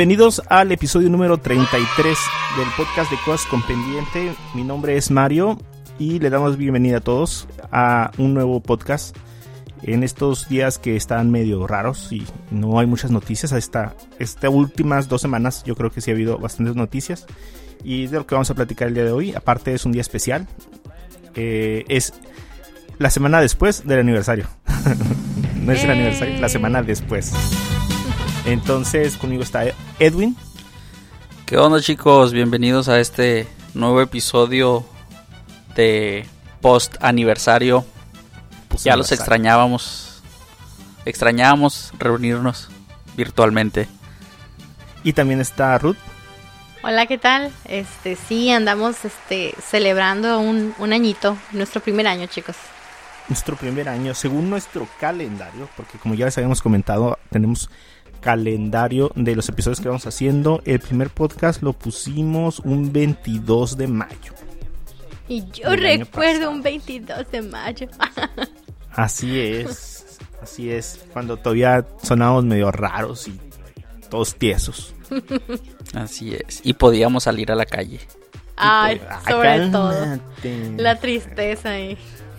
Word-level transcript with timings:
Bienvenidos 0.00 0.40
al 0.48 0.72
episodio 0.72 1.10
número 1.10 1.36
33 1.36 2.18
del 2.56 2.68
podcast 2.74 3.10
de 3.10 3.18
Cosas 3.22 3.46
con 3.50 3.60
Pendiente. 3.60 4.32
Mi 4.54 4.64
nombre 4.64 4.96
es 4.96 5.10
Mario 5.10 5.58
y 5.98 6.20
le 6.20 6.30
damos 6.30 6.56
bienvenida 6.56 6.96
a 6.96 7.00
todos 7.00 7.46
a 7.70 8.10
un 8.16 8.32
nuevo 8.32 8.60
podcast. 8.60 9.14
En 9.82 10.02
estos 10.02 10.48
días 10.48 10.78
que 10.78 10.96
están 10.96 11.30
medio 11.30 11.66
raros 11.66 12.10
y 12.12 12.24
no 12.50 12.78
hay 12.78 12.86
muchas 12.86 13.10
noticias, 13.10 13.52
esta, 13.52 13.94
estas 14.18 14.50
últimas 14.50 15.06
dos 15.06 15.20
semanas 15.20 15.64
yo 15.64 15.76
creo 15.76 15.90
que 15.90 16.00
sí 16.00 16.10
ha 16.10 16.14
habido 16.14 16.38
bastantes 16.38 16.76
noticias 16.76 17.26
y 17.84 18.06
de 18.06 18.16
lo 18.16 18.26
que 18.26 18.34
vamos 18.34 18.50
a 18.50 18.54
platicar 18.54 18.88
el 18.88 18.94
día 18.94 19.04
de 19.04 19.12
hoy. 19.12 19.34
Aparte 19.34 19.74
es 19.74 19.84
un 19.84 19.92
día 19.92 20.00
especial, 20.00 20.48
eh, 21.34 21.84
es 21.88 22.14
la 22.96 23.10
semana 23.10 23.42
después 23.42 23.86
del 23.86 24.00
aniversario. 24.00 24.46
no 25.56 25.72
es 25.72 25.84
el 25.84 25.90
aniversario, 25.90 26.40
la 26.40 26.48
semana 26.48 26.82
después. 26.82 27.34
Entonces 28.44 29.16
conmigo 29.16 29.42
está 29.42 29.64
Edwin. 29.98 30.36
¿Qué 31.46 31.56
onda 31.58 31.80
chicos? 31.80 32.32
Bienvenidos 32.32 32.88
a 32.88 32.98
este 33.00 33.46
nuevo 33.74 34.00
episodio 34.00 34.84
de 35.74 36.26
post 36.60 36.96
aniversario. 37.00 37.84
ya 38.82 38.96
los 38.96 39.12
extrañábamos. 39.12 40.22
Extrañábamos 41.04 41.92
reunirnos 41.98 42.68
virtualmente. 43.16 43.88
Y 45.02 45.12
también 45.12 45.40
está 45.40 45.76
Ruth. 45.78 45.96
Hola, 46.82 47.06
¿qué 47.06 47.18
tal? 47.18 47.52
Este, 47.66 48.16
sí, 48.16 48.50
andamos 48.50 49.04
este, 49.04 49.54
celebrando 49.62 50.40
un, 50.40 50.74
un 50.78 50.92
añito, 50.94 51.36
nuestro 51.52 51.82
primer 51.82 52.06
año, 52.06 52.26
chicos. 52.26 52.56
Nuestro 53.28 53.54
primer 53.54 53.88
año, 53.88 54.14
según 54.14 54.48
nuestro 54.48 54.88
calendario, 54.98 55.68
porque 55.76 55.98
como 55.98 56.14
ya 56.14 56.24
les 56.24 56.36
habíamos 56.38 56.62
comentado, 56.62 57.18
tenemos 57.30 57.70
calendario 58.20 59.10
de 59.14 59.34
los 59.34 59.48
episodios 59.48 59.80
que 59.80 59.88
vamos 59.88 60.06
haciendo. 60.06 60.62
El 60.64 60.80
primer 60.80 61.10
podcast 61.10 61.62
lo 61.62 61.72
pusimos 61.72 62.60
un 62.60 62.92
22 62.92 63.76
de 63.76 63.86
mayo. 63.88 64.34
Y 65.28 65.44
yo 65.52 65.70
recuerdo 65.76 66.50
un 66.50 66.62
22 66.62 67.30
de 67.30 67.42
mayo. 67.42 67.88
así 68.92 69.40
es, 69.40 70.18
así 70.42 70.70
es, 70.70 71.00
cuando 71.12 71.36
todavía 71.36 71.86
sonábamos 72.02 72.44
medio 72.44 72.70
raros 72.70 73.28
y 73.28 73.38
todos 74.08 74.34
tiesos. 74.34 74.94
Así 75.94 76.34
es, 76.34 76.60
y 76.64 76.74
podíamos 76.74 77.24
salir 77.24 77.50
a 77.52 77.54
la 77.54 77.66
calle. 77.66 78.00
Ay, 78.56 79.00
sobre 79.26 79.68
todo. 79.70 80.18
La 80.76 80.96
tristeza 80.96 81.70
ahí. 81.70 81.96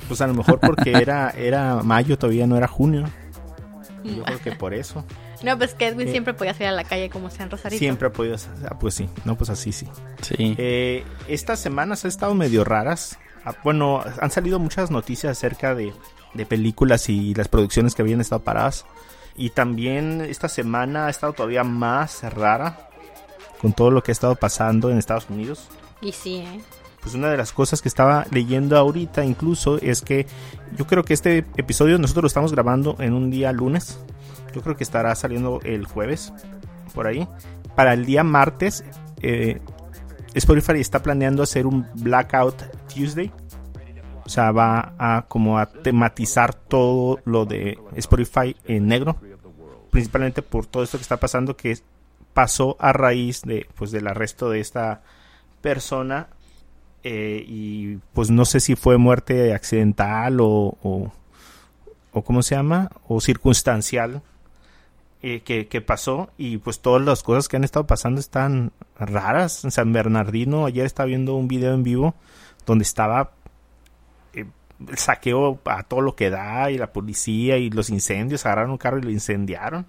Pues 0.08 0.22
a 0.22 0.28
lo 0.28 0.34
mejor 0.34 0.60
porque 0.60 0.92
era, 0.92 1.30
era 1.32 1.82
mayo, 1.84 2.18
todavía 2.18 2.46
no 2.46 2.58
era 2.58 2.68
junio. 2.68 3.06
Yo 4.04 4.24
creo 4.24 4.40
que 4.44 4.52
por 4.52 4.74
eso. 4.74 5.06
No, 5.44 5.58
pues 5.58 5.74
que 5.74 5.88
Edwin 5.88 6.10
siempre 6.10 6.34
podía 6.34 6.54
salir 6.54 6.68
a 6.68 6.72
la 6.72 6.84
calle 6.84 7.10
como 7.10 7.30
sea 7.30 7.46
en 7.46 7.52
Rosarito. 7.52 7.80
Siempre 7.80 8.08
ha 8.08 8.12
podido, 8.12 8.36
ah, 8.70 8.78
pues 8.80 8.94
sí, 8.94 9.10
no, 9.26 9.38
pues 9.38 9.50
así 9.50 9.72
sí. 9.72 9.88
Sí. 10.22 10.56
Eh, 10.58 11.04
estas 11.28 11.60
semanas 11.60 12.06
han 12.06 12.10
estado 12.10 12.34
medio 12.36 12.64
raras. 12.64 13.18
Ah, 13.44 13.56
bueno, 13.64 14.04
han 14.20 14.32
salido 14.32 14.60
muchas 14.60 14.92
noticias 14.92 15.32
acerca 15.38 15.74
de, 15.74 15.94
de 16.34 16.46
películas 16.46 17.10
y 17.10 17.34
las 17.34 17.48
producciones 17.48 17.96
que 17.96 18.04
habían 18.04 18.22
estado 18.22 18.44
paradas. 18.44 18.86
Y 19.36 19.50
también 19.50 20.22
esta 20.22 20.48
semana 20.48 21.08
ha 21.08 21.10
estado 21.10 21.34
todavía 21.34 21.64
más 21.64 22.22
rara 22.34 22.90
con 23.60 23.74
todo 23.74 23.90
lo 23.92 24.04
que 24.04 24.12
ha 24.12 24.14
estado 24.14 24.36
pasando 24.36 24.92
en 24.92 24.98
Estados 24.98 25.28
Unidos. 25.30 25.70
Y 26.02 26.12
sí, 26.12 26.38
¿eh? 26.38 26.62
Pues 27.02 27.16
una 27.16 27.32
de 27.32 27.38
las 27.38 27.52
cosas 27.52 27.82
que 27.82 27.88
estaba 27.88 28.28
leyendo 28.30 28.78
ahorita 28.78 29.26
incluso 29.26 29.80
es 29.82 30.04
que 30.04 30.28
yo 30.76 30.86
creo 30.86 31.04
que 31.04 31.16
este 31.16 31.40
episodio 31.58 31.98
nosotros 31.98 32.24
lo 32.24 32.28
estamos 32.28 32.52
grabando 32.52 32.96
en 33.00 33.14
un 33.14 33.32
día 33.32 33.52
lunes 33.52 33.98
yo 34.54 34.62
creo 34.62 34.76
que 34.76 34.84
estará 34.84 35.14
saliendo 35.16 35.60
el 35.64 35.86
jueves, 35.86 36.34
por 36.94 37.08
ahí. 37.08 37.28
Para 37.76 37.94
el 37.94 38.06
día 38.06 38.24
martes, 38.24 38.84
eh, 39.22 39.62
Spotify 40.34 40.80
está 40.80 41.02
planeando 41.02 41.44
hacer 41.44 41.66
un 41.66 41.88
Blackout 41.96 42.62
Tuesday. 42.94 43.32
O 44.24 44.30
sea, 44.30 44.52
va 44.52 44.94
a 44.98 45.26
como 45.28 45.58
a 45.58 45.66
tematizar 45.66 46.54
todo 46.54 47.20
lo 47.26 47.46
de 47.46 47.78
Spotify 47.96 48.56
en 48.66 48.88
negro. 48.88 49.18
Principalmente 49.90 50.42
por 50.42 50.66
todo 50.66 50.84
esto 50.84 50.98
que 50.98 51.02
está 51.02 51.18
pasando, 51.18 51.58
que 51.58 51.78
pasó 52.34 52.78
a 52.80 52.94
raíz 52.94 53.42
de, 53.42 53.68
pues, 53.76 53.92
del 53.92 54.08
arresto 54.08 54.50
de 54.50 54.62
esta 54.62 55.02
persona. 55.62 56.28
Eh, 57.04 57.44
y 57.48 57.98
pues 58.14 58.30
no 58.30 58.46
sé 58.46 58.60
si 58.60 58.76
fue 58.76 58.98
muerte 58.98 59.56
accidental 59.56 60.40
o, 60.40 60.78
o, 60.84 61.12
o 62.12 62.22
¿cómo 62.22 62.44
se 62.44 62.54
llama? 62.54 62.92
O 63.08 63.20
circunstancial 63.20 64.22
eh, 65.24 65.42
que, 65.42 65.82
pasó 65.82 66.32
y 66.38 66.58
pues 66.58 66.80
todas 66.80 67.04
las 67.04 67.22
cosas 67.22 67.48
que 67.48 67.56
han 67.56 67.64
estado 67.64 67.86
pasando 67.86 68.20
están 68.20 68.72
raras. 68.98 69.64
En 69.64 69.70
San 69.70 69.94
Bernardino 69.94 70.66
ayer 70.66 70.86
estaba 70.86 71.06
viendo 71.06 71.36
un 71.36 71.48
video 71.48 71.74
en 71.74 71.84
vivo 71.84 72.16
donde 72.66 72.84
estaba 72.84 73.32
eh, 74.34 74.46
el 74.90 74.98
saqueo 74.98 75.60
a 75.66 75.84
todo 75.84 76.02
lo 76.02 76.16
que 76.16 76.32
da 76.32 76.72
y 76.72 76.78
la 76.80 76.92
policía 76.92 77.58
y 77.58 77.70
los 77.70 77.92
incendios, 77.92 78.46
agarraron 78.48 78.72
un 78.72 78.78
carro 78.78 78.98
y 78.98 79.04
lo 79.04 79.12
incendiaron. 79.12 79.86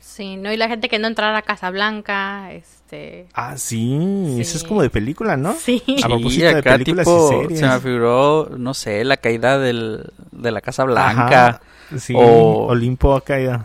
Sí, 0.00 0.36
no, 0.36 0.52
y 0.52 0.56
la 0.56 0.68
gente 0.68 0.88
que 0.88 1.00
no 1.00 1.08
entrara 1.08 1.38
a 1.38 1.42
Casa 1.42 1.70
Blanca, 1.70 2.52
este... 2.52 3.26
Ah, 3.32 3.56
sí, 3.56 4.36
eso 4.38 4.56
es 4.56 4.62
como 4.62 4.82
de 4.82 4.90
película, 4.90 5.36
¿no? 5.36 5.54
Sí. 5.54 5.82
A 6.04 6.06
propósito 6.06 6.46
de 6.46 6.62
películas 6.62 7.08
y 7.08 7.28
series. 7.28 7.58
Se 7.58 7.66
me 7.66 7.80
figuró, 7.80 8.50
no 8.56 8.74
sé, 8.74 9.02
la 9.02 9.16
caída 9.16 9.58
del, 9.58 10.12
de 10.30 10.50
la 10.52 10.60
Casa 10.60 10.84
Blanca. 10.84 11.60
Sí, 11.98 12.14
o 12.16 12.66
Olimpo 12.66 13.14
ha 13.14 13.20
caído. 13.22 13.64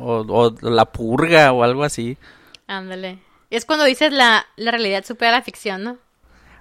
O, 0.00 0.54
la 0.62 0.86
purga 0.86 1.52
o 1.52 1.62
algo 1.62 1.84
así. 1.84 2.16
Ándale. 2.66 3.18
Es 3.50 3.64
cuando 3.64 3.84
dices 3.84 4.12
la, 4.12 4.46
la 4.56 4.70
realidad 4.70 5.04
supera 5.04 5.32
la 5.32 5.42
ficción, 5.42 5.84
¿no? 5.84 5.98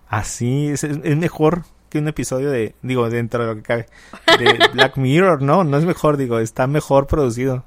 Así, 0.09 0.68
es, 0.68 0.84
es 0.84 1.18
mejor 1.18 1.63
que 1.90 2.00
un 2.00 2.07
episodio 2.07 2.50
de, 2.50 2.75
digo, 2.81 3.09
dentro 3.09 3.44
de 3.44 3.50
lo 3.50 3.56
que 3.56 3.63
cabe, 3.63 3.85
de 4.40 4.68
Black 4.73 4.97
Mirror, 4.97 5.41
¿no? 5.41 5.63
No 5.63 5.78
es 5.78 5.85
mejor, 5.85 6.18
digo, 6.18 6.40
está 6.40 6.68
mejor 6.68 7.07
producido. 7.07 7.63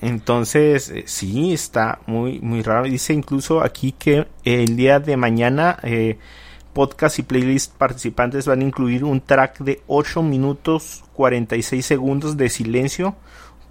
Entonces, 0.00 0.90
eh, 0.90 1.04
sí, 1.06 1.52
está 1.52 2.00
muy, 2.06 2.40
muy 2.40 2.62
raro. 2.62 2.84
Dice 2.84 3.12
incluso 3.12 3.62
aquí 3.62 3.92
que 3.92 4.26
el 4.44 4.76
día 4.76 4.98
de 4.98 5.16
mañana 5.16 5.78
eh, 5.84 6.18
podcast 6.72 7.18
y 7.18 7.22
playlist 7.22 7.74
participantes 7.76 8.46
van 8.46 8.60
a 8.60 8.64
incluir 8.64 9.04
un 9.04 9.20
track 9.20 9.58
de 9.58 9.82
8 9.86 10.22
minutos 10.22 11.04
46 11.14 11.84
segundos 11.84 12.36
de 12.36 12.48
silencio 12.48 13.16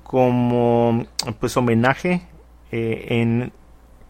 como 0.03 1.05
pues 1.39 1.55
homenaje 1.57 2.21
eh, 2.71 3.05
en, 3.09 3.53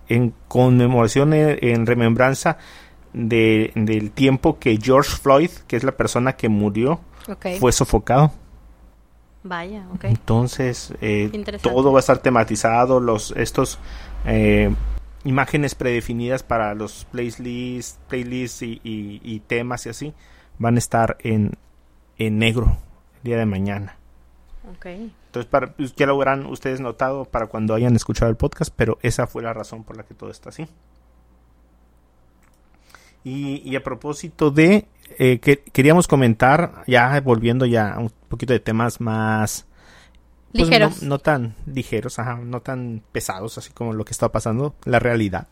en, 0.07 0.34
conmemoración, 0.47 1.34
eh, 1.34 1.59
en, 1.62 1.85
remembranza 1.85 2.57
de, 3.13 3.72
del 3.75 4.12
tiempo 4.12 4.57
que 4.59 4.78
George 4.81 5.12
Floyd, 5.12 5.52
que 5.68 5.75
es 5.75 5.84
la 5.84 5.91
persona 5.91 6.34
que 6.34 6.50
murió, 6.50 7.02
fue 7.59 7.72
sofocado. 7.72 8.31
Vaya, 9.44 9.87
ok. 9.94 10.05
Entonces, 10.05 10.94
eh, 11.02 11.32
todo 11.61 11.91
va 11.91 11.99
a 11.99 12.02
estar 12.02 12.20
tematizado, 12.20 12.99
los, 12.99 13.32
estos 13.37 13.79
imágenes 15.23 15.76
predefinidas 15.76 16.44
para 16.44 16.73
los 16.73 17.06
playlists, 17.06 18.00
playlists 18.08 18.62
y, 18.64 18.79
y, 18.84 19.40
temas 19.41 19.85
y 19.85 19.90
así, 19.90 20.14
van 20.58 20.76
a 20.76 20.79
estar 20.79 21.18
en, 21.20 21.52
en 22.18 22.40
negro 22.40 22.78
el 23.18 23.23
día 23.23 23.38
de 23.38 23.46
mañana. 23.46 23.97
Okay. 24.78 25.14
Entonces, 25.28 25.50
para, 25.50 25.73
pues, 25.73 25.96
ya 25.96 26.06
lo 26.06 26.14
habrán 26.14 26.46
ustedes 26.46 26.82
notado 26.82 27.26
para 27.26 27.47
cuando 27.47 27.73
hayan 27.73 27.96
escuchado 27.96 28.29
el 28.29 28.38
podcast, 28.38 28.73
pero 28.76 28.97
esa 29.02 29.28
fue 29.28 29.44
la 29.44 29.53
razón 29.53 29.84
por 29.84 29.97
la 29.97 30.03
que 30.03 30.14
todo 30.14 30.29
está 30.29 30.50
así. 30.50 30.68
Y, 33.23 33.76
a 33.76 33.84
propósito 33.84 34.50
de, 34.50 34.88
eh, 35.20 35.40
que 35.40 35.59
queríamos 35.59 36.08
comentar, 36.08 36.84
ya 36.88 37.20
volviendo 37.22 37.68
ya 37.68 37.94
a 37.94 38.00
un 38.00 38.12
poquito 38.29 38.53
de 38.53 38.59
temas 38.59 39.00
más... 39.00 39.68
Pues, 40.52 40.66
ligeros. 40.66 41.03
No, 41.03 41.20
tan 41.20 41.56
ligeros, 41.66 42.18
no 42.44 42.62
tan 42.62 43.03
pesados, 43.12 43.58
así 43.58 43.72
como 43.72 43.94
lo 43.94 44.06
que 44.06 44.12
está 44.12 44.30
pasando, 44.30 44.76
la 44.86 45.00
realidad. 45.00 45.48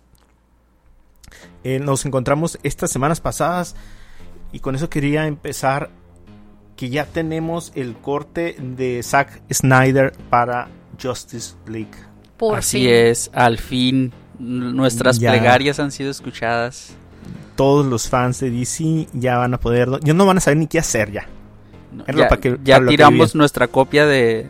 Eh, 1.64 1.80
nos 1.80 2.06
encontramos 2.06 2.58
estas 2.64 2.92
semanas 2.92 3.22
pasadas 3.22 3.76
y 4.52 4.60
con 4.60 4.76
eso 4.76 4.90
quería 4.90 5.28
empezar 5.28 5.90
que 6.76 6.90
ya 6.90 7.06
tenemos 7.06 7.72
el 7.76 7.96
corte 7.96 8.56
de 8.60 9.04
Zack 9.04 9.42
Snyder 9.52 10.14
para 10.30 10.70
Justice 11.02 11.56
League. 11.68 11.92
Así 12.56 12.90
es, 12.90 13.30
al 13.34 13.58
fin 13.58 14.14
nuestras 14.40 15.20
plegarias 15.20 15.80
han 15.80 15.92
sido 15.92 16.10
escuchadas. 16.10 16.92
Todos 17.56 17.86
los 17.86 18.08
fans 18.08 18.40
de 18.40 18.50
DC 18.50 19.08
ya 19.14 19.38
van 19.38 19.54
a 19.54 19.60
poder, 19.60 19.90
ya 20.02 20.14
no 20.14 20.26
van 20.26 20.38
a 20.38 20.40
saber 20.40 20.58
ni 20.58 20.68
qué 20.68 20.80
hacer 20.80 21.12
ya. 21.12 21.28
Ya, 22.64 22.86
tiramos 22.86 23.36
nuestra 23.36 23.68
copia 23.68 24.06
de, 24.06 24.50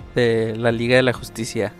la 0.57 0.71
Liga 0.71 0.95
de 0.95 1.03
la 1.03 1.13
Justicia. 1.13 1.73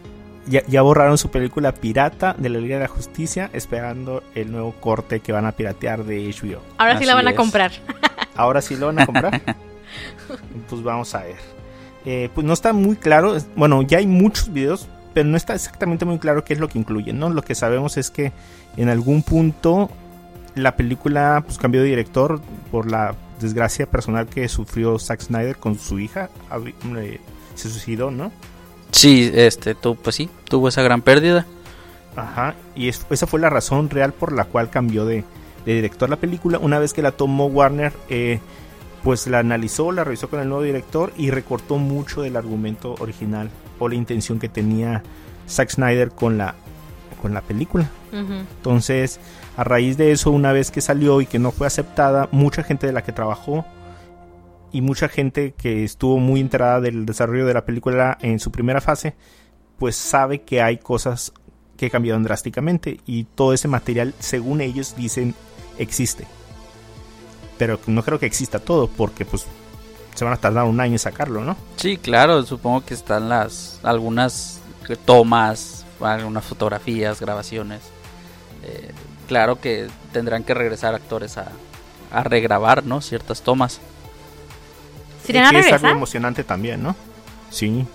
Ya, 0.48 0.64
ya, 0.68 0.82
borraron 0.82 1.18
su 1.18 1.30
película 1.30 1.74
pirata 1.74 2.36
de 2.38 2.50
la 2.50 2.60
Liga 2.60 2.78
de 2.78 2.84
la 2.84 2.88
Justicia, 2.88 3.50
esperando 3.54 4.24
el 4.34 4.52
nuevo 4.52 4.72
corte 4.74 5.20
que 5.20 5.32
van 5.32 5.46
a 5.46 5.52
piratear 5.52 6.04
de 6.06 6.28
HBO. 6.30 6.62
Ahora 6.78 6.98
sí 6.98 7.06
la 7.06 7.14
van 7.14 7.28
a 7.28 7.36
comprar. 7.36 7.72
Ahora 8.36 8.62
sí 8.62 8.76
lo 8.76 8.88
van 8.88 9.00
a 9.00 9.06
comprar. 9.06 9.42
pues 10.70 10.82
vamos 10.82 11.14
a 11.14 11.24
ver. 11.24 11.36
Eh, 12.06 12.30
pues 12.34 12.48
no 12.48 12.54
está 12.54 12.74
muy 12.74 12.96
claro. 12.96 13.38
Bueno, 13.56 13.82
ya 13.84 14.00
hay 14.00 14.08
muchos 14.08 14.52
videos 14.52 14.88
pero 15.14 15.28
no 15.28 15.38
está 15.38 15.56
exactamente 15.56 16.06
muy 16.06 16.20
claro 16.20 16.44
qué 16.44 16.54
es 16.54 16.60
lo 16.60 16.68
que 16.68 16.80
incluye, 16.80 17.14
¿no? 17.14 17.30
Lo 17.30 17.42
que 17.42 17.56
sabemos 17.56 17.98
es 17.98 18.12
que 18.12 18.32
en 18.78 18.90
algún 18.90 19.24
punto 19.24 19.90
la 20.56 20.76
película 20.76 21.44
pues, 21.46 21.58
cambió 21.58 21.82
de 21.82 21.88
director 21.88 22.42
por 22.72 22.90
la 22.90 23.16
desgracia 23.40 23.86
personal 23.86 24.28
que 24.28 24.48
sufrió 24.48 25.00
Zack 25.00 25.22
Snyder 25.22 25.58
con 25.58 25.78
su 25.78 26.00
hija. 26.00 26.30
Se 27.56 27.70
suicidó, 27.70 28.12
¿no? 28.12 28.32
Sí, 28.92 29.32
este, 29.34 29.76
tú, 29.76 29.96
pues 29.96 30.16
sí, 30.16 30.30
tuvo 30.46 30.70
esa 30.70 30.82
gran 30.82 31.02
pérdida. 31.02 31.46
Ajá, 32.16 32.56
y 32.76 32.88
esa 32.90 33.28
fue 33.28 33.40
la 33.40 33.50
razón 33.50 33.90
real 33.90 34.14
por 34.14 34.34
la 34.34 34.46
cual 34.46 34.70
cambió 34.70 35.06
de, 35.06 35.24
director 35.66 36.10
la 36.10 36.16
película. 36.16 36.58
Una 36.58 36.80
vez 36.80 36.94
que 36.94 37.02
la 37.02 37.12
tomó 37.12 37.46
Warner, 37.46 37.94
eh, 38.10 38.40
pues 39.04 39.28
la 39.28 39.40
analizó, 39.40 39.92
la 39.92 40.04
revisó 40.04 40.30
con 40.30 40.40
el 40.40 40.50
nuevo 40.50 40.64
director 40.64 41.14
y 41.18 41.32
recortó 41.32 41.78
mucho 41.78 42.22
del 42.22 42.36
argumento 42.36 42.96
original 43.00 43.50
o 43.78 43.88
la 43.88 43.96
intención 43.96 44.40
que 44.40 44.50
tenía 44.50 45.04
Zack 45.48 45.70
Snyder 45.70 46.12
con 46.12 46.38
la, 46.38 46.56
con 47.22 47.34
la 47.34 47.42
película. 47.42 47.90
Entonces, 48.12 49.20
a 49.60 49.66
raíz 49.66 49.98
de 49.98 50.14
eso, 50.14 50.32
una 50.32 50.54
vez 50.54 50.72
que 50.72 50.80
salió 50.80 51.20
y 51.20 51.26
que 51.26 51.38
no 51.38 51.52
fue 51.52 51.68
aceptada, 51.68 52.30
mucha 52.32 52.64
gente 52.64 52.88
de 52.88 52.94
la 52.94 53.04
que 53.04 53.12
trabajó 53.12 53.66
y 54.72 54.80
mucha 54.80 55.10
gente 55.10 55.54
que 55.58 55.84
estuvo 55.84 56.18
muy 56.18 56.40
enterada 56.40 56.80
del 56.80 57.06
desarrollo 57.06 57.46
de 57.46 57.54
la 57.54 57.66
película 57.66 58.18
en 58.22 58.40
su 58.40 58.52
primera 58.52 58.80
fase, 58.80 59.16
pues 59.78 59.98
sabe 59.98 60.44
que 60.44 60.62
hay 60.62 60.78
cosas 60.78 61.34
que 61.76 61.90
cambiaron 61.90 62.24
drásticamente 62.24 63.02
y 63.06 63.26
todo 63.26 63.52
ese 63.52 63.68
material, 63.68 64.14
según 64.20 64.62
ellos 64.62 64.96
dicen, 64.96 65.36
existe. 65.78 66.26
Pero 67.58 67.82
no 67.86 68.02
creo 68.04 68.18
que 68.18 68.28
exista 68.28 68.60
todo 68.60 68.88
porque 68.88 69.26
pues 69.26 69.46
se 70.16 70.24
van 70.24 70.36
a 70.36 70.38
tardar 70.38 70.64
un 70.64 70.80
año 70.80 70.94
en 70.94 71.00
sacarlo, 71.00 71.44
¿no? 71.44 71.58
Sí, 71.76 71.98
claro, 71.98 72.44
supongo 72.44 72.86
que 72.86 72.94
están 72.94 73.28
las 73.28 73.82
algunas 73.84 74.62
tomas, 75.04 75.86
algunas 76.00 76.46
fotografías, 76.46 77.20
grabaciones. 77.20 77.82
Eh, 78.64 78.94
claro 79.30 79.62
que 79.62 79.88
tendrán 80.12 80.44
que 80.44 80.56
regresar 80.56 80.96
actores 80.96 81.38
a, 81.38 81.50
a 82.12 82.24
regrabar, 82.24 82.84
¿no? 82.84 83.00
Ciertas 83.00 83.44
tomas. 83.44 83.80
¿Sí 85.24 85.32
regresar? 85.34 85.76
Es 85.76 85.84
algo 85.84 85.98
emocionante 85.98 86.44
también, 86.44 86.82
¿no? 86.82 86.96
Sí, 87.52 87.86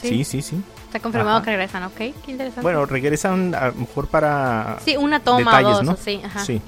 sí, 0.00 0.22
sí, 0.22 0.40
sí. 0.40 0.62
Está 0.86 1.00
confirmado 1.00 1.42
que 1.42 1.50
regresan, 1.50 1.82
ok, 1.82 1.96
qué 1.96 2.12
interesante. 2.28 2.60
Bueno, 2.62 2.86
regresan 2.86 3.52
a 3.56 3.66
lo 3.66 3.74
mejor 3.74 4.06
para... 4.06 4.78
Sí, 4.84 4.96
una 4.96 5.18
toma 5.18 5.58
o 5.58 5.62
dos, 5.62 5.82
¿no? 5.82 5.96
sí, 5.96 6.20
ajá. 6.24 6.44
Sí, 6.44 6.62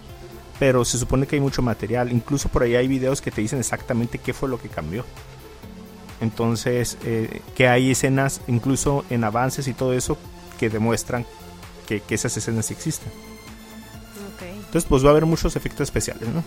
pero 0.59 0.85
se 0.85 0.99
supone 0.99 1.29
que 1.29 1.37
hay 1.37 1.41
mucho 1.41 1.63
material. 1.63 2.11
Incluso 2.11 2.49
por 2.49 2.65
ahí 2.65 2.75
hay 2.75 2.89
videos 2.89 3.21
que 3.21 3.31
te 3.31 3.41
dicen 3.41 3.61
exactamente 3.61 4.19
qué 4.19 4.35
fue 4.35 4.49
lo 4.49 4.61
que 4.61 4.69
cambió. 4.69 5.05
Entonces, 6.21 6.99
eh, 7.05 7.43
que 7.55 7.69
hay 7.69 7.93
escenas, 7.93 8.41
incluso 8.49 9.05
en 9.09 9.23
avances 9.23 9.69
y 9.69 9.75
todo 9.75 9.93
eso, 9.93 10.19
que 10.59 10.69
demuestran 10.69 11.25
que, 11.87 12.03
esas 12.09 12.37
escenas 12.37 12.73
existen. 12.73 13.13
Entonces, 14.77 14.89
pues 14.91 15.03
va 15.03 15.09
a 15.09 15.11
haber 15.13 15.25
muchos 15.25 15.57
efectos 15.57 15.81
especiales, 15.81 16.29
¿no? 16.29 16.45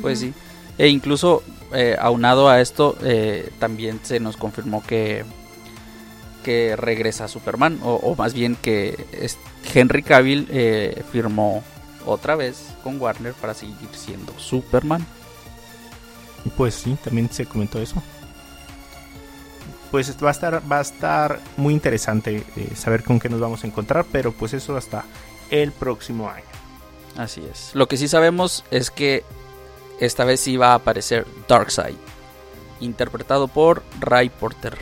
Pues 0.00 0.20
sí. 0.20 0.32
E 0.78 0.86
incluso, 0.86 1.42
eh, 1.74 1.96
aunado 1.98 2.48
a 2.48 2.60
esto, 2.60 2.96
eh, 3.02 3.50
también 3.58 3.98
se 4.04 4.20
nos 4.20 4.36
confirmó 4.36 4.84
que, 4.84 5.24
que 6.44 6.76
regresa 6.76 7.26
Superman, 7.26 7.80
o, 7.82 7.94
o 7.94 8.14
más 8.14 8.34
bien 8.34 8.54
que 8.54 9.04
Henry 9.74 10.04
Cavill 10.04 10.46
firmó 11.10 11.64
otra 12.06 12.36
vez 12.36 12.68
con 12.84 13.00
Warner 13.00 13.32
para 13.34 13.52
seguir 13.52 13.88
siendo 13.92 14.32
Superman. 14.38 15.04
Pues 16.56 16.74
sí, 16.74 16.96
también 17.02 17.30
se 17.32 17.46
comentó 17.46 17.80
eso. 17.80 18.00
Pues 19.90 20.16
va 20.22 20.28
a 20.28 20.30
estar, 20.30 20.62
va 20.70 20.78
a 20.78 20.82
estar 20.82 21.40
muy 21.56 21.74
interesante 21.74 22.44
eh, 22.56 22.68
saber 22.76 23.02
con 23.02 23.18
qué 23.18 23.28
nos 23.28 23.40
vamos 23.40 23.64
a 23.64 23.66
encontrar, 23.66 24.06
pero 24.12 24.30
pues 24.30 24.54
eso 24.54 24.76
hasta 24.76 25.04
el 25.50 25.72
próximo 25.72 26.30
año. 26.30 26.51
Así 27.16 27.42
es. 27.50 27.70
Lo 27.74 27.88
que 27.88 27.96
sí 27.96 28.08
sabemos 28.08 28.64
es 28.70 28.90
que 28.90 29.24
esta 30.00 30.24
vez 30.24 30.40
sí 30.40 30.56
va 30.56 30.72
a 30.72 30.74
aparecer 30.74 31.26
Darkseid, 31.48 31.96
interpretado 32.80 33.48
por 33.48 33.82
Ray 34.00 34.30
Porter. 34.30 34.76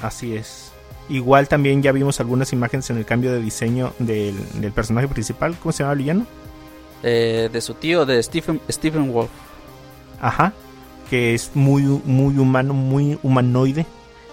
Así 0.00 0.36
es. 0.36 0.72
Igual 1.08 1.48
también 1.48 1.82
ya 1.82 1.92
vimos 1.92 2.20
algunas 2.20 2.52
imágenes 2.52 2.88
en 2.90 2.96
el 2.96 3.04
cambio 3.04 3.32
de 3.32 3.40
diseño 3.40 3.92
del, 3.98 4.36
personaje 4.74 5.08
principal. 5.08 5.56
¿Cómo 5.58 5.72
se 5.72 5.82
llama 5.82 5.92
el 5.92 5.98
villano? 5.98 6.26
Eh, 7.02 7.50
de 7.52 7.60
su 7.60 7.74
tío, 7.74 8.06
de 8.06 8.22
Stephen, 8.22 8.60
Stephen 8.70 9.12
Wolf. 9.12 9.30
Ajá. 10.20 10.54
Que 11.10 11.34
es 11.34 11.50
muy, 11.54 11.82
muy 11.82 12.38
humano, 12.38 12.72
muy 12.72 13.18
humanoide 13.22 13.84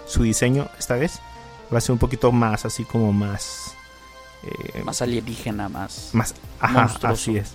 su 0.06 0.22
diseño 0.22 0.68
esta 0.78 0.96
vez. 0.96 1.20
Va 1.72 1.78
a 1.78 1.80
ser 1.80 1.92
un 1.92 1.98
poquito 1.98 2.32
más 2.32 2.64
así 2.64 2.84
como 2.84 3.12
más... 3.12 3.71
Eh, 4.42 4.82
más 4.84 5.02
alienígena, 5.02 5.68
más... 5.68 6.10
Más... 6.12 6.34
Ajá, 6.60 6.90
así 7.02 7.36
es. 7.36 7.52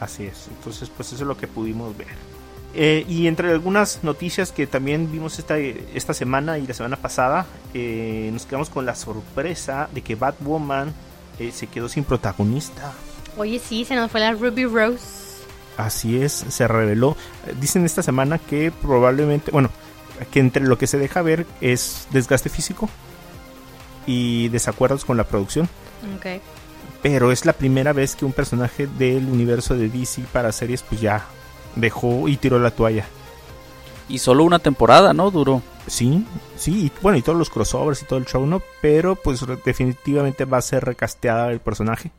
Así 0.00 0.24
es. 0.24 0.48
Entonces 0.48 0.90
pues 0.94 1.12
eso 1.12 1.22
es 1.22 1.28
lo 1.28 1.36
que 1.36 1.46
pudimos 1.46 1.96
ver. 1.96 2.34
Eh, 2.76 3.06
y 3.08 3.28
entre 3.28 3.52
algunas 3.52 4.02
noticias 4.02 4.50
que 4.50 4.66
también 4.66 5.10
vimos 5.12 5.38
esta, 5.38 5.58
esta 5.58 6.12
semana 6.12 6.58
y 6.58 6.66
la 6.66 6.74
semana 6.74 6.96
pasada, 6.96 7.46
eh, 7.72 8.30
nos 8.32 8.46
quedamos 8.46 8.68
con 8.68 8.84
la 8.84 8.96
sorpresa 8.96 9.88
de 9.94 10.02
que 10.02 10.16
Batwoman 10.16 10.92
eh, 11.38 11.52
se 11.52 11.68
quedó 11.68 11.88
sin 11.88 12.02
protagonista. 12.02 12.92
Oye, 13.36 13.60
sí, 13.60 13.84
se 13.84 13.94
nos 13.94 14.10
fue 14.10 14.20
la 14.20 14.32
Ruby 14.32 14.64
Rose. 14.64 15.24
Así 15.76 16.20
es, 16.20 16.32
se 16.32 16.66
reveló. 16.66 17.16
Dicen 17.60 17.84
esta 17.84 18.02
semana 18.02 18.38
que 18.38 18.72
probablemente, 18.72 19.52
bueno, 19.52 19.70
que 20.32 20.40
entre 20.40 20.64
lo 20.64 20.76
que 20.76 20.88
se 20.88 20.98
deja 20.98 21.22
ver 21.22 21.46
es 21.60 22.08
desgaste 22.10 22.48
físico 22.48 22.88
y 24.06 24.48
desacuerdos 24.48 25.04
con 25.04 25.16
la 25.16 25.24
producción. 25.24 25.68
Okay. 26.18 26.40
Pero 27.02 27.32
es 27.32 27.44
la 27.44 27.52
primera 27.52 27.92
vez 27.92 28.16
que 28.16 28.24
un 28.24 28.32
personaje 28.32 28.86
del 28.86 29.26
universo 29.26 29.76
de 29.76 29.88
DC 29.88 30.22
para 30.32 30.52
series 30.52 30.82
pues 30.82 31.00
ya 31.00 31.26
dejó 31.76 32.28
y 32.28 32.36
tiró 32.36 32.58
la 32.58 32.70
toalla. 32.70 33.06
Y 34.08 34.18
solo 34.18 34.44
una 34.44 34.58
temporada, 34.58 35.14
¿no? 35.14 35.30
Duró. 35.30 35.62
Sí, 35.86 36.26
sí, 36.56 36.86
y 36.86 36.92
bueno, 37.02 37.18
y 37.18 37.22
todos 37.22 37.38
los 37.38 37.50
crossovers 37.50 38.02
y 38.02 38.06
todo 38.06 38.18
el 38.18 38.26
show, 38.26 38.46
¿no? 38.46 38.62
Pero 38.80 39.16
pues 39.16 39.44
definitivamente 39.64 40.44
va 40.44 40.58
a 40.58 40.62
ser 40.62 40.84
recasteada 40.84 41.50
el 41.50 41.60
personaje. 41.60 42.10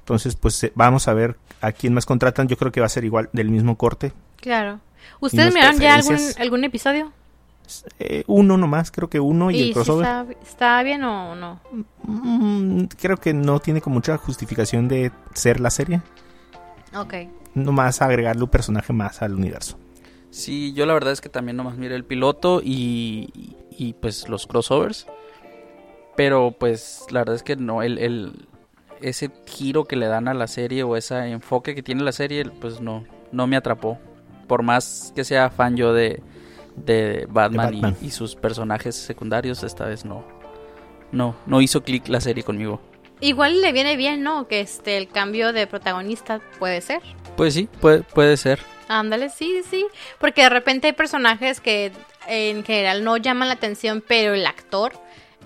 Entonces, 0.00 0.36
pues 0.36 0.64
eh, 0.64 0.72
vamos 0.74 1.06
a 1.06 1.12
ver 1.12 1.36
a 1.60 1.72
quién 1.72 1.92
más 1.92 2.06
contratan. 2.06 2.48
Yo 2.48 2.56
creo 2.56 2.72
que 2.72 2.80
va 2.80 2.86
a 2.86 2.90
ser 2.90 3.04
igual, 3.04 3.28
del 3.32 3.50
mismo 3.50 3.76
corte. 3.76 4.12
Claro. 4.40 4.80
¿Ustedes 5.20 5.52
miraron 5.52 5.78
ya 5.80 5.96
algún, 5.96 6.18
algún 6.38 6.64
episodio? 6.64 7.12
Eh, 7.98 8.24
uno 8.26 8.56
nomás, 8.56 8.90
creo 8.90 9.08
que 9.08 9.20
uno 9.20 9.50
y, 9.50 9.60
el 9.60 9.72
crossover. 9.74 10.36
está, 10.42 10.82
bien 10.82 11.04
o 11.04 11.34
no? 11.34 11.60
Mm, 12.02 12.84
creo 13.00 13.16
que 13.16 13.34
no 13.34 13.60
tiene 13.60 13.80
como 13.80 13.94
mucha 13.94 14.16
justificación 14.16 14.88
de 14.88 15.12
ser 15.34 15.60
la 15.60 15.70
serie. 15.70 16.00
Ok 16.94 17.14
nomás 17.64 18.02
agregarle 18.02 18.42
un 18.42 18.50
personaje 18.50 18.92
más 18.92 19.22
al 19.22 19.34
universo. 19.34 19.78
Sí, 20.30 20.72
yo 20.74 20.86
la 20.86 20.94
verdad 20.94 21.12
es 21.12 21.20
que 21.20 21.28
también 21.28 21.56
nomás 21.56 21.76
miré 21.76 21.94
el 21.94 22.04
piloto 22.04 22.60
y, 22.62 23.56
y, 23.70 23.94
pues 23.94 24.28
los 24.28 24.46
crossovers. 24.46 25.06
Pero 26.16 26.52
pues 26.58 27.06
la 27.10 27.20
verdad 27.20 27.36
es 27.36 27.42
que 27.42 27.56
no, 27.56 27.82
el, 27.82 27.98
el, 27.98 28.46
ese 29.00 29.30
giro 29.46 29.84
que 29.84 29.96
le 29.96 30.06
dan 30.06 30.28
a 30.28 30.34
la 30.34 30.48
serie 30.48 30.82
o 30.82 30.96
ese 30.96 31.16
enfoque 31.30 31.74
que 31.74 31.82
tiene 31.82 32.02
la 32.02 32.12
serie, 32.12 32.44
pues 32.44 32.80
no, 32.80 33.04
no 33.32 33.46
me 33.46 33.56
atrapó. 33.56 33.98
Por 34.46 34.62
más 34.62 35.12
que 35.14 35.24
sea 35.24 35.50
fan 35.50 35.76
yo 35.76 35.92
de, 35.92 36.22
de 36.84 37.26
Batman, 37.28 37.96
Y, 38.00 38.06
y, 38.06 38.10
sus 38.10 38.34
personajes 38.34 38.94
secundarios, 38.94 39.62
esta 39.62 39.86
vez 39.86 40.04
no. 40.04 40.24
No, 41.12 41.34
no 41.46 41.60
hizo 41.60 41.82
clic 41.82 42.08
la 42.08 42.20
serie 42.20 42.42
conmigo. 42.42 42.80
Igual 43.20 43.60
le 43.60 43.72
viene 43.72 43.96
bien, 43.96 44.22
¿no? 44.22 44.46
Que 44.46 44.60
este 44.60 44.96
el 44.96 45.08
cambio 45.08 45.52
de 45.52 45.66
protagonista 45.66 46.40
puede 46.58 46.80
ser. 46.80 47.02
Pues 47.36 47.54
sí, 47.54 47.68
puede, 47.80 48.02
puede 48.02 48.36
ser. 48.36 48.60
Ándale, 48.88 49.28
sí, 49.28 49.62
sí. 49.68 49.86
Porque 50.18 50.42
de 50.42 50.48
repente 50.48 50.88
hay 50.88 50.92
personajes 50.92 51.60
que 51.60 51.92
en 52.28 52.64
general 52.64 53.02
no 53.04 53.16
llaman 53.16 53.48
la 53.48 53.54
atención, 53.54 54.02
pero 54.06 54.34
el 54.34 54.46
actor 54.46 54.92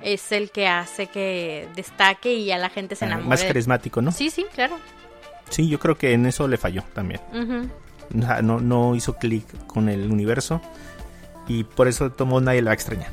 es 0.02 0.32
el 0.32 0.50
que 0.50 0.66
hace 0.66 1.06
que 1.06 1.68
destaque 1.74 2.34
y 2.34 2.50
a 2.50 2.58
la 2.58 2.68
gente 2.68 2.94
se 2.94 3.04
ah, 3.04 3.08
enamore. 3.08 3.28
más 3.28 3.44
carismático, 3.44 4.02
¿no? 4.02 4.12
Sí, 4.12 4.30
sí, 4.30 4.44
claro. 4.54 4.78
Sí, 5.48 5.68
yo 5.68 5.78
creo 5.78 5.96
que 5.96 6.12
en 6.12 6.26
eso 6.26 6.48
le 6.48 6.56
falló 6.56 6.82
también. 6.92 7.20
no, 8.10 8.60
no 8.60 8.94
hizo 8.94 9.16
clic 9.16 9.44
con 9.66 9.88
el 9.88 10.10
universo 10.10 10.60
y 11.48 11.64
por 11.64 11.88
eso 11.88 12.10
tomó 12.10 12.40
nadie 12.40 12.62
lo 12.62 12.66
va 12.66 12.72
a 12.72 12.74
extrañar. 12.74 13.10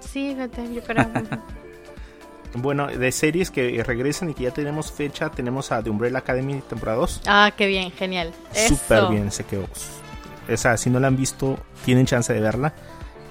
Sí, 0.00 0.36
yo 0.74 0.82
creo. 0.82 1.06
Bueno, 2.54 2.88
de 2.88 3.12
series 3.12 3.50
que 3.50 3.82
regresan 3.84 4.30
y 4.30 4.34
que 4.34 4.44
ya 4.44 4.50
tenemos 4.50 4.90
fecha, 4.90 5.30
tenemos 5.30 5.70
a 5.70 5.82
The 5.82 5.90
Umbrella 5.90 6.18
Academy 6.18 6.60
temporada 6.68 6.98
2. 6.98 7.22
Ah, 7.26 7.52
qué 7.56 7.66
bien, 7.66 7.92
genial. 7.92 8.32
Súper 8.52 9.06
bien, 9.08 9.30
se 9.30 9.44
quedó. 9.44 9.66
O 10.52 10.56
sea, 10.56 10.76
si 10.76 10.90
no 10.90 10.98
la 10.98 11.06
han 11.06 11.16
visto, 11.16 11.58
tienen 11.84 12.06
chance 12.06 12.32
de 12.32 12.40
verla. 12.40 12.74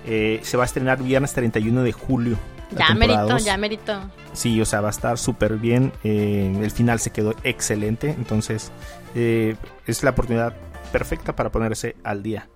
Eh, 0.05 0.39
se 0.43 0.55
va 0.55 0.63
a 0.63 0.65
estrenar 0.65 1.03
viernes 1.03 1.33
31 1.33 1.83
de 1.83 1.91
julio. 1.91 2.37
Ya 2.77 2.93
merito, 2.93 3.37
ya 3.39 3.57
merito. 3.57 3.99
Sí, 4.33 4.61
o 4.61 4.65
sea, 4.65 4.79
va 4.79 4.87
a 4.87 4.91
estar 4.91 5.17
súper 5.17 5.57
bien. 5.57 5.91
Eh, 6.03 6.53
el 6.61 6.71
final 6.71 6.99
se 6.99 7.11
quedó 7.11 7.35
excelente. 7.43 8.11
Entonces, 8.11 8.71
eh, 9.15 9.55
es 9.85 10.03
la 10.03 10.11
oportunidad 10.11 10.55
perfecta 10.91 11.35
para 11.35 11.51
ponerse 11.51 11.95
al 12.03 12.23
día. 12.23 12.47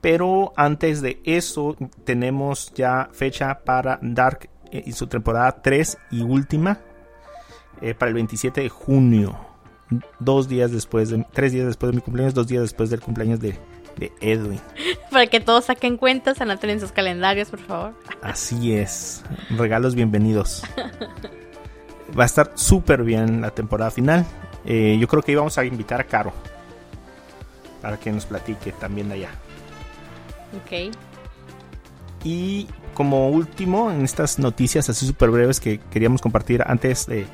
Pero 0.00 0.52
antes 0.56 1.02
de 1.02 1.20
eso, 1.24 1.76
tenemos 2.04 2.72
ya 2.74 3.10
fecha 3.12 3.60
para 3.64 3.98
Dark 4.02 4.48
eh, 4.72 4.82
y 4.86 4.92
su 4.92 5.06
temporada 5.06 5.60
3 5.62 5.98
y 6.10 6.22
última 6.22 6.80
eh, 7.82 7.94
para 7.94 8.08
el 8.08 8.14
27 8.14 8.62
de 8.62 8.68
junio. 8.68 9.38
Dos 10.20 10.48
días 10.48 10.70
después 10.70 11.10
de, 11.10 11.26
tres 11.32 11.52
días 11.52 11.66
después 11.66 11.90
de 11.90 11.96
mi 11.96 12.02
cumpleaños, 12.02 12.32
dos 12.32 12.46
días 12.46 12.62
después 12.62 12.90
del 12.90 13.00
cumpleaños 13.00 13.40
de, 13.40 13.58
de 13.96 14.12
Edwin. 14.20 14.60
Para 15.10 15.26
que 15.26 15.40
todos 15.40 15.64
saquen 15.64 15.96
cuentas, 15.96 16.40
anoten 16.40 16.70
en 16.70 16.80
sus 16.80 16.92
calendarios, 16.92 17.50
por 17.50 17.58
favor. 17.58 17.92
Así 18.22 18.72
es. 18.72 19.24
Regalos 19.50 19.96
bienvenidos. 19.96 20.62
Va 22.18 22.22
a 22.22 22.26
estar 22.26 22.52
súper 22.54 23.02
bien 23.02 23.40
la 23.40 23.50
temporada 23.50 23.90
final. 23.90 24.24
Eh, 24.64 24.96
yo 25.00 25.08
creo 25.08 25.22
que 25.22 25.32
íbamos 25.32 25.58
a 25.58 25.64
invitar 25.64 26.00
a 26.00 26.04
Caro 26.04 26.32
para 27.82 27.98
que 27.98 28.12
nos 28.12 28.26
platique 28.26 28.72
también 28.72 29.08
de 29.08 29.14
allá. 29.14 29.30
Ok. 30.56 30.94
Y 32.24 32.66
como 32.94 33.28
último, 33.28 33.90
en 33.90 34.02
estas 34.02 34.38
noticias 34.38 34.88
así 34.90 35.06
súper 35.06 35.30
breves 35.30 35.60
que 35.60 35.78
queríamos 35.90 36.20
compartir 36.20 36.62
antes 36.66 37.06
de, 37.06 37.26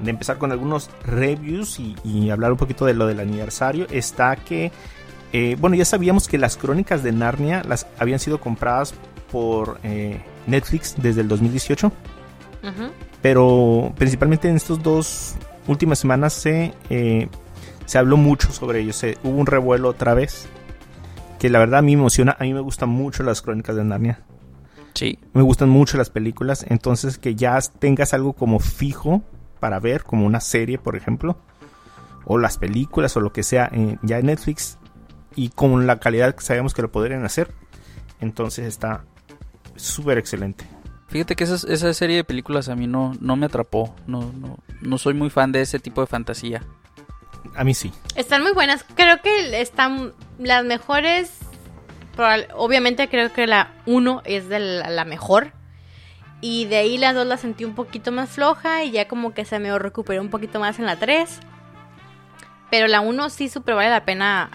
de 0.00 0.10
empezar 0.10 0.38
con 0.38 0.52
algunos 0.52 0.90
reviews 1.04 1.80
y, 1.80 1.96
y, 2.04 2.30
hablar 2.30 2.52
un 2.52 2.58
poquito 2.58 2.84
de 2.84 2.94
lo 2.94 3.06
del 3.06 3.20
aniversario, 3.20 3.86
está 3.90 4.36
que, 4.36 4.70
eh, 5.32 5.56
bueno, 5.58 5.76
ya 5.76 5.84
sabíamos 5.84 6.28
que 6.28 6.38
las 6.38 6.56
crónicas 6.56 7.02
de 7.02 7.12
Narnia 7.12 7.62
las 7.64 7.86
habían 7.98 8.18
sido 8.18 8.38
compradas 8.40 8.94
por 9.30 9.78
eh, 9.82 10.20
Netflix 10.46 10.94
desde 10.98 11.22
el 11.22 11.28
2018, 11.28 11.86
Ujú. 11.86 12.90
pero 13.22 13.92
principalmente 13.96 14.48
en 14.48 14.56
estos 14.56 14.82
dos 14.82 15.34
últimas 15.66 15.98
semanas 15.98 16.32
se, 16.32 16.72
eh, 16.90 17.28
se 17.86 17.98
habló 17.98 18.16
mucho 18.16 18.52
sobre 18.52 18.80
ello, 18.80 18.92
se, 18.92 19.18
hubo 19.22 19.38
un 19.38 19.46
revuelo 19.46 19.88
otra 19.88 20.14
vez, 20.14 20.48
que 21.38 21.50
la 21.50 21.58
verdad 21.58 21.80
a 21.80 21.82
mí 21.82 21.96
me 21.96 22.02
emociona, 22.02 22.36
a 22.38 22.44
mí 22.44 22.52
me 22.52 22.60
gustan 22.60 22.88
mucho 22.88 23.22
las 23.22 23.42
crónicas 23.42 23.76
de 23.76 23.84
Narnia. 23.84 24.20
Sí. 24.94 25.18
Me 25.32 25.42
gustan 25.42 25.68
mucho 25.68 25.96
las 25.96 26.10
películas, 26.10 26.66
entonces 26.68 27.18
que 27.18 27.34
ya 27.34 27.58
tengas 27.78 28.14
algo 28.14 28.32
como 28.32 28.58
fijo 28.58 29.22
para 29.60 29.78
ver, 29.80 30.02
como 30.02 30.26
una 30.26 30.40
serie, 30.40 30.78
por 30.78 30.96
ejemplo, 30.96 31.38
o 32.24 32.38
las 32.38 32.58
películas 32.58 33.16
o 33.16 33.20
lo 33.20 33.32
que 33.32 33.42
sea, 33.42 33.70
eh, 33.72 33.96
ya 34.02 34.18
en 34.18 34.26
Netflix, 34.26 34.78
y 35.34 35.50
con 35.50 35.86
la 35.86 36.00
calidad 36.00 36.34
que 36.34 36.42
sabemos 36.42 36.74
que 36.74 36.82
lo 36.82 36.90
podrían 36.90 37.24
hacer, 37.24 37.52
entonces 38.20 38.66
está 38.66 39.04
súper 39.76 40.18
excelente. 40.18 40.64
Fíjate 41.08 41.36
que 41.36 41.44
esa, 41.44 41.54
esa 41.72 41.94
serie 41.94 42.16
de 42.16 42.24
películas 42.24 42.68
a 42.68 42.76
mí 42.76 42.86
no, 42.86 43.14
no 43.20 43.36
me 43.36 43.46
atrapó. 43.46 43.94
No, 44.06 44.30
no, 44.38 44.58
no 44.82 44.98
soy 44.98 45.14
muy 45.14 45.30
fan 45.30 45.52
de 45.52 45.62
ese 45.62 45.78
tipo 45.78 46.02
de 46.02 46.06
fantasía. 46.06 46.62
A 47.56 47.64
mí 47.64 47.72
sí. 47.72 47.92
Están 48.14 48.42
muy 48.42 48.52
buenas. 48.52 48.84
Creo 48.94 49.22
que 49.22 49.60
están 49.60 50.12
las 50.38 50.64
mejores. 50.64 51.38
Obviamente 52.54 53.08
creo 53.08 53.32
que 53.32 53.46
la 53.46 53.72
1 53.86 54.22
es 54.24 54.48
de 54.48 54.58
la, 54.58 54.90
la 54.90 55.04
mejor. 55.04 55.52
Y 56.40 56.66
de 56.66 56.76
ahí 56.76 56.98
las 56.98 57.14
dos 57.14 57.26
la 57.26 57.36
sentí 57.36 57.64
un 57.64 57.74
poquito 57.74 58.12
más 58.12 58.30
floja 58.30 58.84
y 58.84 58.92
ya 58.92 59.08
como 59.08 59.34
que 59.34 59.44
se 59.44 59.58
me 59.58 59.76
recuperó 59.78 60.20
un 60.22 60.30
poquito 60.30 60.60
más 60.60 60.78
en 60.78 60.86
la 60.86 60.96
3. 60.96 61.40
Pero 62.70 62.86
la 62.86 63.00
1 63.00 63.30
sí 63.30 63.48
súper 63.48 63.74
vale 63.74 63.90
la 63.90 64.04
pena. 64.04 64.50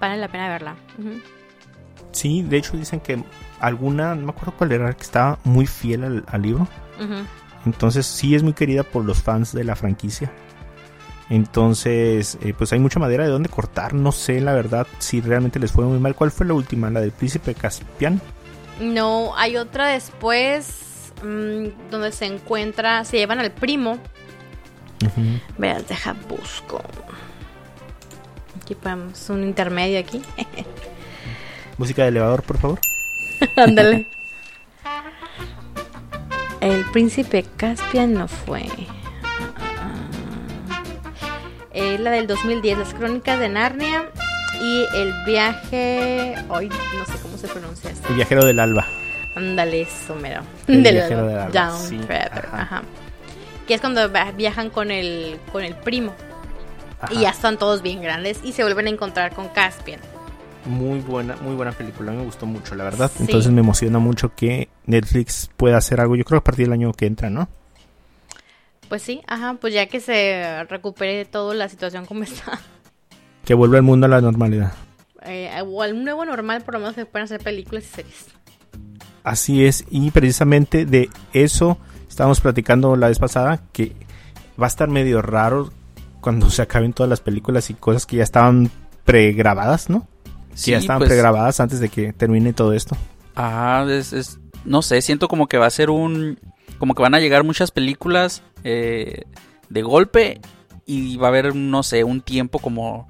Vale 0.00 0.16
la 0.16 0.28
pena 0.28 0.48
verla. 0.48 0.76
Sí, 2.12 2.42
de 2.42 2.56
hecho 2.58 2.76
dicen 2.76 3.00
que 3.00 3.22
alguna, 3.60 4.14
no 4.14 4.26
me 4.26 4.30
acuerdo 4.30 4.54
cuál 4.56 4.72
era, 4.72 4.92
que 4.92 5.02
estaba 5.02 5.38
muy 5.44 5.66
fiel 5.66 6.04
al, 6.04 6.24
al 6.26 6.42
libro. 6.42 6.68
Entonces 7.66 8.06
sí 8.06 8.34
es 8.34 8.42
muy 8.42 8.52
querida 8.52 8.82
por 8.82 9.04
los 9.04 9.22
fans 9.22 9.52
de 9.52 9.64
la 9.64 9.76
franquicia. 9.76 10.30
Entonces, 11.30 12.36
eh, 12.42 12.52
pues 12.58 12.72
hay 12.72 12.80
mucha 12.80 12.98
madera 12.98 13.24
de 13.24 13.30
donde 13.30 13.48
cortar. 13.48 13.94
No 13.94 14.10
sé, 14.10 14.40
la 14.40 14.52
verdad, 14.52 14.86
si 14.98 15.20
realmente 15.20 15.60
les 15.60 15.70
fue 15.70 15.84
muy 15.84 16.00
mal. 16.00 16.16
¿Cuál 16.16 16.32
fue 16.32 16.44
la 16.44 16.54
última? 16.54 16.90
¿La 16.90 17.00
del 17.00 17.12
príncipe 17.12 17.54
Caspian? 17.54 18.20
No, 18.80 19.32
hay 19.36 19.56
otra 19.56 19.86
después 19.86 21.12
mm, 21.22 21.90
donde 21.90 22.10
se 22.10 22.26
encuentra, 22.26 23.04
se 23.04 23.18
llevan 23.18 23.38
al 23.38 23.52
primo. 23.52 23.98
Veas, 25.56 25.88
deja 25.88 26.14
busco. 26.28 26.82
Aquí 28.60 28.74
ponemos 28.74 29.30
un 29.30 29.44
intermedio 29.44 30.00
aquí. 30.00 30.20
Música 31.78 32.02
de 32.02 32.08
elevador, 32.08 32.42
por 32.42 32.58
favor. 32.58 32.80
Ándale. 33.56 34.06
El 36.60 36.84
príncipe 36.86 37.46
Caspian 37.56 38.14
no 38.14 38.28
fue. 38.28 38.66
Eh, 41.72 41.98
la 41.98 42.10
del 42.10 42.26
2010, 42.26 42.78
las 42.78 42.94
crónicas 42.94 43.38
de 43.38 43.48
Narnia 43.48 44.10
y 44.60 44.84
el 44.96 45.12
viaje. 45.24 46.34
Hoy 46.48 46.68
no 46.68 47.06
sé 47.06 47.20
cómo 47.22 47.38
se 47.38 47.48
pronuncia 47.48 47.90
esto. 47.90 48.08
El 48.08 48.16
viajero 48.16 48.44
del 48.44 48.58
alba. 48.58 48.86
Ándale, 49.36 49.82
eso 49.82 50.14
mero. 50.16 50.42
El 50.66 50.82
Del 50.82 50.94
viajero 50.94 51.26
del 51.26 51.38
alba, 51.38 51.50
Down 51.52 51.78
sí, 51.78 52.00
ajá. 52.08 52.62
ajá. 52.62 52.82
Que 53.68 53.74
es 53.74 53.80
cuando 53.80 54.00
viajan 54.36 54.70
con 54.70 54.90
el, 54.90 55.38
con 55.52 55.62
el 55.62 55.74
primo. 55.76 56.12
Ajá. 57.00 57.14
Y 57.14 57.20
ya 57.20 57.30
están 57.30 57.56
todos 57.56 57.82
bien 57.82 58.02
grandes 58.02 58.40
y 58.42 58.52
se 58.52 58.62
vuelven 58.62 58.88
a 58.88 58.90
encontrar 58.90 59.32
con 59.32 59.48
Caspian. 59.48 60.00
Muy 60.66 60.98
buena, 61.00 61.36
muy 61.36 61.54
buena 61.54 61.72
película. 61.72 62.12
Me 62.12 62.22
gustó 62.24 62.46
mucho, 62.46 62.74
la 62.74 62.84
verdad. 62.84 63.10
Sí. 63.16 63.22
Entonces 63.22 63.50
me 63.52 63.60
emociona 63.60 63.98
mucho 63.98 64.34
que 64.34 64.68
Netflix 64.86 65.50
pueda 65.56 65.78
hacer 65.78 66.00
algo. 66.00 66.16
Yo 66.16 66.24
creo 66.24 66.40
que 66.40 66.42
a 66.42 66.44
partir 66.44 66.66
del 66.66 66.72
año 66.74 66.92
que 66.92 67.06
entra, 67.06 67.30
¿no? 67.30 67.48
Pues 68.90 69.00
sí, 69.02 69.22
ajá, 69.26 69.54
pues 69.60 69.72
ya 69.72 69.86
que 69.86 70.00
se 70.00 70.64
recupere 70.64 71.24
toda 71.24 71.54
la 71.54 71.68
situación 71.70 72.04
como 72.04 72.24
está. 72.24 72.60
Que 73.44 73.54
vuelva 73.54 73.76
el 73.78 73.82
mundo 73.84 74.04
a 74.04 74.08
la 74.10 74.20
normalidad. 74.20 74.72
Eh, 75.24 75.50
o 75.66 75.82
al 75.82 76.02
nuevo 76.04 76.24
normal, 76.26 76.62
por 76.62 76.74
lo 76.74 76.80
menos 76.80 76.94
se 76.96 77.06
pueden 77.06 77.24
hacer 77.24 77.40
películas 77.40 77.84
y 77.84 77.86
series. 77.88 78.26
Así 79.22 79.64
es, 79.64 79.84
y 79.90 80.10
precisamente 80.10 80.84
de 80.86 81.08
eso 81.32 81.78
estábamos 82.08 82.40
platicando 82.40 82.96
la 82.96 83.08
vez 83.08 83.18
pasada, 83.18 83.60
que 83.72 83.92
va 84.60 84.66
a 84.66 84.68
estar 84.68 84.88
medio 84.88 85.22
raro 85.22 85.70
cuando 86.20 86.50
se 86.50 86.62
acaben 86.62 86.92
todas 86.92 87.08
las 87.08 87.20
películas 87.20 87.70
y 87.70 87.74
cosas 87.74 88.06
que 88.06 88.16
ya 88.16 88.22
estaban 88.24 88.70
pregrabadas, 89.04 89.88
¿no? 89.88 90.08
Que 90.64 90.72
ya 90.72 90.78
estaban 90.78 90.98
pues, 90.98 91.08
pregrabadas 91.10 91.60
antes 91.60 91.80
de 91.80 91.88
que 91.90 92.12
termine 92.12 92.52
todo 92.52 92.72
esto. 92.72 92.96
Ah, 93.36 93.86
es, 93.88 94.12
es- 94.12 94.38
no 94.64 94.82
sé, 94.82 95.00
siento 95.00 95.28
como 95.28 95.46
que 95.46 95.58
va 95.58 95.66
a 95.66 95.70
ser 95.70 95.90
un, 95.90 96.38
como 96.80 96.94
que 96.94 97.02
van 97.02 97.14
a 97.14 97.20
llegar 97.20 97.44
muchas 97.44 97.70
películas 97.70 98.42
eh, 98.64 99.24
de 99.68 99.82
golpe 99.82 100.40
y 100.86 101.18
va 101.18 101.26
a 101.26 101.28
haber, 101.28 101.54
no 101.54 101.82
sé, 101.82 102.04
un 102.04 102.22
tiempo 102.22 102.58
como, 102.58 103.06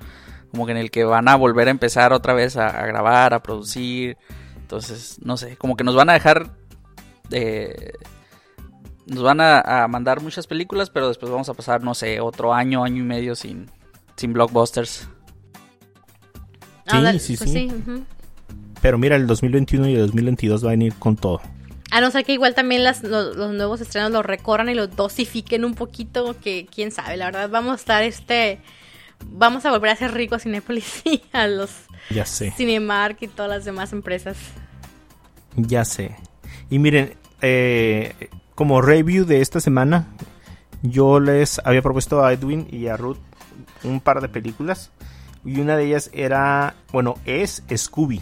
como 0.51 0.67
que 0.67 0.73
en 0.73 0.79
el 0.79 0.91
que 0.91 1.05
van 1.05 1.29
a 1.29 1.37
volver 1.37 1.69
a 1.69 1.71
empezar 1.71 2.13
otra 2.13 2.35
vez 2.35 2.57
a, 2.57 2.67
a 2.67 2.85
grabar, 2.87 3.33
a 3.33 3.45
producir. 3.45 4.19
Entonces, 4.57 5.21
no 5.23 5.37
sé, 5.37 5.57
como 5.57 5.77
que 5.77 5.85
nos 5.85 5.95
van 5.95 6.11
a 6.11 6.15
dejar, 6.15 6.51
eh, 7.31 7.93
nos 9.07 9.23
van 9.23 9.41
a, 9.41 9.61
a 9.61 9.87
mandar 9.87 10.21
muchas 10.21 10.49
películas, 10.49 10.91
pero 10.91 11.07
después 11.07 11.31
vamos 11.31 11.49
a 11.49 11.55
pasar, 11.55 11.85
no 11.85 11.95
sé, 11.95 12.21
otro 12.21 12.53
año, 12.53 12.83
año 12.83 13.05
y 13.05 13.07
medio 13.07 13.37
sin, 13.37 13.71
sin 14.17 14.33
blockbusters. 14.33 15.09
Sí, 16.89 17.19
sí, 17.21 17.37
pues 17.37 17.51
sí. 17.53 17.71
ujú. 17.73 18.05
Pero 18.83 18.99
mira, 18.99 19.15
el 19.15 19.29
2021 19.29 19.89
y 19.89 19.95
el 19.95 20.07
2022 20.07 20.65
va 20.65 20.69
a 20.69 20.73
venir 20.73 20.93
con 20.95 21.15
todo. 21.15 21.41
A 21.91 22.01
no 22.01 22.11
ser 22.11 22.25
que 22.25 22.33
igual 22.33 22.55
también 22.55 22.85
las, 22.85 23.03
los, 23.03 23.37
los 23.37 23.53
nuevos 23.53 23.81
estrenos 23.81 24.11
los 24.13 24.25
recorran 24.25 24.69
y 24.69 24.75
los 24.75 24.95
dosifiquen 24.95 25.65
un 25.65 25.75
poquito, 25.75 26.37
que 26.41 26.67
quién 26.73 26.93
sabe, 26.93 27.17
la 27.17 27.27
verdad 27.27 27.49
vamos 27.51 27.73
a 27.73 27.77
estar 27.77 28.03
este... 28.03 28.61
Vamos 29.27 29.67
a 29.67 29.71
volver 29.71 29.91
a 29.91 29.97
ser 29.97 30.15
ricos 30.15 30.37
a 30.37 30.43
Cinépolis 30.45 31.03
y 31.05 31.23
a 31.33 31.47
los 31.47 31.71
Ya 32.09 32.25
sé, 32.25 32.53
Cinemark 32.53 33.19
y 33.21 33.29
todas 33.29 33.51
las 33.51 33.65
demás 33.67 33.93
empresas. 33.93 34.39
ya 35.57 35.85
sé. 35.85 36.17
Y 36.71 36.79
miren, 36.79 37.17
eh, 37.43 38.15
como 38.55 38.81
review 38.81 39.27
de 39.27 39.41
esta 39.43 39.61
semana, 39.61 40.07
yo 40.83 41.21
les 41.21 41.61
había 41.65 41.83
propuesto 41.83 42.25
a 42.25 42.33
Edwin 42.33 42.67
y 42.71 42.87
a 42.87 42.97
Ruth 42.97 43.19
un 43.85 44.01
par 44.01 44.21
de 44.21 44.29
películas. 44.29 44.91
Y 45.45 45.61
una 45.61 45.77
de 45.77 45.87
ellas 45.87 46.11
era, 46.13 46.75
bueno, 46.93 47.17
es 47.25 47.63
Scooby. 47.75 48.21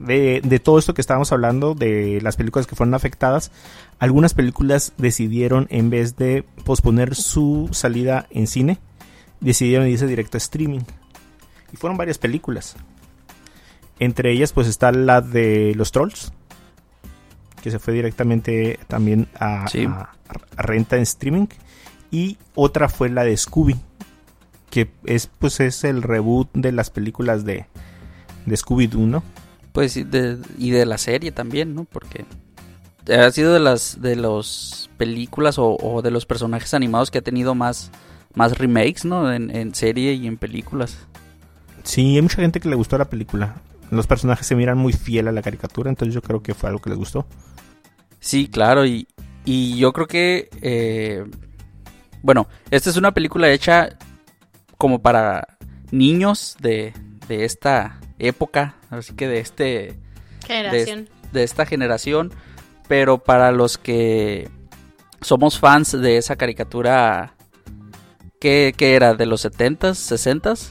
De, 0.00 0.40
de 0.42 0.58
todo 0.60 0.78
esto 0.78 0.94
que 0.94 1.02
estábamos 1.02 1.30
hablando, 1.30 1.74
de 1.74 2.20
las 2.22 2.36
películas 2.36 2.66
que 2.66 2.74
fueron 2.74 2.94
afectadas, 2.94 3.52
algunas 3.98 4.32
películas 4.32 4.94
decidieron, 4.96 5.66
en 5.70 5.90
vez 5.90 6.16
de 6.16 6.42
posponer 6.64 7.14
su 7.14 7.68
salida 7.72 8.26
en 8.30 8.46
cine, 8.46 8.78
decidieron 9.40 9.86
irse 9.88 10.06
directo 10.06 10.36
a 10.36 10.38
streaming. 10.38 10.80
Y 11.72 11.76
fueron 11.76 11.98
varias 11.98 12.16
películas. 12.16 12.76
Entre 13.98 14.32
ellas, 14.32 14.52
pues 14.54 14.66
está 14.68 14.90
la 14.90 15.20
de 15.20 15.74
los 15.76 15.92
Trolls, 15.92 16.32
que 17.62 17.70
se 17.70 17.78
fue 17.78 17.92
directamente 17.92 18.78
también 18.88 19.28
a, 19.38 19.68
Sí. 19.68 19.84
a- 19.84 20.10
a 20.56 20.62
renta 20.62 20.96
en 20.96 21.02
streaming. 21.02 21.46
Y 22.10 22.38
otra 22.54 22.88
fue 22.88 23.10
la 23.10 23.22
de 23.24 23.36
Scooby, 23.36 23.76
que 24.70 24.90
es 25.04 25.26
pues 25.26 25.60
es 25.60 25.84
el 25.84 26.02
reboot 26.02 26.48
de 26.54 26.72
las 26.72 26.88
películas 26.88 27.44
de, 27.44 27.66
de 28.46 28.56
Scooby-Doo, 28.56 29.06
¿no? 29.06 29.22
Pues 29.72 29.96
y 29.96 30.04
de, 30.04 30.38
y 30.58 30.70
de 30.70 30.86
la 30.86 30.98
serie 30.98 31.32
también, 31.32 31.74
¿no? 31.74 31.84
Porque 31.84 32.24
ha 33.08 33.30
sido 33.30 33.52
de 33.54 33.60
las 33.60 34.00
de 34.00 34.16
las 34.16 34.90
películas 34.96 35.58
o, 35.58 35.76
o 35.76 36.02
de 36.02 36.10
los 36.10 36.26
personajes 36.26 36.74
animados 36.74 37.10
que 37.10 37.18
ha 37.18 37.22
tenido 37.22 37.54
más, 37.54 37.90
más 38.34 38.58
remakes, 38.58 39.04
¿no? 39.04 39.32
En, 39.32 39.54
en 39.54 39.74
serie 39.74 40.14
y 40.14 40.26
en 40.26 40.36
películas. 40.36 40.98
Sí, 41.82 42.16
hay 42.16 42.22
mucha 42.22 42.42
gente 42.42 42.60
que 42.60 42.68
le 42.68 42.76
gustó 42.76 42.98
la 42.98 43.08
película. 43.08 43.62
Los 43.90 44.06
personajes 44.06 44.46
se 44.46 44.54
miran 44.54 44.78
muy 44.78 44.92
fiel 44.92 45.28
a 45.28 45.32
la 45.32 45.42
caricatura, 45.42 45.90
entonces 45.90 46.14
yo 46.14 46.22
creo 46.22 46.42
que 46.42 46.54
fue 46.54 46.68
algo 46.68 46.80
que 46.80 46.90
les 46.90 46.98
gustó. 46.98 47.26
Sí, 48.20 48.48
claro, 48.48 48.84
y, 48.84 49.08
y 49.44 49.78
yo 49.78 49.92
creo 49.92 50.06
que, 50.06 50.50
eh, 50.60 51.24
bueno, 52.22 52.46
esta 52.70 52.90
es 52.90 52.96
una 52.96 53.12
película 53.12 53.50
hecha 53.50 53.96
como 54.76 55.00
para 55.00 55.56
niños 55.90 56.56
de, 56.60 56.92
de 57.26 57.44
esta 57.44 57.98
época, 58.20 58.76
así 58.90 59.14
que 59.14 59.28
de 59.28 59.40
este... 59.40 59.96
Generación. 60.46 61.04
De, 61.04 61.38
de 61.40 61.44
esta 61.44 61.64
generación, 61.66 62.32
pero 62.88 63.18
para 63.18 63.52
los 63.52 63.78
que 63.78 64.48
somos 65.20 65.58
fans 65.60 65.92
de 65.92 66.16
esa 66.16 66.36
caricatura 66.36 67.34
que, 68.40 68.74
era 68.78 69.14
de 69.14 69.26
los 69.26 69.44
70s, 69.44 69.94
60s, 69.94 70.70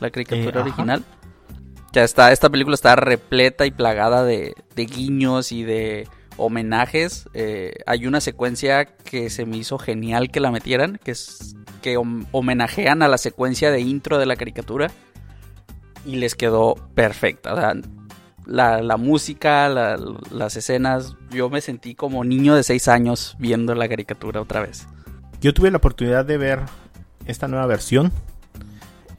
la 0.00 0.10
caricatura 0.10 0.46
Eh, 0.46 0.50
ajá. 0.50 0.60
original. 0.62 1.04
Ya 1.92 2.02
está, 2.02 2.32
esta 2.32 2.50
película 2.50 2.74
está 2.74 2.96
repleta 2.96 3.66
y 3.66 3.70
plagada 3.70 4.24
de, 4.24 4.54
de 4.74 4.84
guiños 4.86 5.52
y 5.52 5.62
de 5.62 6.08
homenajes. 6.36 7.28
Eh, 7.34 7.74
hay 7.86 8.06
una 8.08 8.20
secuencia 8.20 8.84
que 8.84 9.30
se 9.30 9.46
me 9.46 9.56
hizo 9.58 9.78
genial 9.78 10.30
que 10.32 10.40
la 10.40 10.50
metieran, 10.50 10.98
que 11.04 11.12
es 11.12 11.54
que 11.82 11.96
hom- 11.96 12.26
homenajean 12.32 13.02
a 13.02 13.08
la 13.08 13.16
secuencia 13.18 13.70
de 13.70 13.80
intro 13.80 14.18
de 14.18 14.26
la 14.26 14.34
caricatura 14.36 14.90
y 16.04 16.16
les 16.16 16.34
quedó 16.34 16.74
perfecta. 16.94 17.74
La, 18.46 18.82
la 18.82 18.96
música, 18.96 19.68
la- 19.68 19.98
las 20.30 20.56
escenas, 20.56 21.16
yo 21.30 21.48
me 21.48 21.60
sentí 21.60 21.94
como 21.94 22.24
niño 22.24 22.54
de 22.54 22.62
6 22.62 22.88
años 22.88 23.36
viendo 23.38 23.74
la 23.74 23.88
caricatura 23.88 24.40
otra 24.40 24.60
vez. 24.60 24.86
Yo 25.40 25.54
tuve 25.54 25.70
la 25.70 25.78
oportunidad 25.78 26.24
de 26.24 26.36
ver 26.38 26.60
esta 27.26 27.48
nueva 27.48 27.66
versión 27.66 28.12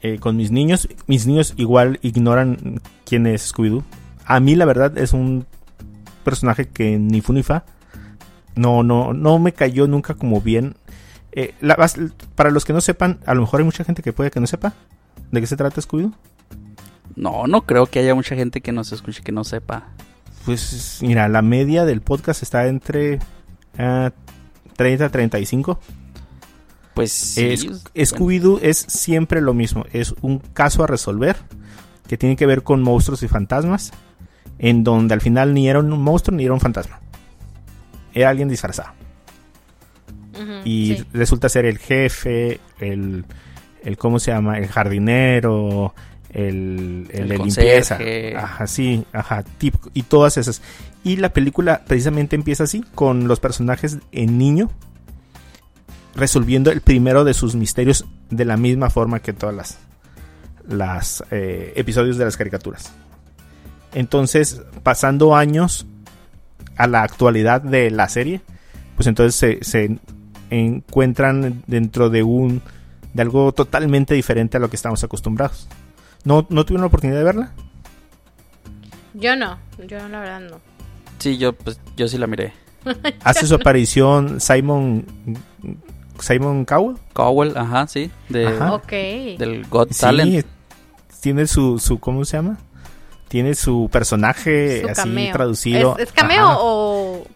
eh, 0.02 0.18
con 0.20 0.36
mis 0.36 0.50
niños. 0.52 0.88
Mis 1.06 1.26
niños 1.26 1.54
igual 1.56 1.98
ignoran 2.02 2.80
quién 3.04 3.26
es 3.26 3.52
Scooby-Doo. 3.52 3.82
A 4.24 4.38
mí 4.40 4.54
la 4.54 4.64
verdad 4.64 4.96
es 4.98 5.12
un 5.12 5.46
personaje 6.24 6.68
que 6.68 6.98
ni 6.98 7.20
fu 7.20 7.32
ni 7.32 7.42
fa. 7.42 7.64
No, 8.54 8.82
no, 8.82 9.12
no 9.12 9.38
me 9.38 9.52
cayó 9.52 9.86
nunca 9.88 10.14
como 10.14 10.40
bien. 10.40 10.76
Eh, 11.32 11.52
para 12.34 12.50
los 12.50 12.64
que 12.64 12.72
no 12.72 12.80
sepan, 12.80 13.18
a 13.26 13.34
lo 13.34 13.42
mejor 13.42 13.60
hay 13.60 13.64
mucha 13.66 13.84
gente 13.84 14.02
que 14.02 14.12
puede 14.12 14.30
que 14.30 14.40
no 14.40 14.46
sepa 14.46 14.72
de 15.32 15.40
qué 15.40 15.46
se 15.46 15.56
trata 15.56 15.80
Scooby-Doo. 15.80 16.12
No, 17.16 17.46
no 17.46 17.62
creo 17.62 17.86
que 17.86 17.98
haya 18.00 18.14
mucha 18.14 18.36
gente 18.36 18.60
que 18.60 18.72
nos 18.72 18.92
escuche 18.92 19.22
que 19.22 19.32
no 19.32 19.42
sepa. 19.42 19.88
Pues 20.44 20.98
mira, 21.02 21.28
la 21.28 21.42
media 21.42 21.84
del 21.84 22.02
podcast 22.02 22.42
está 22.42 22.66
entre 22.68 23.18
ah, 23.78 24.12
30 24.76 25.06
a 25.06 25.08
35. 25.08 25.80
Pues 26.94 27.12
sí, 27.12 27.80
Es- 27.94 28.12
Scooby-Doo 28.12 28.60
es 28.62 28.78
siempre 28.78 29.40
lo 29.40 29.54
mismo. 29.54 29.84
Es 29.92 30.14
un 30.22 30.38
caso 30.38 30.84
a 30.84 30.86
resolver 30.86 31.36
que 32.06 32.16
tiene 32.16 32.36
que 32.36 32.46
ver 32.46 32.62
con 32.62 32.82
monstruos 32.82 33.22
y 33.22 33.28
fantasmas. 33.28 33.92
En 34.58 34.84
donde 34.84 35.12
al 35.12 35.20
final 35.20 35.52
ni 35.52 35.68
era 35.68 35.80
un 35.80 35.90
monstruo 36.02 36.36
ni 36.36 36.44
era 36.44 36.54
un 36.54 36.60
fantasma. 36.60 37.00
Era 38.14 38.30
alguien 38.30 38.48
disfrazado. 38.48 38.92
Y 40.64 40.96
sí. 40.96 41.04
resulta 41.12 41.48
ser 41.48 41.64
el 41.64 41.78
jefe, 41.78 42.60
el, 42.78 43.24
el 43.82 43.96
¿cómo 43.96 44.18
se 44.18 44.30
llama? 44.32 44.58
El 44.58 44.66
jardinero, 44.68 45.94
el, 46.36 47.08
el, 47.10 47.22
El 47.22 47.28
de 47.28 47.38
limpieza. 47.38 47.98
Ajá, 48.36 48.66
sí, 48.66 49.04
ajá, 49.12 49.42
típico. 49.42 49.90
Y 49.94 50.02
todas 50.02 50.36
esas. 50.36 50.60
Y 51.02 51.16
la 51.16 51.30
película 51.30 51.82
precisamente 51.86 52.36
empieza 52.36 52.64
así, 52.64 52.84
con 52.94 53.26
los 53.26 53.40
personajes 53.40 53.98
en 54.12 54.36
niño, 54.36 54.70
resolviendo 56.14 56.70
el 56.70 56.82
primero 56.82 57.24
de 57.24 57.32
sus 57.32 57.54
misterios 57.54 58.04
de 58.28 58.44
la 58.44 58.58
misma 58.58 58.90
forma 58.90 59.20
que 59.20 59.32
todas 59.32 59.54
las, 59.54 59.78
las 60.68 61.24
eh, 61.30 61.72
episodios 61.74 62.18
de 62.18 62.26
las 62.26 62.36
caricaturas. 62.36 62.92
Entonces, 63.94 64.60
pasando 64.82 65.34
años 65.34 65.86
a 66.76 66.86
la 66.86 67.02
actualidad 67.02 67.62
de 67.62 67.90
la 67.90 68.10
serie, 68.10 68.42
pues 68.94 69.06
entonces 69.06 69.34
se, 69.34 69.64
se 69.64 69.98
encuentran 70.50 71.62
dentro 71.66 72.10
de 72.10 72.22
un 72.22 72.60
de 73.14 73.22
algo 73.22 73.52
totalmente 73.52 74.12
diferente 74.12 74.58
a 74.58 74.60
lo 74.60 74.68
que 74.68 74.76
estamos 74.76 75.02
acostumbrados. 75.02 75.66
¿No, 76.26 76.46
no 76.50 76.64
tuvieron 76.66 76.82
la 76.82 76.86
oportunidad 76.88 77.18
de 77.18 77.24
verla? 77.24 77.52
Yo 79.14 79.34
no, 79.36 79.58
yo 79.86 79.96
la 80.08 80.20
verdad 80.20 80.40
no. 80.40 80.60
Sí, 81.18 81.38
yo, 81.38 81.54
pues, 81.54 81.80
yo 81.96 82.06
sí 82.08 82.18
la 82.18 82.26
miré. 82.26 82.52
Hace 83.24 83.46
su 83.46 83.54
aparición 83.54 84.40
Simon 84.40 85.06
Simon 86.20 86.64
Cowell. 86.64 86.96
Cowell, 87.12 87.56
ajá, 87.56 87.86
sí. 87.86 88.10
De, 88.28 88.46
Ajá. 88.46 88.74
Ok. 88.74 88.90
Del 89.38 89.66
Got 89.70 89.92
Sí, 89.92 90.00
Talent. 90.00 90.46
tiene 91.20 91.46
su, 91.46 91.78
su 91.78 91.98
¿cómo 91.98 92.24
se 92.24 92.36
llama? 92.36 92.58
Tiene 93.28 93.54
su 93.54 93.88
personaje 93.90 94.82
Su 94.82 94.88
así 94.88 94.94
cameo. 95.02 95.32
traducido. 95.32 95.96
¿Es, 95.98 96.04
es 96.08 96.12
cameo 96.12 96.46
o, 96.58 97.26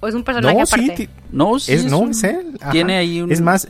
o 0.00 0.08
es 0.08 0.14
un 0.14 0.22
personaje 0.22 0.56
No, 0.56 0.62
aparte? 0.62 0.96
sí, 0.96 1.06
ti- 1.06 1.12
No, 1.32 1.58
sí. 1.58 1.72
es, 1.72 1.84
no, 1.86 1.98
un- 1.98 2.10
es 2.10 2.24
él. 2.24 2.58
ajá. 2.60 2.70
Tiene 2.72 2.96
ahí 2.98 3.20
un... 3.20 3.32
Es 3.32 3.40
más, 3.40 3.68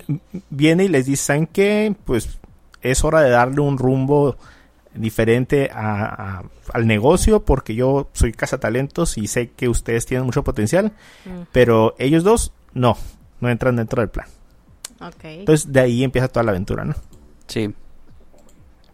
viene 0.50 0.84
y 0.84 0.88
les 0.88 1.06
dice, 1.06 1.22
¿saben 1.24 1.46
qué? 1.46 1.94
Pues 2.04 2.38
es 2.82 3.04
hora 3.04 3.20
de 3.22 3.30
darle 3.30 3.60
un 3.60 3.78
rumbo 3.78 4.36
diferente 4.94 5.70
a- 5.72 6.38
a- 6.38 6.44
al 6.72 6.86
negocio 6.86 7.44
porque 7.44 7.74
yo 7.74 8.08
soy 8.12 8.32
cazatalentos 8.32 9.16
y 9.18 9.26
sé 9.28 9.50
que 9.50 9.68
ustedes 9.68 10.06
tienen 10.06 10.26
mucho 10.26 10.42
potencial, 10.44 10.92
Mm, 11.24 11.42
pero 11.52 11.94
ellos 11.98 12.24
dos 12.24 12.52
no, 12.74 12.96
no 13.40 13.48
entran 13.50 13.76
dentro 13.76 14.00
del 14.02 14.10
plan. 14.10 14.26
Entonces 15.22 15.72
de 15.72 15.80
ahí 15.80 16.04
empieza 16.04 16.28
toda 16.28 16.42
la 16.44 16.50
aventura, 16.50 16.84
¿no? 16.84 16.94
Sí. 17.46 17.72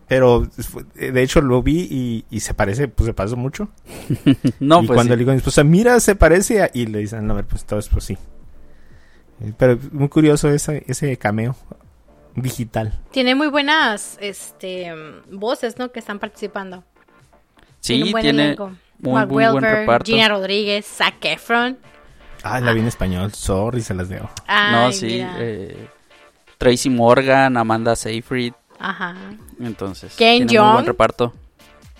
Pero 0.08 0.46
de 0.94 1.22
hecho 1.22 1.40
lo 1.40 1.62
vi 1.64 1.80
y, 1.90 2.24
y 2.30 2.38
se 2.40 2.54
parece, 2.54 2.86
pues 2.86 3.06
se 3.06 3.14
pasó 3.14 3.36
mucho. 3.36 3.68
No, 4.60 4.82
y 4.82 4.86
pues 4.86 4.96
cuando 4.96 5.02
sí. 5.02 5.08
le 5.10 5.16
digo 5.16 5.30
a 5.32 5.34
mi 5.34 5.38
esposa, 5.38 5.64
mira, 5.64 5.98
se 5.98 6.14
parece 6.14 6.62
a... 6.62 6.70
Y 6.72 6.86
le 6.86 7.00
dicen, 7.00 7.26
no, 7.26 7.32
a 7.32 7.36
ver, 7.36 7.44
pues 7.46 7.64
todo 7.64 7.80
es 7.80 7.88
pues 7.88 8.04
sí. 8.04 8.16
Pero 9.58 9.78
muy 9.92 10.08
curioso 10.08 10.48
ese, 10.48 10.84
ese 10.86 11.16
cameo 11.16 11.56
digital. 12.36 12.92
Tiene 13.10 13.34
muy 13.34 13.48
buenas 13.48 14.18
este 14.20 14.92
voces, 15.30 15.78
¿no? 15.78 15.90
Que 15.90 15.98
están 16.00 16.18
participando. 16.18 16.84
Sí, 17.80 18.02
un 18.02 18.12
buen 18.12 18.22
tiene 18.22 18.44
elenco. 18.44 18.72
muy, 18.98 19.12
Mark 19.14 19.28
muy 19.28 19.34
buen 19.44 19.54
Wahlberg, 19.54 19.78
reparto. 19.80 20.04
Gina 20.06 20.28
Rodríguez, 20.28 20.86
Zac 20.86 21.24
Efron. 21.24 21.78
Ah, 22.42 22.60
la 22.60 22.72
vi 22.72 22.80
en 22.80 22.86
español. 22.86 23.32
Sorry, 23.32 23.80
se 23.80 23.94
las 23.94 24.08
debo. 24.08 24.30
No, 24.46 24.92
sí. 24.92 25.20
eh, 25.20 25.88
Tracy 26.58 26.90
Morgan, 26.90 27.56
Amanda 27.56 27.96
Seyfried. 27.96 28.52
Ajá. 28.78 29.16
Entonces, 29.58 30.14
Kane 30.16 30.46
tiene 30.46 30.60
muy 30.60 30.72
buen 30.72 30.76
Young. 30.78 30.86
reparto. 30.86 31.34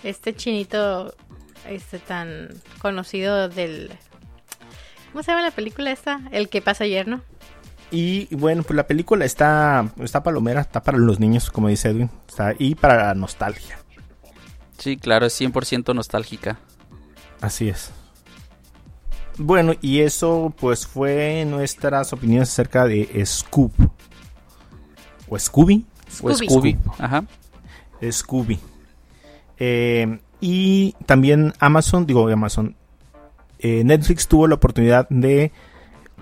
Este 0.03 0.35
chinito, 0.35 1.13
este 1.67 1.99
tan 1.99 2.49
conocido 2.79 3.49
del... 3.49 3.91
¿Cómo 5.11 5.23
se 5.23 5.31
llama 5.31 5.41
la 5.43 5.51
película 5.51 5.91
esta? 5.91 6.21
El 6.31 6.49
que 6.49 6.61
pasa 6.61 6.83
ayer, 6.83 7.07
¿no? 7.07 7.21
Y 7.89 8.33
bueno, 8.35 8.63
pues 8.63 8.75
la 8.75 8.85
película 8.85 9.23
está, 9.25 9.91
está 9.99 10.21
palomera, 10.23 10.61
está 10.61 10.83
para 10.83 10.97
los 10.97 11.19
niños, 11.19 11.49
como 11.49 11.69
dice 11.69 11.89
Edwin. 11.89 12.09
Está, 12.27 12.53
y 12.57 12.75
para 12.75 13.07
la 13.07 13.13
nostalgia. 13.13 13.79
Sí, 14.77 14.97
claro, 14.97 15.25
es 15.25 15.39
100% 15.39 15.95
nostálgica. 15.95 16.59
Así 17.41 17.69
es. 17.69 17.91
Bueno, 19.37 19.73
y 19.81 19.99
eso 19.99 20.53
pues 20.59 20.87
fue 20.87 21.45
nuestras 21.45 22.11
opiniones 22.11 22.49
acerca 22.49 22.85
de 22.85 23.23
Scoop. 23.25 23.71
O 25.29 25.37
Scooby. 25.37 25.85
O 26.21 26.33
Scooby. 26.33 26.47
Scooby. 26.47 26.77
Ajá. 26.97 27.23
Scooby. 28.11 28.59
Eh, 29.59 30.19
y 30.39 30.93
también 31.05 31.53
Amazon, 31.59 32.05
digo 32.05 32.27
Amazon, 32.27 32.75
eh, 33.59 33.83
Netflix 33.83 34.27
tuvo 34.27 34.47
la 34.47 34.55
oportunidad 34.55 35.07
de 35.09 35.51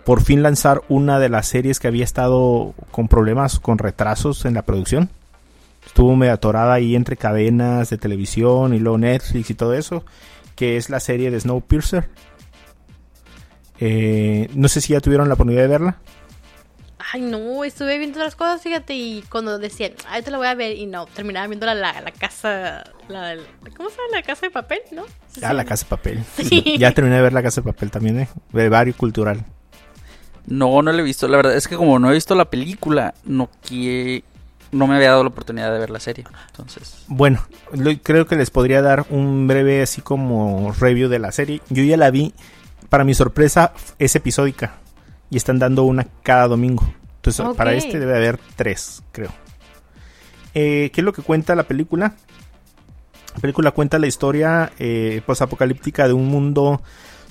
por 0.05 0.21
fin 0.21 0.43
lanzar 0.43 0.83
una 0.87 1.19
de 1.19 1.29
las 1.29 1.47
series 1.47 1.79
que 1.79 1.87
había 1.87 2.03
estado 2.03 2.75
con 2.91 3.07
problemas, 3.07 3.59
con 3.59 3.79
retrasos 3.79 4.45
en 4.45 4.53
la 4.53 4.61
producción. 4.61 5.09
Estuvo 5.85 6.15
medio 6.15 6.33
atorada 6.33 6.73
ahí 6.73 6.95
entre 6.95 7.17
cadenas 7.17 7.89
de 7.89 7.97
televisión 7.97 8.73
y 8.73 8.79
luego 8.79 8.99
Netflix 8.99 9.49
y 9.49 9.55
todo 9.55 9.73
eso, 9.73 10.05
que 10.55 10.77
es 10.77 10.89
la 10.89 10.99
serie 10.99 11.31
de 11.31 11.39
Snowpiercer. 11.39 12.07
Eh, 13.79 14.49
no 14.53 14.67
sé 14.67 14.79
si 14.79 14.93
ya 14.93 15.01
tuvieron 15.01 15.27
la 15.27 15.33
oportunidad 15.33 15.63
de 15.63 15.67
verla. 15.67 15.97
Ay, 17.11 17.21
no, 17.21 17.63
estuve 17.63 17.97
viendo 17.97 18.19
otras 18.19 18.35
cosas, 18.35 18.61
fíjate, 18.61 18.93
y 18.93 19.23
cuando 19.29 19.59
decían, 19.59 19.93
ay, 20.07 20.21
te 20.21 20.31
la 20.31 20.37
voy 20.37 20.47
a 20.47 20.55
ver, 20.55 20.75
y 20.75 20.85
no, 20.85 21.05
terminaba 21.07 21.47
viendo 21.47 21.65
la, 21.65 21.75
la, 21.75 22.01
la 22.01 22.11
casa, 22.11 22.83
la, 23.07 23.35
¿cómo 23.77 23.89
se 23.89 23.97
llama? 23.97 24.09
La 24.11 24.23
casa 24.23 24.45
de 24.47 24.51
papel, 24.51 24.79
¿no? 24.91 25.03
Ah, 25.03 25.49
sí. 25.49 25.55
La 25.55 25.65
Casa 25.65 25.85
de 25.85 25.89
Papel. 25.89 26.23
Sí. 26.37 26.77
Ya 26.77 26.91
terminé 26.93 27.17
de 27.17 27.21
ver 27.21 27.33
La 27.33 27.43
Casa 27.43 27.61
de 27.61 27.71
Papel 27.71 27.91
también, 27.91 28.19
¿eh? 28.21 28.27
De 28.53 28.69
Barrio 28.69 28.95
Cultural. 28.95 29.45
No, 30.47 30.81
no 30.81 30.91
la 30.91 30.99
he 31.01 31.03
visto. 31.03 31.27
La 31.27 31.37
verdad 31.37 31.55
es 31.55 31.67
que 31.67 31.75
como 31.75 31.97
no 31.99 32.09
he 32.11 32.13
visto 32.13 32.35
la 32.35 32.45
película, 32.45 33.13
no 33.25 33.49
que 33.67 34.23
no 34.71 34.87
me 34.87 34.95
había 34.95 35.09
dado 35.11 35.23
la 35.23 35.29
oportunidad 35.29 35.71
de 35.71 35.79
ver 35.79 35.89
la 35.89 35.99
serie. 35.99 36.25
Entonces, 36.47 37.03
Bueno, 37.07 37.41
lo- 37.73 37.97
creo 38.03 38.25
que 38.27 38.35
les 38.35 38.49
podría 38.49 38.81
dar 38.81 39.05
un 39.09 39.47
breve 39.47 39.81
así 39.81 40.01
como 40.01 40.73
review 40.79 41.07
de 41.09 41.19
la 41.19 41.31
serie. 41.31 41.61
Yo 41.69 41.83
ya 41.83 41.97
la 41.97 42.11
vi, 42.11 42.33
para 42.89 43.03
mi 43.03 43.13
sorpresa 43.13 43.73
es 43.99 44.15
episódica 44.15 44.73
y 45.29 45.37
están 45.37 45.59
dando 45.59 45.83
una 45.83 46.05
cada 46.23 46.47
domingo. 46.47 46.83
Entonces 47.17 47.45
para 47.55 47.73
este 47.73 47.99
debe 47.99 48.15
haber 48.17 48.37
tres, 48.55 49.01
creo. 49.11 49.31
Eh, 50.53 50.89
¿Qué 50.93 51.01
es 51.01 51.05
lo 51.05 51.11
que 51.13 51.21
cuenta 51.21 51.55
la 51.55 51.63
película? 51.63 52.13
La 53.33 53.41
película 53.41 53.71
cuenta 53.71 53.99
la 53.99 54.07
historia 54.07 54.71
eh, 54.79 55.21
posapocalíptica 55.25 56.07
de 56.07 56.13
un 56.13 56.27
mundo 56.27 56.81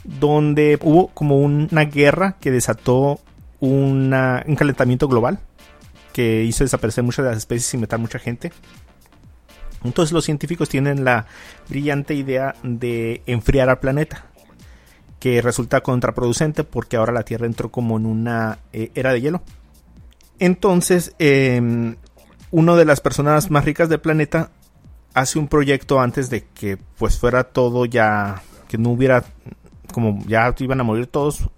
donde 0.04 0.78
hubo 0.82 1.08
como 1.08 1.38
una 1.38 1.84
guerra 1.84 2.36
que 2.40 2.50
desató 2.50 3.20
un 3.60 4.10
calentamiento 4.56 5.08
global 5.08 5.40
que 6.12 6.44
hizo 6.44 6.64
desaparecer 6.64 7.02
muchas 7.02 7.24
de 7.24 7.30
las 7.30 7.38
especies 7.38 7.74
y 7.74 7.78
matar 7.78 7.98
mucha 7.98 8.18
gente. 8.18 8.52
Entonces 9.82 10.12
los 10.12 10.24
científicos 10.24 10.68
tienen 10.68 11.04
la 11.04 11.26
brillante 11.68 12.14
idea 12.14 12.54
de 12.62 13.22
enfriar 13.26 13.68
al 13.68 13.80
planeta, 13.80 14.26
que 15.18 15.42
resulta 15.42 15.82
contraproducente 15.82 16.64
porque 16.64 16.96
ahora 16.96 17.12
la 17.12 17.24
Tierra 17.24 17.46
entró 17.46 17.70
como 17.70 17.96
en 17.98 18.06
una 18.06 18.58
eh, 18.72 18.90
era 18.94 19.12
de 19.12 19.20
hielo. 19.20 19.42
Entonces, 20.38 21.14
eh, 21.18 21.96
una 22.50 22.76
de 22.76 22.84
las 22.84 23.00
personas 23.00 23.50
más 23.50 23.64
ricas 23.64 23.88
del 23.88 24.00
planeta 24.00 24.50
hace 25.14 25.38
un 25.38 25.48
proyecto 25.48 26.00
antes 26.00 26.30
de 26.30 26.44
que 26.54 26.76
pues 26.76 27.18
fuera 27.18 27.44
todo 27.44 27.84
ya, 27.84 28.42
que 28.68 28.78
no 28.78 28.90
hubiera, 28.90 29.24
como 29.94 30.18
ya 30.26 30.52
iban 30.58 30.80
a 30.80 30.82
morir 30.82 31.06
todos, 31.06 31.48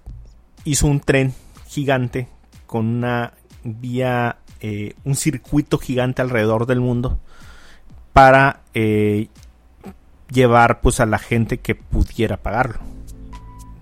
hizo 0.64 0.88
un 0.88 1.00
tren 1.00 1.32
gigante 1.68 2.28
con 2.66 2.84
una 2.84 3.32
vía, 3.64 4.40
eh, 4.60 4.92
un 5.04 5.14
circuito 5.14 5.78
gigante 5.78 6.20
alrededor 6.20 6.66
del 6.66 6.80
mundo 6.80 7.18
para 8.12 8.60
eh, 8.74 9.28
llevar 10.28 10.82
pues 10.82 11.00
a 11.00 11.06
la 11.06 11.18
gente 11.18 11.60
que 11.60 11.74
pudiera 11.74 12.36
pagarlo. 12.36 12.80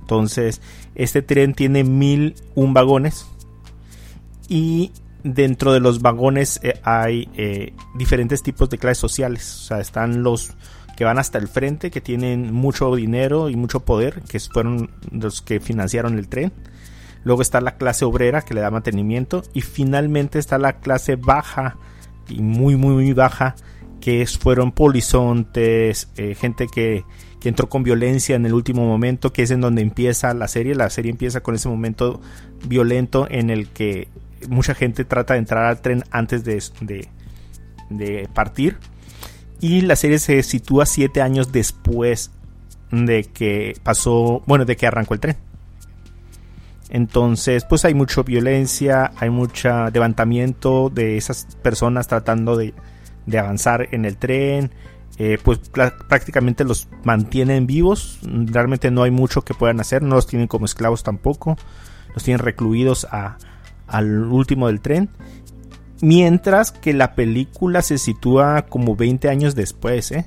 Entonces, 0.02 0.60
este 0.94 1.20
tren 1.20 1.54
tiene 1.54 1.82
mil 1.82 2.36
un 2.54 2.74
vagones 2.74 3.26
y 4.48 4.92
dentro 5.24 5.72
de 5.72 5.80
los 5.80 6.00
vagones 6.00 6.60
eh, 6.62 6.78
hay 6.84 7.28
diferentes 7.96 8.44
tipos 8.44 8.70
de 8.70 8.78
clases 8.78 8.98
sociales. 8.98 9.52
O 9.62 9.64
sea, 9.64 9.80
están 9.80 10.22
los 10.22 10.54
que 10.96 11.04
van 11.04 11.18
hasta 11.18 11.38
el 11.38 11.48
frente, 11.48 11.90
que 11.90 12.00
tienen 12.00 12.52
mucho 12.52 12.94
dinero 12.94 13.48
y 13.48 13.56
mucho 13.56 13.80
poder, 13.80 14.22
que 14.22 14.38
fueron 14.40 14.90
los 15.10 15.42
que 15.42 15.60
financiaron 15.60 16.18
el 16.18 16.28
tren. 16.28 16.52
Luego 17.24 17.42
está 17.42 17.60
la 17.60 17.76
clase 17.76 18.04
obrera 18.04 18.42
que 18.42 18.54
le 18.54 18.60
da 18.60 18.70
mantenimiento. 18.70 19.42
Y 19.54 19.62
finalmente 19.62 20.38
está 20.38 20.58
la 20.58 20.74
clase 20.74 21.16
baja 21.16 21.76
y 22.28 22.40
muy, 22.40 22.76
muy, 22.76 22.94
muy 22.94 23.12
baja 23.12 23.56
que 24.00 24.26
fueron 24.26 24.72
polizontes, 24.72 26.10
eh, 26.16 26.34
gente 26.34 26.66
que, 26.66 27.04
que, 27.40 27.48
entró 27.48 27.70
con 27.70 27.82
violencia 27.82 28.36
en 28.36 28.44
el 28.44 28.52
último 28.52 28.86
momento, 28.86 29.32
que 29.32 29.42
es 29.42 29.50
en 29.50 29.62
donde 29.62 29.80
empieza 29.80 30.34
la 30.34 30.46
serie. 30.46 30.74
La 30.74 30.90
serie 30.90 31.10
empieza 31.10 31.40
con 31.40 31.54
ese 31.54 31.70
momento 31.70 32.20
violento 32.66 33.26
en 33.30 33.48
el 33.48 33.68
que 33.68 34.08
mucha 34.50 34.74
gente 34.74 35.06
trata 35.06 35.34
de 35.34 35.40
entrar 35.40 35.64
al 35.64 35.80
tren 35.80 36.04
antes 36.10 36.44
de, 36.44 36.62
de, 36.82 37.08
de 37.88 38.28
partir. 38.34 38.76
Y 39.60 39.82
la 39.82 39.96
serie 39.96 40.18
se 40.18 40.42
sitúa 40.42 40.86
siete 40.86 41.22
años 41.22 41.52
después 41.52 42.30
de 42.90 43.24
que 43.24 43.76
pasó, 43.82 44.42
bueno, 44.46 44.64
de 44.64 44.76
que 44.76 44.86
arrancó 44.86 45.14
el 45.14 45.20
tren. 45.20 45.36
Entonces, 46.90 47.64
pues 47.64 47.84
hay 47.84 47.94
mucha 47.94 48.22
violencia, 48.22 49.12
hay 49.16 49.30
mucho 49.30 49.90
levantamiento 49.90 50.90
de 50.90 51.16
esas 51.16 51.46
personas 51.62 52.06
tratando 52.08 52.56
de, 52.56 52.74
de 53.26 53.38
avanzar 53.38 53.88
en 53.92 54.04
el 54.04 54.16
tren, 54.16 54.70
eh, 55.16 55.38
pues 55.42 55.60
prácticamente 56.08 56.64
los 56.64 56.88
mantienen 57.04 57.66
vivos, 57.66 58.18
realmente 58.22 58.90
no 58.90 59.04
hay 59.04 59.10
mucho 59.10 59.42
que 59.42 59.54
puedan 59.54 59.80
hacer, 59.80 60.02
no 60.02 60.16
los 60.16 60.26
tienen 60.26 60.48
como 60.48 60.66
esclavos 60.66 61.02
tampoco, 61.02 61.56
los 62.14 62.24
tienen 62.24 62.40
recluidos 62.40 63.06
a, 63.10 63.38
al 63.86 64.24
último 64.24 64.66
del 64.66 64.80
tren, 64.80 65.08
mientras 66.00 66.72
que 66.72 66.92
la 66.92 67.14
película 67.14 67.82
se 67.82 67.98
sitúa 67.98 68.62
como 68.62 68.96
20 68.96 69.28
años 69.28 69.54
después, 69.54 70.10
¿eh? 70.12 70.26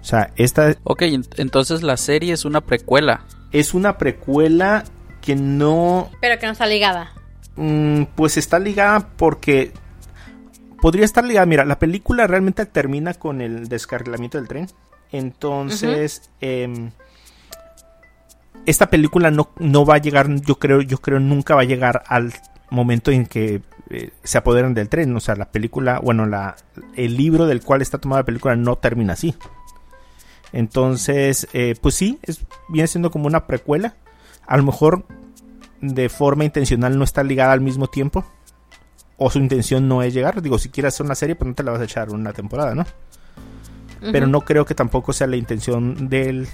O 0.00 0.04
sea, 0.04 0.30
esta... 0.36 0.76
Ok, 0.84 1.02
entonces 1.36 1.82
la 1.82 1.96
serie 1.96 2.32
es 2.32 2.44
una 2.44 2.60
precuela. 2.60 3.24
Es 3.50 3.74
una 3.74 3.98
precuela 3.98 4.84
que 5.20 5.34
no... 5.34 6.10
Pero 6.20 6.38
que 6.38 6.46
no 6.46 6.52
está 6.52 6.66
ligada. 6.66 7.12
Mm, 7.56 8.04
pues 8.14 8.36
está 8.36 8.58
ligada 8.58 9.08
porque 9.16 9.72
podría 10.80 11.04
estar 11.04 11.24
ligada. 11.24 11.46
Mira, 11.46 11.64
la 11.64 11.78
película 11.78 12.26
realmente 12.26 12.66
termina 12.66 13.14
con 13.14 13.40
el 13.40 13.68
descarrilamiento 13.68 14.38
del 14.38 14.46
tren. 14.46 14.68
Entonces, 15.10 16.30
em, 16.40 16.90
esta 18.66 18.90
película 18.90 19.30
no, 19.30 19.50
no, 19.58 19.84
va 19.84 19.96
a 19.96 19.98
llegar, 19.98 20.28
yo 20.42 20.58
creo, 20.58 20.82
yo 20.82 20.98
creo 20.98 21.18
nunca 21.18 21.54
va 21.54 21.62
a 21.62 21.66
llegar 21.66 22.04
al 22.06 22.32
momento 22.70 23.10
en 23.10 23.26
que 23.26 23.62
eh, 23.90 24.10
se 24.22 24.38
apoderan 24.38 24.74
del 24.74 24.88
tren. 24.88 25.14
O 25.16 25.20
sea, 25.20 25.36
la 25.36 25.50
película, 25.50 26.00
bueno, 26.00 26.26
la, 26.26 26.56
el 26.94 27.16
libro 27.16 27.46
del 27.46 27.62
cual 27.62 27.82
está 27.82 27.98
tomada 27.98 28.22
la 28.22 28.26
película 28.26 28.56
no 28.56 28.76
termina 28.76 29.14
así. 29.14 29.34
Entonces, 30.52 31.48
eh, 31.52 31.74
pues 31.80 31.94
sí, 31.94 32.18
es, 32.22 32.44
viene 32.68 32.86
siendo 32.86 33.10
como 33.10 33.26
una 33.26 33.46
precuela. 33.46 33.94
A 34.46 34.56
lo 34.56 34.62
mejor 34.62 35.06
de 35.80 36.08
forma 36.08 36.44
intencional 36.44 36.96
no 36.98 37.04
está 37.04 37.22
ligada 37.22 37.52
al 37.52 37.60
mismo 37.60 37.88
tiempo 37.88 38.24
o 39.18 39.30
su 39.30 39.38
intención 39.38 39.88
no 39.88 40.02
es 40.02 40.14
llegar. 40.14 40.40
Digo, 40.42 40.58
si 40.58 40.68
quieres 40.68 40.94
hacer 40.94 41.06
una 41.06 41.14
serie, 41.14 41.36
pues 41.36 41.48
no 41.48 41.54
te 41.54 41.62
la 41.62 41.72
vas 41.72 41.80
a 41.80 41.84
echar 41.84 42.10
una 42.10 42.32
temporada, 42.32 42.74
¿no? 42.74 42.84
Pero 44.12 44.26
no 44.26 44.42
creo 44.42 44.64
que 44.66 44.74
tampoco 44.74 45.12
sea 45.12 45.26
la 45.26 45.36
intención 45.36 46.08
del 46.08 46.46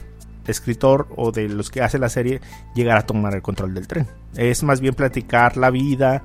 escritor 0.46 1.08
o 1.16 1.32
de 1.32 1.48
los 1.48 1.70
que 1.70 1.82
hace 1.82 1.98
la 1.98 2.08
serie 2.08 2.40
llegar 2.74 2.96
a 2.96 3.06
tomar 3.06 3.34
el 3.34 3.42
control 3.42 3.74
del 3.74 3.86
tren. 3.88 4.06
Es 4.36 4.62
más 4.62 4.80
bien 4.80 4.94
platicar 4.94 5.56
la 5.56 5.70
vida 5.70 6.22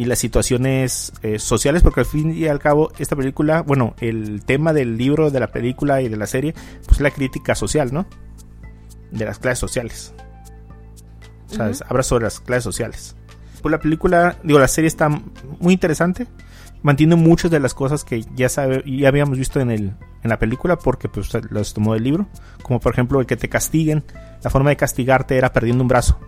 y 0.00 0.06
las 0.06 0.18
situaciones 0.18 1.12
eh, 1.20 1.38
sociales, 1.38 1.82
porque 1.82 2.00
al 2.00 2.06
fin 2.06 2.34
y 2.34 2.46
al 2.46 2.58
cabo 2.58 2.90
esta 2.98 3.16
película, 3.16 3.60
bueno, 3.60 3.94
el 4.00 4.42
tema 4.46 4.72
del 4.72 4.96
libro, 4.96 5.30
de 5.30 5.38
la 5.40 5.48
película 5.48 6.00
y 6.00 6.08
de 6.08 6.16
la 6.16 6.26
serie, 6.26 6.54
pues 6.86 7.00
la 7.00 7.10
crítica 7.10 7.54
social, 7.54 7.92
¿no? 7.92 8.06
De 9.10 9.26
las 9.26 9.38
clases 9.38 9.58
sociales. 9.58 10.14
O 11.50 11.54
sea, 11.54 11.70
habla 11.86 12.02
sobre 12.02 12.24
las 12.24 12.40
clases 12.40 12.64
sociales. 12.64 13.14
Pues 13.60 13.70
la 13.70 13.78
película, 13.78 14.38
digo, 14.42 14.58
la 14.58 14.68
serie 14.68 14.88
está 14.88 15.10
muy 15.10 15.74
interesante. 15.74 16.26
Mantiene 16.80 17.16
muchas 17.16 17.50
de 17.50 17.60
las 17.60 17.74
cosas 17.74 18.02
que 18.02 18.24
ya 18.34 18.48
sabe, 18.48 18.82
ya 18.86 19.08
habíamos 19.08 19.36
visto 19.36 19.60
en 19.60 19.70
el 19.70 19.92
en 20.22 20.30
la 20.30 20.38
película 20.38 20.78
porque 20.78 21.10
pues 21.10 21.30
las 21.50 21.74
tomó 21.74 21.92
del 21.92 22.04
libro, 22.04 22.26
como 22.62 22.80
por 22.80 22.92
ejemplo 22.92 23.20
el 23.20 23.26
que 23.26 23.36
te 23.36 23.50
castiguen, 23.50 24.02
la 24.42 24.48
forma 24.48 24.70
de 24.70 24.76
castigarte 24.76 25.36
era 25.36 25.52
perdiendo 25.52 25.82
un 25.84 25.88
brazo. 25.88 26.18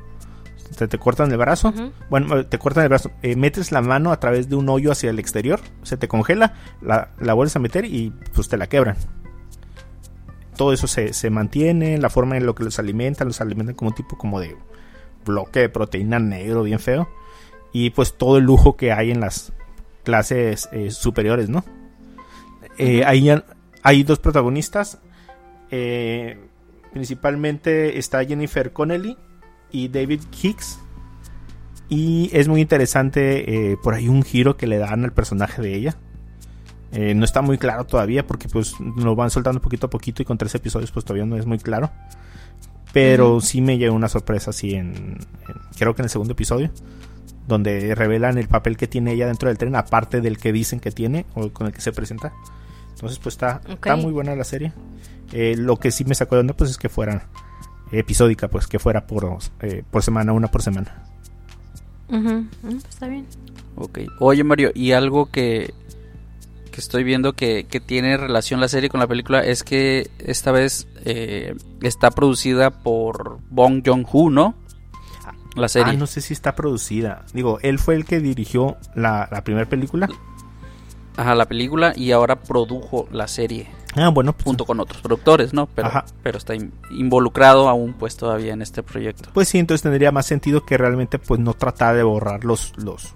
Te, 0.77 0.89
te 0.89 0.99
cortan 0.99 1.31
el 1.31 1.39
brazo, 1.39 1.73
bueno, 2.09 2.47
te 2.47 2.59
cortan 2.59 2.85
el 2.85 2.89
brazo, 2.89 3.11
eh, 3.23 3.37
metes 3.37 3.73
la 3.73 3.83
mano 3.83 4.11
a 4.11 4.19
través 4.19 4.49
de 4.49 4.57
un 4.57 4.69
hoyo 4.69 4.91
hacia 4.91 5.11
el 5.11 5.19
exterior, 5.19 5.61
se 5.83 5.97
te 5.97 6.09
congela, 6.09 6.55
la, 6.81 7.11
la 7.21 7.35
vuelves 7.35 7.57
a 7.57 7.59
meter 7.59 7.85
y 7.85 8.13
pues 8.35 8.49
te 8.49 8.57
la 8.57 8.69
quebran. 8.69 8.97
Todo 10.57 10.73
eso 10.73 10.87
se, 10.87 11.13
se, 11.13 11.31
mantiene, 11.31 11.99
la 11.99 12.11
forma 12.11 12.37
en 12.37 12.47
lo 12.47 12.55
que 12.55 12.65
los 12.65 12.79
alimentan, 12.79 13.29
los 13.29 13.41
alimentan 13.41 13.75
como 13.75 13.91
un 13.91 13.95
tipo 13.95 14.17
como 14.17 14.41
de 14.41 14.57
bloque 15.25 15.61
de 15.61 15.69
proteína 15.69 16.19
negro 16.19 16.63
bien 16.63 16.79
feo 16.79 17.09
y 17.73 17.91
pues 17.91 18.15
todo 18.15 18.39
el 18.39 18.45
lujo 18.45 18.77
que 18.77 18.93
hay 18.93 19.11
en 19.11 19.21
las 19.21 19.53
clases 20.05 20.69
eh, 20.73 20.91
superiores, 20.91 21.49
¿no? 21.49 21.65
Eh, 22.79 23.05
ahí 23.05 23.31
hay 23.83 24.03
dos 24.03 24.19
protagonistas, 24.19 24.99
eh, 25.71 26.39
principalmente 26.93 27.99
está 27.99 28.25
Jennifer 28.25 28.73
Connelly 28.73 29.17
y 29.73 29.89
David 29.89 30.21
Hicks. 30.43 30.79
Y 31.89 32.31
es 32.33 32.49
muy 32.49 32.61
interesante 32.61 33.77
por 33.83 33.95
ahí 33.95 34.09
un 34.09 34.23
giro 34.23 34.57
que 34.57 34.67
le 34.67 34.79
dan 34.79 35.05
al 35.05 35.13
personaje 35.13 35.61
de 35.61 35.75
ella. 35.75 35.97
no 36.91 37.25
está 37.25 37.43
muy 37.43 37.59
claro 37.59 37.85
todavía 37.85 38.27
porque 38.27 38.49
pues 38.49 38.75
lo 38.81 39.15
van 39.15 39.29
soltando 39.29 39.61
poquito 39.61 39.89
a 39.89 39.91
poquito 39.91 40.23
y 40.23 40.25
con 40.25 40.39
tres 40.39 40.55
episodios 40.55 40.91
pues 40.91 41.05
todavía 41.05 41.27
no 41.27 41.37
es 41.37 41.45
muy 41.45 41.59
claro. 41.59 41.91
Pero 42.95 43.43
sí 43.43 43.61
me 43.61 43.77
llegó 43.77 43.95
una 43.95 44.09
sorpresa 44.09 44.51
así 44.51 44.75
en, 44.75 45.19
creo 45.77 45.95
que 45.95 46.01
en 46.01 46.05
el 46.05 46.11
segundo 46.11 46.33
episodio 46.33 46.71
donde 47.47 47.95
revelan 47.95 48.39
el 48.39 48.49
papel 48.49 48.77
que 48.77 48.87
tiene 48.87 49.13
ella 49.13 49.27
dentro 49.27 49.49
del 49.49 49.59
tren, 49.59 49.75
aparte 49.77 50.21
del 50.21 50.39
que 50.39 50.53
dicen 50.53 50.81
que 50.81 50.91
tiene 50.91 51.27
o 51.35 51.51
con 51.51 51.67
el 51.67 51.73
que 51.73 51.81
se 51.81 51.93
presenta. 51.93 52.33
Entonces, 52.91 53.19
pues 53.19 53.35
está, 53.35 53.61
está 53.69 53.97
muy 53.97 54.13
buena 54.13 54.35
la 54.37 54.45
serie. 54.45 54.73
Eh, 55.33 55.55
lo 55.57 55.79
que 55.79 55.91
sí 55.91 56.05
me 56.05 56.15
sacó 56.15 56.37
de 56.37 56.43
onda, 56.43 56.55
pues 56.55 56.71
es 56.71 56.79
que 56.79 56.89
fuera 56.89 57.29
episódica, 57.93 58.49
pues 58.49 58.67
que 58.67 58.79
fuera 58.79 59.07
por, 59.07 59.39
eh, 59.61 59.85
por 59.91 60.03
semana, 60.03 60.33
una 60.33 60.49
por 60.49 60.63
semana. 60.63 61.05
Mm, 62.09 62.49
pues, 62.61 62.75
está 62.89 63.09
bien. 63.09 63.27
Ok. 63.77 64.01
Oye, 64.19 64.45
Mario, 64.45 64.71
y 64.75 64.93
algo 64.93 65.27
que, 65.27 65.73
que 66.71 66.81
estoy 66.81 67.05
viendo 67.05 67.35
que, 67.35 67.65
que, 67.65 67.81
tiene 67.81 68.17
relación 68.17 68.61
la 68.61 68.69
serie 68.69 68.89
con 68.89 69.01
la 69.01 69.07
película 69.07 69.41
es 69.41 69.63
que 69.63 70.11
esta 70.19 70.53
vez 70.53 70.89
eh, 71.05 71.55
está 71.81 72.11
producida 72.11 72.71
por 72.71 73.39
Bong 73.51 73.83
Joon-ho, 73.85 74.31
¿no? 74.31 74.55
La 75.55 75.69
serie. 75.69 75.93
Ah, 75.93 75.97
no 75.97 76.07
sé 76.07 76.21
si 76.21 76.33
está 76.33 76.55
producida. 76.55 77.25
Digo, 77.35 77.59
él 77.63 77.79
fue 77.79 77.95
el 77.95 78.05
que 78.05 78.21
dirigió 78.21 78.77
la, 78.95 79.29
primera 79.45 79.69
película. 79.69 80.09
Ajá, 81.17 81.35
la 81.35 81.47
película 81.47 81.93
y 81.95 82.13
ahora 82.13 82.41
produjo 82.43 83.07
la 83.13 83.29
serie. 83.29 83.69
Ah, 83.95 84.09
bueno. 84.09 84.33
Pues, 84.33 84.45
junto 84.45 84.65
con 84.65 84.81
otros 84.81 85.03
productores, 85.03 85.53
¿no? 85.53 85.67
Pero, 85.67 85.91
pero 86.23 86.39
está 86.39 86.55
involucrado 86.91 87.69
aún 87.69 87.95
pues 87.95 88.17
todavía 88.17 88.53
en 88.53 88.63
este 88.63 88.83
proyecto. 88.83 89.31
Pues 89.35 89.49
sí, 89.49 89.59
entonces 89.59 89.83
tendría 89.83 90.13
más 90.13 90.27
sentido 90.27 90.65
que 90.65 90.79
realmente 90.79 91.19
pues 91.19 91.41
no 91.41 91.55
tratar 91.55 91.97
de 91.97 92.03
borrar 92.03 92.45
los, 92.45 92.73
los, 92.79 93.15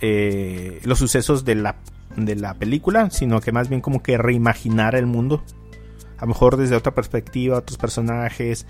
eh, 0.00 0.80
los 0.84 0.98
sucesos 0.98 1.44
de 1.44 1.54
la, 1.54 1.76
de 2.16 2.36
la 2.36 2.54
película, 2.54 3.10
sino 3.10 3.40
que 3.40 3.52
más 3.52 3.68
bien 3.68 3.80
como 3.80 4.02
que 4.02 4.18
reimaginar 4.18 4.94
el 4.94 5.06
mundo. 5.06 5.42
A 6.18 6.22
lo 6.22 6.28
mejor 6.28 6.56
desde 6.56 6.76
otra 6.76 6.94
perspectiva, 6.94 7.58
otros 7.58 7.78
personajes, 7.78 8.66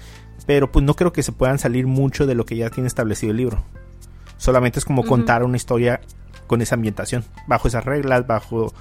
pero 0.47 0.71
pues 0.71 0.85
no 0.85 0.95
creo 0.95 1.13
que 1.13 1.23
se 1.23 1.33
puedan 1.33 1.59
salir 1.59 1.87
mucho 1.87 2.27
de 2.27 2.35
lo 2.35 2.45
que 2.45 2.57
ya 2.57 2.71
tiene 2.71 2.87
establecido 2.87 3.33
el 3.33 3.39
libro. 3.39 3.65
Solamente 4.37 4.79
es 4.79 4.85
como 4.85 5.05
contar 5.05 5.43
una 5.43 5.57
historia 5.57 6.01
con 6.47 6.63
esa 6.63 6.77
ambientación, 6.77 7.25
bajo 7.47 7.69
esas 7.69 7.85
reglas, 7.85 8.27
bajo 8.27 8.73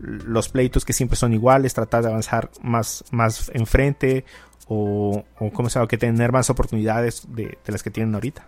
los 0.00 0.48
pleitos 0.48 0.84
que 0.84 0.92
siempre 0.92 1.16
son 1.16 1.32
iguales, 1.32 1.74
tratar 1.74 2.02
de 2.02 2.08
avanzar 2.08 2.50
más, 2.62 3.04
más 3.10 3.50
enfrente 3.54 4.24
o, 4.66 5.24
o 5.38 5.50
como 5.50 5.68
se 5.68 5.84
que 5.86 5.98
tener 5.98 6.32
más 6.32 6.50
oportunidades 6.50 7.26
de, 7.28 7.58
las 7.66 7.82
que 7.82 7.90
tienen 7.90 8.14
ahorita. 8.14 8.46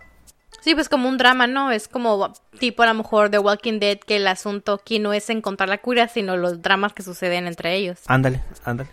Sí, 0.61 0.73
pues 0.73 0.89
como 0.89 1.07
un 1.07 1.17
drama, 1.17 1.47
¿no? 1.47 1.71
Es 1.71 1.87
como 1.87 2.33
tipo 2.59 2.83
a 2.83 2.87
lo 2.87 2.93
mejor 2.93 3.29
de 3.29 3.39
Walking 3.39 3.79
Dead 3.79 3.99
que 3.99 4.17
el 4.17 4.27
asunto 4.27 4.73
aquí 4.73 4.99
no 4.99 5.13
es 5.13 5.29
encontrar 5.29 5.69
la 5.69 5.77
cura, 5.77 6.07
sino 6.07 6.35
los 6.35 6.61
dramas 6.61 6.93
que 6.93 7.03
suceden 7.03 7.47
entre 7.47 7.75
ellos. 7.75 7.99
Ándale, 8.07 8.41
ándale. 8.65 8.89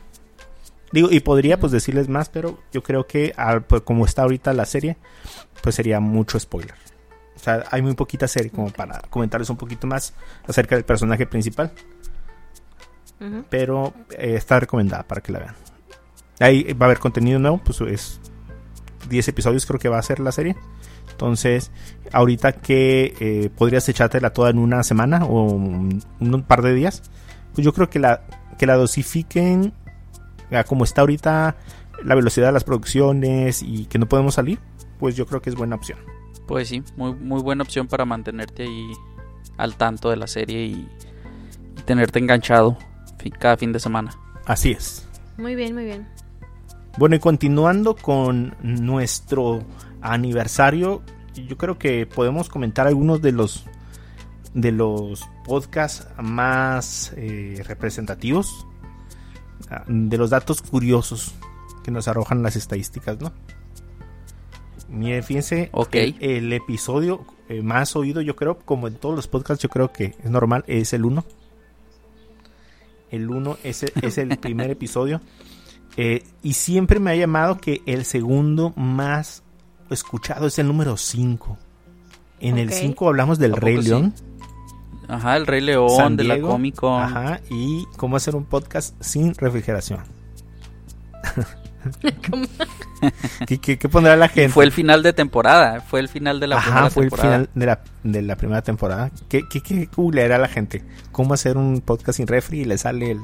Digo, 0.92 1.08
y 1.10 1.20
podría 1.20 1.58
pues 1.58 1.72
decirles 1.72 2.08
más, 2.08 2.28
pero 2.28 2.60
yo 2.72 2.82
creo 2.82 3.06
que 3.06 3.34
pues, 3.66 3.82
como 3.82 4.04
está 4.04 4.22
ahorita 4.22 4.52
la 4.52 4.66
serie, 4.66 4.96
pues 5.62 5.74
sería 5.74 5.98
mucho 5.98 6.38
spoiler. 6.38 6.74
O 7.34 7.38
sea, 7.38 7.64
hay 7.70 7.82
muy 7.82 7.94
poquita 7.94 8.28
serie 8.28 8.50
como 8.50 8.70
para 8.70 9.00
comentarles 9.10 9.50
un 9.50 9.56
poquito 9.56 9.86
más 9.86 10.14
acerca 10.46 10.76
del 10.76 10.84
personaje 10.84 11.26
principal. 11.26 11.72
Pero 13.48 13.94
eh, 14.10 14.34
está 14.34 14.60
recomendada 14.60 15.02
para 15.04 15.20
que 15.20 15.32
la 15.32 15.38
vean. 15.38 15.54
Ahí 16.40 16.72
va 16.74 16.86
a 16.86 16.88
haber 16.88 16.98
contenido 16.98 17.38
nuevo, 17.38 17.60
pues 17.64 17.80
es 17.80 18.20
10 19.08 19.28
episodios 19.28 19.66
creo 19.66 19.78
que 19.78 19.88
va 19.88 19.98
a 19.98 20.02
ser 20.02 20.20
la 20.20 20.32
serie. 20.32 20.56
Entonces, 21.10 21.70
ahorita 22.12 22.52
que 22.52 23.14
eh, 23.20 23.50
podrías 23.56 23.88
echártela 23.88 24.30
toda 24.30 24.50
en 24.50 24.58
una 24.58 24.82
semana 24.82 25.24
o 25.24 25.42
un, 25.44 26.44
par 26.46 26.62
de 26.62 26.74
días, 26.74 27.02
pues 27.54 27.64
yo 27.64 27.72
creo 27.72 27.88
que 27.88 27.98
la, 27.98 28.22
que 28.58 28.66
la 28.66 28.74
dosifiquen 28.74 29.72
como 30.66 30.84
está 30.84 31.00
ahorita 31.00 31.56
la 32.04 32.14
velocidad 32.14 32.46
de 32.46 32.52
las 32.52 32.64
producciones 32.64 33.62
y 33.62 33.86
que 33.86 33.98
no 33.98 34.06
podemos 34.06 34.34
salir, 34.34 34.60
pues 34.98 35.16
yo 35.16 35.26
creo 35.26 35.42
que 35.42 35.50
es 35.50 35.56
buena 35.56 35.74
opción. 35.76 35.98
Pues 36.46 36.68
sí, 36.68 36.82
muy, 36.96 37.14
muy 37.14 37.42
buena 37.42 37.62
opción 37.62 37.88
para 37.88 38.04
mantenerte 38.04 38.64
ahí 38.64 38.92
al 39.56 39.76
tanto 39.76 40.10
de 40.10 40.16
la 40.16 40.26
serie 40.26 40.64
y, 40.64 40.88
y 41.76 41.82
tenerte 41.82 42.18
enganchado 42.18 42.76
cada 43.30 43.56
fin 43.56 43.72
de 43.72 43.80
semana. 43.80 44.16
Así 44.46 44.72
es. 44.72 45.06
Muy 45.36 45.54
bien, 45.54 45.74
muy 45.74 45.84
bien. 45.84 46.06
Bueno, 46.98 47.16
y 47.16 47.18
continuando 47.18 47.96
con 47.96 48.54
nuestro 48.62 49.64
aniversario, 50.00 51.02
yo 51.34 51.56
creo 51.56 51.78
que 51.78 52.06
podemos 52.06 52.48
comentar 52.48 52.86
algunos 52.86 53.20
de 53.20 53.32
los 53.32 53.64
de 54.54 54.70
los 54.70 55.28
podcasts 55.44 56.06
más 56.22 57.12
eh, 57.16 57.60
representativos, 57.66 58.66
ah, 59.68 59.84
de 59.88 60.16
los 60.16 60.30
datos 60.30 60.62
curiosos 60.62 61.34
que 61.82 61.90
nos 61.90 62.06
arrojan 62.06 62.42
las 62.42 62.54
estadísticas, 62.54 63.18
¿no? 63.20 63.32
fíjense, 65.22 65.70
el, 66.20 66.52
episodio 66.52 67.26
eh, 67.48 67.62
más 67.62 67.96
oído, 67.96 68.20
yo 68.20 68.36
creo, 68.36 68.58
como 68.58 68.86
en 68.86 68.94
todos 68.94 69.16
los 69.16 69.26
podcasts, 69.26 69.62
yo 69.62 69.68
creo 69.68 69.92
que 69.92 70.14
es 70.22 70.30
normal, 70.30 70.64
es 70.68 70.92
el 70.92 71.04
1. 71.04 71.24
El 73.14 73.30
1 73.30 73.58
es, 73.62 73.84
es 74.02 74.18
el 74.18 74.36
primer 74.38 74.70
episodio. 74.70 75.20
Eh, 75.96 76.24
y 76.42 76.54
siempre 76.54 76.98
me 76.98 77.12
ha 77.12 77.16
llamado 77.16 77.58
que 77.58 77.82
el 77.86 78.04
segundo 78.04 78.72
más 78.76 79.42
escuchado 79.90 80.46
es 80.46 80.58
el 80.58 80.66
número 80.66 80.96
5. 80.96 81.58
En 82.40 82.58
el 82.58 82.72
5 82.72 83.08
hablamos 83.08 83.38
del 83.38 83.54
Rey 83.56 83.80
León. 83.80 84.14
Ajá, 85.08 85.36
el 85.36 85.46
Rey 85.46 85.60
León, 85.60 86.16
de 86.16 86.24
la 86.24 86.40
Comic 86.40 86.76
Con. 86.76 87.00
Ajá, 87.00 87.40
y 87.50 87.84
cómo 87.96 88.16
hacer 88.16 88.34
un 88.34 88.44
podcast 88.44 89.00
sin 89.02 89.34
refrigeración. 89.34 90.00
¿Qué, 93.46 93.88
pondrá 93.88 94.16
la 94.16 94.28
gente? 94.28 94.52
fue 94.52 94.64
el 94.64 94.72
final 94.72 95.02
de 95.02 95.12
temporada, 95.12 95.80
fue 95.80 96.00
el 96.00 96.08
final 96.08 96.40
de 96.40 96.46
la 96.46 96.56
Ajá, 96.56 96.90
fue 96.90 97.04
el 97.04 97.10
final 97.10 97.48
de 97.54 97.66
la, 97.66 97.80
de 98.02 98.22
la 98.22 98.36
primera 98.36 98.62
temporada. 98.62 99.10
¿Qué, 99.28 99.42
qué, 99.48 99.60
qué 99.60 99.88
era 100.16 100.38
la 100.38 100.48
gente? 100.48 100.82
¿Cómo 101.12 101.34
hacer 101.34 101.56
un 101.56 101.80
podcast 101.80 102.16
sin 102.16 102.26
refri 102.26 102.60
y 102.60 102.64
le 102.64 102.78
sale 102.78 103.12
el, 103.12 103.20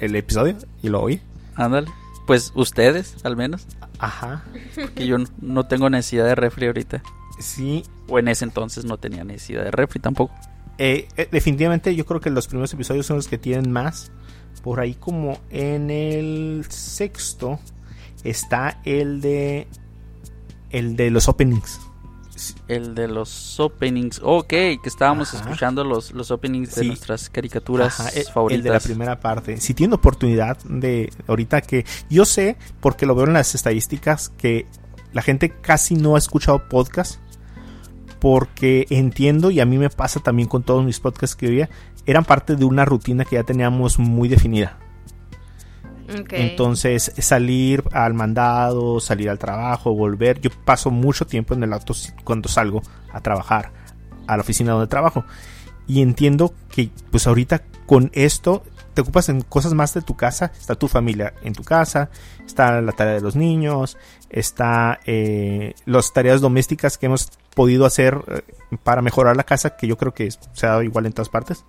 el 0.00 0.16
episodio 0.16 0.56
y 0.82 0.88
lo 0.88 1.02
oye? 1.02 1.20
Ándale. 1.54 1.88
Pues 2.26 2.52
ustedes, 2.54 3.16
al 3.24 3.36
menos. 3.36 3.66
Ajá. 3.98 4.44
Que 4.94 5.06
yo 5.06 5.16
no 5.40 5.66
tengo 5.66 5.90
necesidad 5.90 6.26
de 6.26 6.34
refri 6.34 6.66
ahorita. 6.66 7.02
Sí. 7.40 7.82
O 8.08 8.18
en 8.18 8.28
ese 8.28 8.44
entonces 8.44 8.84
no 8.84 8.98
tenía 8.98 9.24
necesidad 9.24 9.64
de 9.64 9.70
refri 9.70 10.00
tampoco. 10.00 10.34
Eh, 10.78 11.08
eh, 11.16 11.28
definitivamente 11.30 11.94
yo 11.96 12.06
creo 12.06 12.20
que 12.20 12.30
los 12.30 12.46
primeros 12.46 12.72
episodios 12.72 13.06
son 13.06 13.16
los 13.16 13.28
que 13.28 13.38
tienen 13.38 13.72
más. 13.72 14.12
Por 14.62 14.80
ahí 14.80 14.94
como 14.94 15.38
en 15.50 15.90
el 15.90 16.64
sexto 16.68 17.58
está 18.24 18.80
el 18.84 19.20
de 19.20 19.68
el 20.70 20.96
de 20.96 21.10
los 21.10 21.28
openings 21.28 21.80
el 22.68 22.94
de 22.94 23.08
los 23.08 23.58
openings. 23.60 24.20
Ok, 24.22 24.48
que 24.48 24.78
estábamos 24.84 25.34
escuchando 25.34 25.84
los, 25.84 26.12
los 26.12 26.30
openings 26.30 26.74
de 26.74 26.84
nuestras 26.84 27.30
caricaturas 27.30 27.96
favoritas. 28.32 28.58
El 28.58 28.62
de 28.62 28.70
la 28.70 28.80
primera 28.80 29.20
parte. 29.20 29.60
Si 29.60 29.74
tiene 29.74 29.94
oportunidad 29.94 30.58
de 30.64 31.12
ahorita 31.26 31.60
que 31.62 31.84
yo 32.08 32.24
sé, 32.24 32.56
porque 32.80 33.06
lo 33.06 33.14
veo 33.14 33.26
en 33.26 33.32
las 33.32 33.54
estadísticas, 33.54 34.28
que 34.30 34.66
la 35.12 35.22
gente 35.22 35.50
casi 35.50 35.94
no 35.94 36.16
ha 36.16 36.18
escuchado 36.18 36.68
podcast. 36.68 37.20
Porque 38.18 38.86
entiendo, 38.90 39.50
y 39.50 39.60
a 39.60 39.66
mí 39.66 39.78
me 39.78 39.90
pasa 39.90 40.20
también 40.20 40.48
con 40.48 40.62
todos 40.62 40.84
mis 40.84 41.00
podcasts 41.00 41.36
que 41.36 41.48
oía, 41.48 41.70
eran 42.06 42.24
parte 42.24 42.56
de 42.56 42.64
una 42.64 42.84
rutina 42.84 43.24
que 43.24 43.36
ya 43.36 43.44
teníamos 43.44 43.98
muy 43.98 44.28
definida. 44.28 44.78
Entonces, 46.30 47.12
salir 47.18 47.84
al 47.92 48.14
mandado, 48.14 48.98
salir 48.98 49.28
al 49.28 49.38
trabajo, 49.38 49.94
volver. 49.94 50.40
Yo 50.40 50.50
paso 50.64 50.90
mucho 50.90 51.26
tiempo 51.26 51.52
en 51.52 51.62
el 51.62 51.72
auto 51.72 51.94
cuando 52.24 52.48
salgo 52.48 52.82
a 53.12 53.20
trabajar 53.20 53.72
a 54.26 54.36
la 54.36 54.40
oficina 54.40 54.72
donde 54.72 54.86
trabajo. 54.86 55.24
Y 55.86 56.00
entiendo 56.00 56.54
que, 56.70 56.90
pues 57.10 57.26
ahorita 57.26 57.62
con 57.86 58.10
esto 58.14 58.62
te 58.94 59.02
ocupas 59.02 59.28
en 59.28 59.42
cosas 59.42 59.74
más 59.74 59.94
de 59.94 60.02
tu 60.02 60.16
casa. 60.16 60.50
Está 60.58 60.74
tu 60.74 60.88
familia 60.88 61.34
en 61.42 61.52
tu 61.52 61.62
casa, 61.62 62.10
está 62.44 62.80
la 62.80 62.92
tarea 62.92 63.14
de 63.14 63.20
los 63.20 63.36
niños, 63.36 63.96
está 64.30 65.00
eh, 65.06 65.74
las 65.84 66.12
tareas 66.12 66.40
domésticas 66.40 66.98
que 66.98 67.06
hemos 67.06 67.30
podido 67.58 67.84
hacer 67.84 68.22
eh, 68.28 68.42
para 68.84 69.02
mejorar 69.02 69.36
la 69.36 69.42
casa, 69.42 69.76
que 69.76 69.88
yo 69.88 69.98
creo 69.98 70.14
que 70.14 70.30
se 70.30 70.66
ha 70.66 70.70
dado 70.70 70.82
igual 70.84 71.06
en 71.06 71.12
todas 71.12 71.28
partes. 71.28 71.64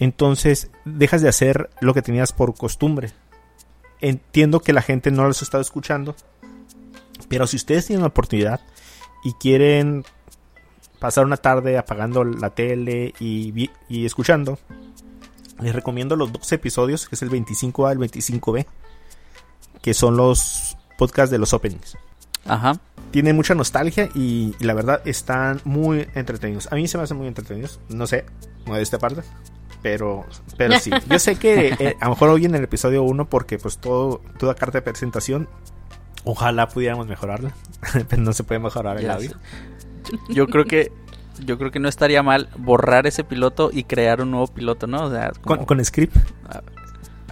Entonces 0.00 0.70
dejas 0.84 1.22
de 1.22 1.28
hacer 1.28 1.70
lo 1.80 1.94
que 1.94 2.02
tenías 2.02 2.32
por 2.32 2.54
costumbre 2.54 3.12
entiendo 4.00 4.60
que 4.60 4.72
la 4.72 4.82
gente 4.82 5.10
no 5.10 5.26
los 5.26 5.40
ha 5.42 5.44
estado 5.44 5.62
escuchando. 5.62 6.14
Pero 7.28 7.46
si 7.46 7.56
ustedes 7.56 7.86
tienen 7.86 8.02
la 8.02 8.08
oportunidad 8.08 8.60
y 9.24 9.32
quieren 9.34 10.04
pasar 10.98 11.24
una 11.24 11.36
tarde 11.36 11.78
apagando 11.78 12.24
la 12.24 12.50
tele 12.50 13.12
y, 13.18 13.70
escuchando, 14.04 14.58
les 15.60 15.74
recomiendo 15.74 16.16
los 16.16 16.32
dos 16.32 16.50
episodios, 16.52 17.08
que 17.08 17.16
es 17.16 17.22
el 17.22 17.30
25A 17.30 17.90
y 17.90 18.02
el 18.02 18.10
25B, 18.10 18.66
que 19.82 19.94
son 19.94 20.16
los 20.16 20.76
podcasts 20.98 21.30
de 21.30 21.38
los 21.38 21.52
openings. 21.52 21.96
Ajá. 22.48 22.80
Tienen 23.10 23.36
mucha 23.36 23.54
nostalgia 23.54 24.08
y, 24.14 24.54
la 24.60 24.74
verdad 24.74 25.00
están 25.04 25.60
muy 25.64 26.06
entretenidos. 26.14 26.70
A 26.70 26.74
mí 26.74 26.86
se 26.88 26.98
me 26.98 27.04
hacen 27.04 27.16
muy 27.16 27.28
entretenidos. 27.28 27.80
No 27.88 28.06
sé, 28.06 28.24
de 28.66 28.82
esta 28.82 28.98
parte 28.98 29.22
pero, 29.86 30.24
pero 30.56 30.80
sí. 30.80 30.90
Yo 31.08 31.20
sé 31.20 31.36
que 31.36 31.68
eh, 31.78 31.96
a 32.00 32.06
lo 32.06 32.10
mejor 32.10 32.30
hoy 32.30 32.44
en 32.44 32.56
el 32.56 32.64
episodio 32.64 33.04
1, 33.04 33.28
porque 33.28 33.56
pues 33.56 33.78
todo, 33.78 34.20
toda 34.36 34.56
carta 34.56 34.78
de 34.78 34.82
presentación, 34.82 35.48
ojalá 36.24 36.66
pudiéramos 36.66 37.06
mejorarla, 37.06 37.54
pero 38.08 38.20
no 38.20 38.32
se 38.32 38.42
puede 38.42 38.58
mejorar 38.58 38.98
el 38.98 39.08
audio. 39.08 39.30
Yo 40.28 40.48
creo 40.48 40.64
que 40.64 40.90
yo 41.44 41.56
creo 41.56 41.70
que 41.70 41.78
no 41.78 41.88
estaría 41.88 42.22
mal 42.24 42.48
borrar 42.58 43.06
ese 43.06 43.22
piloto 43.22 43.70
y 43.72 43.84
crear 43.84 44.22
un 44.22 44.32
nuevo 44.32 44.48
piloto, 44.48 44.88
¿no? 44.88 45.04
O 45.04 45.10
sea, 45.10 45.32
con, 45.42 45.84
script. 45.84 46.16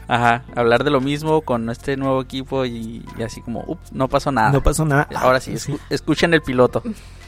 Ah, 0.08 0.14
ajá, 0.16 0.44
hablar 0.54 0.84
de 0.84 0.90
lo 0.90 1.00
mismo 1.00 1.42
con 1.42 1.70
este 1.70 1.96
nuevo 1.96 2.20
equipo 2.20 2.64
y, 2.64 3.04
así 3.24 3.40
como, 3.40 3.78
no 3.92 4.08
pasó 4.08 4.32
nada. 4.32 4.52
No 4.52 4.62
pasó 4.62 4.84
nada. 4.84 5.08
Ahora 5.14 5.40
sí, 5.40 5.54
escuchen 5.90 6.34
el 6.34 6.42
piloto. 6.42 6.82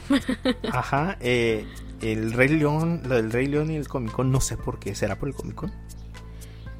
Ajá, 0.71 1.17
eh, 1.19 1.67
el 2.01 2.33
Rey 2.33 2.49
León, 2.49 3.01
lo 3.05 3.15
del 3.15 3.31
Rey 3.31 3.47
León 3.47 3.71
y 3.71 3.75
el 3.75 3.87
Comic 3.87 4.13
Con, 4.13 4.31
no 4.31 4.41
sé 4.41 4.57
por 4.57 4.79
qué, 4.79 4.95
¿será 4.95 5.17
por 5.17 5.29
el 5.29 5.35
Comic 5.35 5.55
Con? 5.55 5.73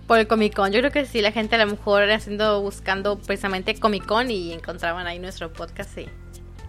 Por 0.06 0.20
el 0.20 0.28
Comic 0.28 0.56
Con, 0.56 0.72
yo 0.72 0.80
creo 0.80 0.92
que 0.92 1.06
sí, 1.06 1.22
la 1.22 1.32
gente 1.32 1.56
a 1.56 1.66
lo 1.66 1.72
mejor 1.72 2.10
haciendo, 2.10 2.62
buscando 2.62 3.18
precisamente 3.20 3.78
Comic 3.80 4.06
Con 4.06 4.32
y 4.32 4.54
encontraban 4.54 5.08
ahí 5.08 5.20
nuestro 5.20 5.52
podcast 5.52 5.96
de 5.96 6.10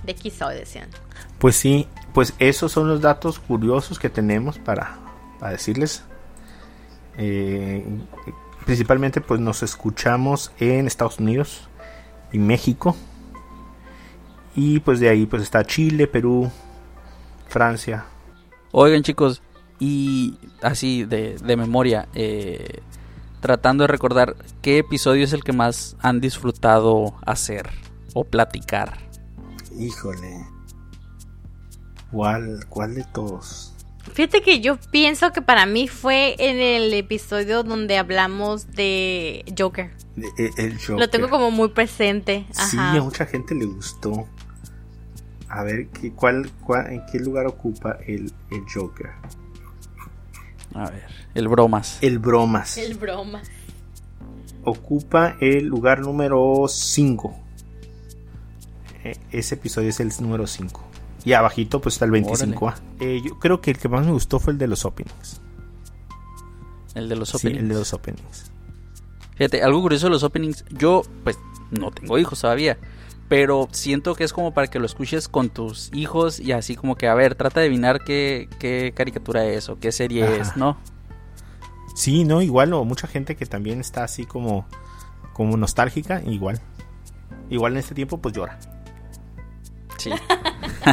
XO, 0.07 0.49
decían. 0.49 0.89
Pues 1.39 1.57
sí, 1.57 1.87
pues 2.15 2.35
esos 2.39 2.73
son 2.73 2.89
los 2.89 3.01
datos 3.01 3.39
curiosos 3.39 3.99
que 3.99 4.09
tenemos 4.09 4.59
para, 4.59 4.99
para 5.39 5.53
decirles. 5.53 6.03
Eh, 7.17 7.85
principalmente 8.69 9.23
pues 9.23 9.41
nos 9.41 9.63
escuchamos 9.63 10.53
en 10.59 10.87
Estados 10.87 11.21
Unidos 11.21 11.71
y 12.33 12.39
México. 12.39 12.95
Y 14.55 14.81
pues 14.81 15.01
de 15.01 15.09
ahí 15.09 15.25
pues 15.25 15.43
está 15.43 15.65
Chile, 15.65 16.07
Perú, 16.07 16.51
Francia, 17.49 18.05
Oigan 18.73 19.03
chicos, 19.03 19.41
y 19.79 20.39
así 20.61 21.07
de, 21.07 21.39
memoria, 21.57 22.09
eh, 22.13 22.83
tratando 23.41 23.85
de 23.85 23.89
recordar 23.89 24.37
qué 24.61 24.77
episodio 24.77 25.25
es 25.25 25.33
el 25.33 25.43
que 25.43 25.55
más 25.55 25.97
han 26.01 26.21
disfrutado 26.21 27.15
hacer. 27.25 27.71
o 28.13 28.25
platicar? 28.25 28.99
Híjole. 29.79 30.45
¿Cuál, 32.11 32.67
cuál 32.69 32.97
de 32.97 33.05
todos? 33.15 33.78
Fíjate 34.13 34.43
que 34.43 34.61
yo 34.61 34.77
pienso 34.91 35.33
que 35.33 35.43
para 35.43 35.67
mí 35.67 35.89
fue 35.89 36.35
en 36.39 36.59
el 36.59 36.93
episodio 36.95 37.63
donde 37.63 37.97
hablamos 37.99 38.71
de 38.73 39.45
Joker. 39.57 39.91
E- 40.17 40.51
el 40.57 40.79
Joker. 40.79 40.99
Lo 40.99 41.09
tengo 41.11 41.29
como 41.31 41.51
muy 41.51 41.69
presente. 41.69 42.47
Sí, 42.53 42.77
a 42.79 43.01
mucha 43.03 43.27
gente 43.27 43.55
le 43.55 43.65
gustó. 43.67 44.27
A 45.49 45.63
ver, 45.63 45.89
¿qué, 45.89 46.13
cuál, 46.13 46.51
cuál- 46.65 46.93
¿en 46.93 47.03
qué 47.11 47.19
lugar 47.21 47.47
ocupa 47.47 47.99
el, 48.07 48.33
el 48.51 48.65
Joker? 48.73 49.11
A 50.75 50.91
ver, 50.91 51.05
el 51.35 51.49
bromas. 51.49 51.99
El 52.03 52.19
Bromas. 52.19 52.77
El 52.77 52.95
broma. 52.95 53.43
Ocupa 54.65 55.37
el 55.41 55.65
lugar 55.67 56.01
número 56.01 56.65
5. 56.69 57.35
Ese 59.33 59.55
episodio 59.55 59.89
es 59.89 60.01
el 60.01 60.11
número 60.21 60.47
5. 60.47 60.85
Y 61.29 61.35
abajito 61.35 61.79
pues 61.83 61.97
está 61.97 62.07
el 62.07 62.11
25A. 62.13 62.75
Eh, 63.01 63.21
yo 63.23 63.39
creo 63.39 63.61
que 63.61 63.71
el 63.73 63.79
que 63.79 63.87
más 63.91 64.07
me 64.07 64.13
gustó 64.13 64.39
fue 64.41 64.55
el 64.55 64.59
de 64.59 64.67
los 64.67 64.87
openings. 64.87 65.43
El 66.95 67.11
de 67.11 67.17
los 67.17 67.29
Sí, 67.29 67.37
openings. 67.37 67.63
el 67.63 67.69
de 67.69 67.75
los 67.75 67.93
openings. 67.93 68.51
Fíjate, 69.37 69.63
algo 69.63 69.83
curioso 69.83 70.07
de 70.07 70.11
los 70.13 70.23
openings, 70.23 70.65
yo 70.71 71.03
pues 71.25 71.39
no 71.71 71.91
tengo 71.91 72.19
hijos 72.19 72.41
todavía, 72.41 72.79
pero 73.29 73.69
siento 73.73 74.15
que 74.15 74.25
es 74.25 74.33
como 74.33 74.55
para 74.55 74.69
que 74.69 74.79
lo 74.79 74.87
escuches 74.87 75.29
con 75.29 75.51
tus 75.51 75.91
hijos 75.93 76.41
y 76.41 76.53
así 76.53 76.77
como 76.77 76.97
que, 76.97 77.09
a 77.09 77.15
ver, 77.15 77.35
trata 77.35 77.61
de 77.61 77.67
adivinar 77.67 78.03
qué, 78.05 78.49
qué 78.59 78.95
caricatura 78.97 79.45
es 79.45 79.69
o 79.69 79.79
qué 79.79 79.93
serie 79.93 80.25
Ajá. 80.25 80.35
es, 80.37 80.57
¿no? 80.57 80.79
Sí, 81.95 82.25
no, 82.25 82.41
igual, 82.41 82.73
o 82.73 82.87
mucha 82.87 83.07
gente 83.07 83.37
que 83.37 83.45
también 83.45 83.81
está 83.81 84.03
así 84.03 84.25
como, 84.25 84.67
como 85.35 85.59
nostálgica, 85.59 86.23
igual. 86.23 86.59
Igual 87.51 87.73
en 87.73 87.79
este 87.81 87.95
tiempo 87.95 88.17
pues 88.17 88.35
llora. 88.35 88.59
Sí. 89.99 90.11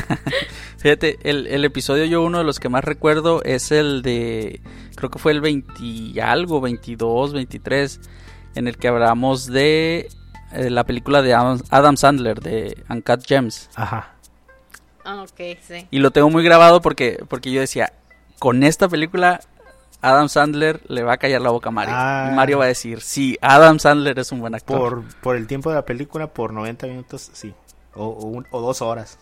Fíjate, 0.77 1.17
el, 1.23 1.47
el 1.47 1.65
episodio 1.65 2.05
yo 2.05 2.21
uno 2.21 2.37
de 2.37 2.43
los 2.43 2.59
que 2.59 2.69
más 2.69 2.83
recuerdo 2.83 3.41
es 3.43 3.71
el 3.71 4.01
de, 4.01 4.61
creo 4.95 5.09
que 5.09 5.19
fue 5.19 5.31
el 5.31 5.41
20 5.41 5.73
y 5.83 6.19
algo, 6.19 6.61
22, 6.61 7.33
23, 7.33 7.99
en 8.55 8.67
el 8.67 8.77
que 8.77 8.87
hablamos 8.87 9.47
de 9.47 10.07
eh, 10.53 10.69
la 10.69 10.83
película 10.83 11.21
de 11.21 11.33
Adam, 11.33 11.59
Adam 11.69 11.97
Sandler, 11.97 12.39
de 12.39 12.83
Uncut 12.89 13.25
Gems. 13.25 13.69
Ajá. 13.75 14.13
Ah, 15.03 15.23
ok, 15.23 15.57
sí. 15.61 15.87
Y 15.91 15.99
lo 15.99 16.11
tengo 16.11 16.29
muy 16.29 16.43
grabado 16.43 16.81
porque, 16.81 17.23
porque 17.27 17.51
yo 17.51 17.61
decía, 17.61 17.93
con 18.39 18.63
esta 18.63 18.87
película 18.87 19.39
Adam 20.01 20.29
Sandler 20.29 20.81
le 20.87 21.03
va 21.03 21.13
a 21.13 21.17
callar 21.17 21.41
la 21.41 21.49
boca 21.51 21.69
a 21.69 21.71
Mario. 21.71 21.93
Ah. 21.95 22.29
Y 22.31 22.35
Mario 22.35 22.59
va 22.59 22.65
a 22.65 22.67
decir, 22.67 23.01
sí, 23.01 23.37
Adam 23.41 23.79
Sandler 23.79 24.17
es 24.19 24.31
un 24.31 24.39
buen 24.39 24.53
actor. 24.55 24.77
Por, 24.77 25.03
por 25.21 25.35
el 25.35 25.47
tiempo 25.47 25.69
de 25.69 25.75
la 25.75 25.85
película, 25.85 26.27
por 26.27 26.53
90 26.53 26.87
minutos, 26.87 27.29
sí. 27.33 27.53
O, 27.95 28.05
o 28.07 28.25
un- 28.25 28.45
o 28.51 28.61
dos 28.61 28.81
horas. 28.81 29.17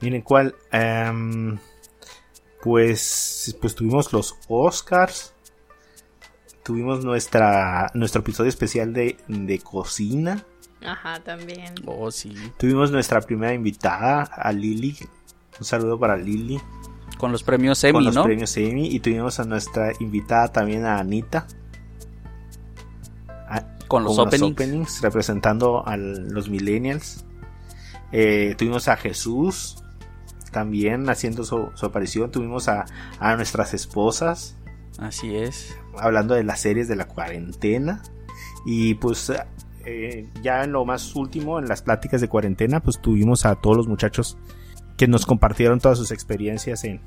Miren 0.00 0.22
cuál. 0.22 0.54
em, 0.72 1.58
pues, 2.62 3.56
pues 3.60 3.74
tuvimos 3.74 4.12
los 4.12 4.36
Oscars. 4.48 5.32
Tuvimos 6.62 7.04
nuestra, 7.04 7.90
nuestro 7.94 8.20
episodio 8.22 8.48
especial 8.48 8.92
de, 8.92 9.16
de 9.28 9.58
cocina. 9.60 10.44
Ajá, 10.84 11.20
también. 11.20 11.72
Oh, 11.86 12.10
sí. 12.10 12.34
Tuvimos 12.58 12.90
nuestra 12.90 13.20
primera 13.20 13.54
invitada, 13.54 14.22
a 14.22 14.50
Lili. 14.52 14.96
Un 15.58 15.64
saludo 15.64 15.98
para 15.98 16.16
Lili. 16.16 16.60
Con 17.18 17.32
los 17.32 17.42
premios 17.44 17.80
con 17.80 17.90
Emmy, 17.90 18.04
los 18.06 18.14
¿no? 18.16 18.24
premios 18.24 18.56
Emmy. 18.56 18.88
Y 18.88 19.00
tuvimos 19.00 19.38
a 19.40 19.44
nuestra 19.44 19.92
invitada 20.00 20.48
también, 20.48 20.84
a 20.84 20.98
Anita. 20.98 21.46
A- 23.48 23.64
Con 23.86 24.02
los 24.04 24.16
con 24.16 24.28
openings. 24.42 25.00
representando 25.02 25.86
a 25.86 25.96
los 25.96 26.48
millennials. 26.50 27.24
Eh, 28.12 28.54
tuvimos 28.58 28.88
a 28.88 28.96
Jesús 28.96 29.82
también 30.56 31.10
haciendo 31.10 31.44
su, 31.44 31.68
su 31.74 31.84
aparición. 31.84 32.30
Tuvimos 32.30 32.68
a, 32.68 32.86
a 33.20 33.36
nuestras 33.36 33.74
esposas 33.74 34.56
Así 34.98 35.36
es. 35.36 35.76
hablando 35.98 36.32
de 36.34 36.44
las 36.44 36.60
series 36.60 36.88
de 36.88 36.96
la 36.96 37.06
cuarentena. 37.06 38.02
Y 38.64 38.94
pues 38.94 39.30
eh, 39.84 40.26
ya 40.42 40.64
en 40.64 40.72
lo 40.72 40.86
más 40.86 41.14
último, 41.14 41.58
en 41.58 41.68
las 41.68 41.82
pláticas 41.82 42.22
de 42.22 42.28
cuarentena, 42.30 42.80
pues 42.80 43.02
tuvimos 43.02 43.44
a 43.44 43.56
todos 43.56 43.76
los 43.76 43.86
muchachos 43.86 44.38
que 44.96 45.06
nos 45.06 45.26
compartieron 45.26 45.78
todas 45.78 45.98
sus 45.98 46.10
experiencias 46.10 46.84
en, 46.84 47.02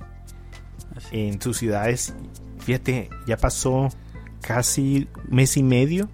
en 1.12 1.42
sus 1.42 1.58
ciudades. 1.58 2.14
Fíjate, 2.60 3.10
ya 3.26 3.36
pasó 3.38 3.90
casi 4.42 5.08
mes 5.28 5.58
y 5.58 5.64
medio. 5.64 6.08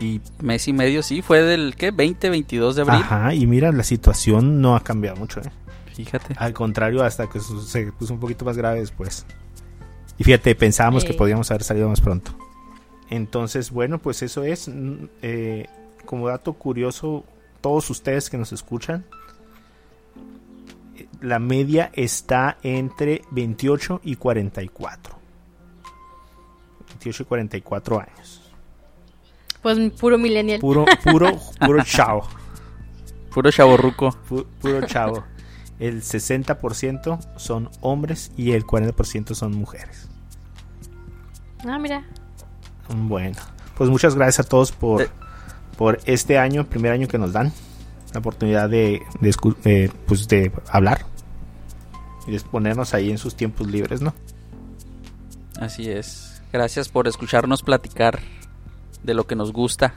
Y, 0.00 0.20
Mes 0.42 0.66
y 0.66 0.72
medio, 0.72 1.04
sí, 1.04 1.22
fue 1.22 1.40
del, 1.42 1.76
¿qué? 1.76 1.92
20, 1.92 2.30
22 2.30 2.74
de 2.74 2.82
abril. 2.82 2.96
ajá, 2.96 3.32
y 3.32 3.46
mira, 3.46 3.70
la 3.70 3.84
situación 3.84 4.60
no 4.60 4.74
ha 4.74 4.80
cambiado 4.82 5.16
mucho. 5.18 5.38
¿eh? 5.40 5.52
Fíjate. 5.94 6.34
Al 6.38 6.52
contrario, 6.52 7.02
hasta 7.02 7.28
que 7.28 7.40
su- 7.40 7.62
se 7.62 7.90
puso 7.92 8.12
un 8.14 8.20
poquito 8.20 8.44
más 8.44 8.56
grave 8.56 8.80
después. 8.80 9.24
Y 10.18 10.24
fíjate, 10.24 10.54
pensábamos 10.54 11.04
que 11.04 11.14
podíamos 11.14 11.50
haber 11.50 11.62
salido 11.64 11.88
más 11.88 12.00
pronto. 12.00 12.36
Entonces, 13.10 13.70
bueno, 13.70 13.98
pues 13.98 14.22
eso 14.22 14.42
es. 14.44 14.68
mm, 14.68 15.04
eh, 15.22 15.66
como 16.04 16.28
dato 16.28 16.52
curioso, 16.52 17.24
todos 17.60 17.88
ustedes 17.90 18.28
que 18.28 18.36
nos 18.36 18.52
escuchan, 18.52 19.04
eh, 20.96 21.06
la 21.20 21.38
media 21.38 21.90
está 21.94 22.58
entre 22.62 23.22
28 23.30 24.00
y 24.04 24.16
44. 24.16 25.16
28 26.88 27.22
y 27.22 27.26
44 27.26 28.00
años. 28.00 28.40
Pues 29.62 29.78
puro 29.92 30.18
millennial. 30.18 30.60
Puro, 30.60 30.84
puro, 31.02 31.28
puro 31.64 31.82
chavo. 31.84 32.28
Puro 33.32 33.50
chaborruco. 33.50 34.10
Pu- 34.28 34.46
puro 34.60 34.86
chavo. 34.86 35.24
El 35.78 36.02
60% 36.02 37.18
son 37.36 37.68
hombres 37.80 38.30
y 38.36 38.52
el 38.52 38.64
40% 38.64 39.34
son 39.34 39.52
mujeres. 39.54 40.08
Ah, 41.66 41.78
mira. 41.78 42.04
Bueno, 42.94 43.36
pues 43.76 43.90
muchas 43.90 44.14
gracias 44.14 44.46
a 44.46 44.48
todos 44.48 44.70
por, 44.72 45.02
Eh. 45.02 45.08
por 45.76 45.98
este 46.04 46.38
año, 46.38 46.64
primer 46.64 46.92
año 46.92 47.08
que 47.08 47.18
nos 47.18 47.32
dan. 47.32 47.52
La 48.12 48.20
oportunidad 48.20 48.68
de, 48.70 49.02
de, 49.20 49.34
eh, 49.64 49.90
pues 50.06 50.28
de 50.28 50.52
hablar. 50.70 51.04
Y 52.26 52.30
de 52.32 52.40
ponernos 52.40 52.94
ahí 52.94 53.10
en 53.10 53.18
sus 53.18 53.34
tiempos 53.34 53.66
libres, 53.66 54.00
¿no? 54.00 54.14
Así 55.60 55.90
es. 55.90 56.42
Gracias 56.52 56.88
por 56.88 57.08
escucharnos 57.08 57.62
platicar 57.62 58.20
de 59.02 59.14
lo 59.14 59.26
que 59.26 59.34
nos 59.34 59.52
gusta, 59.52 59.92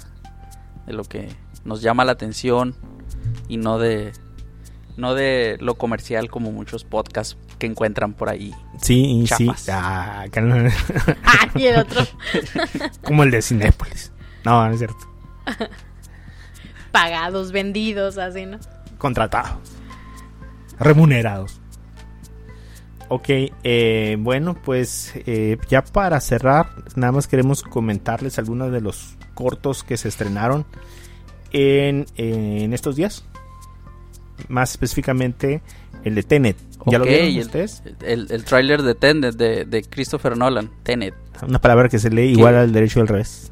de 0.87 0.93
lo 0.93 1.03
que 1.03 1.29
nos 1.65 1.81
llama 1.81 2.03
la 2.05 2.13
atención 2.13 2.73
y 3.47 3.57
no 3.57 3.77
de 3.77 4.11
no 4.97 5.13
de 5.13 5.57
lo 5.61 5.75
comercial 5.75 6.29
como 6.29 6.51
muchos 6.51 6.83
podcasts 6.83 7.37
que 7.59 7.67
encuentran 7.67 8.13
por 8.13 8.29
ahí. 8.29 8.53
Sí, 8.81 9.21
y 9.23 9.27
sí. 9.27 9.49
Ah, 9.71 10.25
can- 10.31 10.67
Ah, 11.23 11.47
y 11.55 11.65
el 11.65 11.79
otro. 11.79 12.01
como 13.03 13.23
el 13.23 13.31
de 13.31 13.41
Cinépolis. 13.41 14.11
No, 14.43 14.65
no 14.67 14.73
es 14.73 14.79
cierto. 14.79 14.97
Pagados, 16.91 17.51
vendidos, 17.51 18.17
así, 18.17 18.45
¿no? 18.45 18.59
Contratados. 18.97 19.57
Remunerados. 20.79 21.59
Ok, 23.09 23.29
eh, 23.63 24.17
bueno, 24.19 24.53
pues 24.55 25.13
eh, 25.15 25.57
ya 25.69 25.81
para 25.83 26.19
cerrar, 26.19 26.69
nada 26.95 27.13
más 27.13 27.27
queremos 27.27 27.63
comentarles 27.63 28.37
algunos 28.37 28.71
de 28.71 28.81
los 28.81 29.15
cortos 29.33 29.83
que 29.83 29.95
se 29.95 30.09
estrenaron 30.09 30.65
en, 31.51 32.05
en 32.17 32.73
estos 32.73 32.95
días. 32.97 33.23
Más 34.47 34.71
específicamente 34.71 35.61
el 36.03 36.15
de 36.15 36.23
Tenet. 36.23 36.57
¿Ya 36.85 36.99
lo 36.99 37.05
vieron 37.05 37.27
el- 37.27 37.39
ustedes? 37.39 37.83
El, 38.01 38.27
el 38.31 38.45
tráiler 38.45 38.81
de 38.81 38.95
Tenet 38.95 39.35
de, 39.35 39.65
de 39.65 39.83
Christopher 39.83 40.37
Nolan, 40.37 40.71
Tenet. 40.83 41.13
Una 41.45 41.59
palabra 41.59 41.89
que 41.89 41.99
se 41.99 42.09
lee 42.09 42.31
igual 42.31 42.55
al 42.55 42.71
derecho 42.71 42.99
y 42.99 43.01
al 43.01 43.07
revés. 43.07 43.51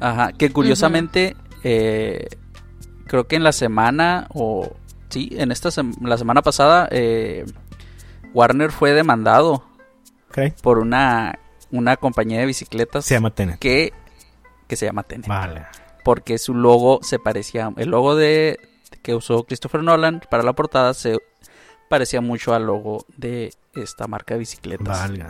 Ajá, 0.00 0.32
que 0.32 0.50
curiosamente 0.50 1.36
eh, 1.64 2.26
creo 3.06 3.26
que 3.26 3.36
en 3.36 3.44
la 3.44 3.52
semana 3.52 4.26
o 4.34 4.74
sí, 5.08 5.30
en 5.32 5.50
esta 5.52 5.68
sem- 5.70 5.96
la 6.02 6.16
semana 6.18 6.42
pasada 6.42 6.88
eh, 6.90 7.44
Warner 8.34 8.70
fue 8.72 8.92
demandado 8.92 9.64
por 10.62 10.78
una 10.78 11.38
una 11.70 11.96
compañía 11.96 12.38
de 12.40 12.46
bicicletas 12.46 13.04
Se 13.04 13.14
llama 13.14 13.30
Tenet. 13.34 13.58
que 13.58 13.92
que 14.66 14.76
se 14.76 14.86
llama 14.86 15.02
Tenet, 15.02 15.26
Vale. 15.28 15.66
porque 16.04 16.38
su 16.38 16.54
logo 16.54 17.00
se 17.02 17.18
parecía 17.18 17.70
el 17.76 17.90
logo 17.90 18.14
de 18.16 18.58
que 19.02 19.14
usó 19.14 19.44
Christopher 19.44 19.82
Nolan 19.82 20.22
para 20.30 20.42
la 20.42 20.52
portada 20.52 20.94
se 20.94 21.18
parecía 21.88 22.20
mucho 22.20 22.54
al 22.54 22.66
logo 22.66 23.04
de 23.16 23.52
esta 23.74 24.06
marca 24.06 24.34
de 24.34 24.40
bicicletas. 24.40 24.86
Valga. 24.86 25.28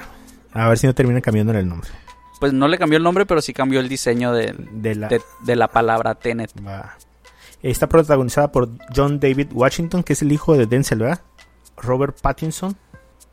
A 0.52 0.68
ver 0.68 0.78
si 0.78 0.86
no 0.86 0.94
terminan 0.94 1.22
cambiando 1.22 1.52
el 1.52 1.68
nombre. 1.68 1.90
Pues 2.38 2.52
no 2.52 2.68
le 2.68 2.78
cambió 2.78 2.98
el 2.98 3.04
nombre, 3.04 3.24
pero 3.24 3.40
sí 3.40 3.52
cambió 3.52 3.80
el 3.80 3.88
diseño 3.88 4.32
de, 4.32 4.54
De 4.72 4.94
la, 4.94 5.08
de, 5.08 5.22
de 5.44 5.56
la 5.56 5.68
palabra 5.68 6.14
Tenet. 6.14 6.52
Va. 6.66 6.96
Está 7.62 7.88
protagonizada 7.88 8.50
por 8.50 8.68
John 8.94 9.20
David 9.20 9.48
Washington, 9.52 10.02
que 10.02 10.14
es 10.14 10.22
el 10.22 10.32
hijo 10.32 10.56
de 10.56 10.66
Denzel, 10.66 10.98
¿verdad? 10.98 11.20
Robert 11.76 12.20
Pattinson. 12.20 12.76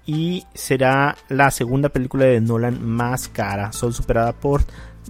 Y 0.05 0.45
será 0.53 1.17
la 1.27 1.51
segunda 1.51 1.89
película 1.89 2.25
de 2.25 2.39
Nolan 2.39 2.83
más 2.83 3.27
cara, 3.27 3.71
solo 3.71 3.91
superada 3.91 4.33
por 4.33 4.63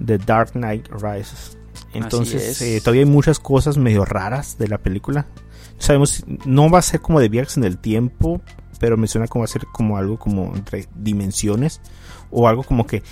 The 0.03 0.17
Dark 0.17 0.51
Knight 0.53 0.87
Rises. 0.89 1.57
Entonces, 1.93 2.61
eh, 2.61 2.79
todavía 2.79 3.03
hay 3.03 3.09
muchas 3.09 3.39
cosas 3.39 3.77
medio 3.77 4.05
raras 4.05 4.57
de 4.57 4.67
la 4.67 4.77
película. 4.77 5.25
Sabemos, 5.77 6.25
no 6.45 6.69
va 6.69 6.79
a 6.79 6.83
ser 6.83 7.01
como 7.01 7.19
de 7.19 7.29
viajes 7.29 7.57
en 7.57 7.63
el 7.63 7.77
tiempo, 7.77 8.41
pero 8.79 8.97
menciona 8.97 9.27
como 9.27 9.41
va 9.41 9.45
a 9.45 9.47
ser 9.49 9.65
como 9.71 9.97
algo 9.97 10.17
como 10.17 10.55
entre 10.55 10.87
dimensiones 10.95 11.81
o 12.31 12.47
algo 12.47 12.63
como 12.63 12.85
que 12.85 13.03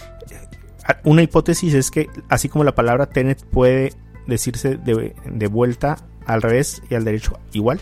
una 1.04 1.22
hipótesis 1.22 1.74
es 1.74 1.92
que 1.92 2.10
así 2.30 2.50
como 2.50 2.64
la 2.64 2.76
palabra 2.76 3.08
Tenet 3.08 3.44
puede 3.46 3.94
decirse 4.26 4.78
de, 4.78 5.48
vuelta 5.48 5.98
al 6.26 6.42
revés 6.42 6.82
y 6.90 6.96
al 6.96 7.06
derecho 7.06 7.40
igual, 7.54 7.80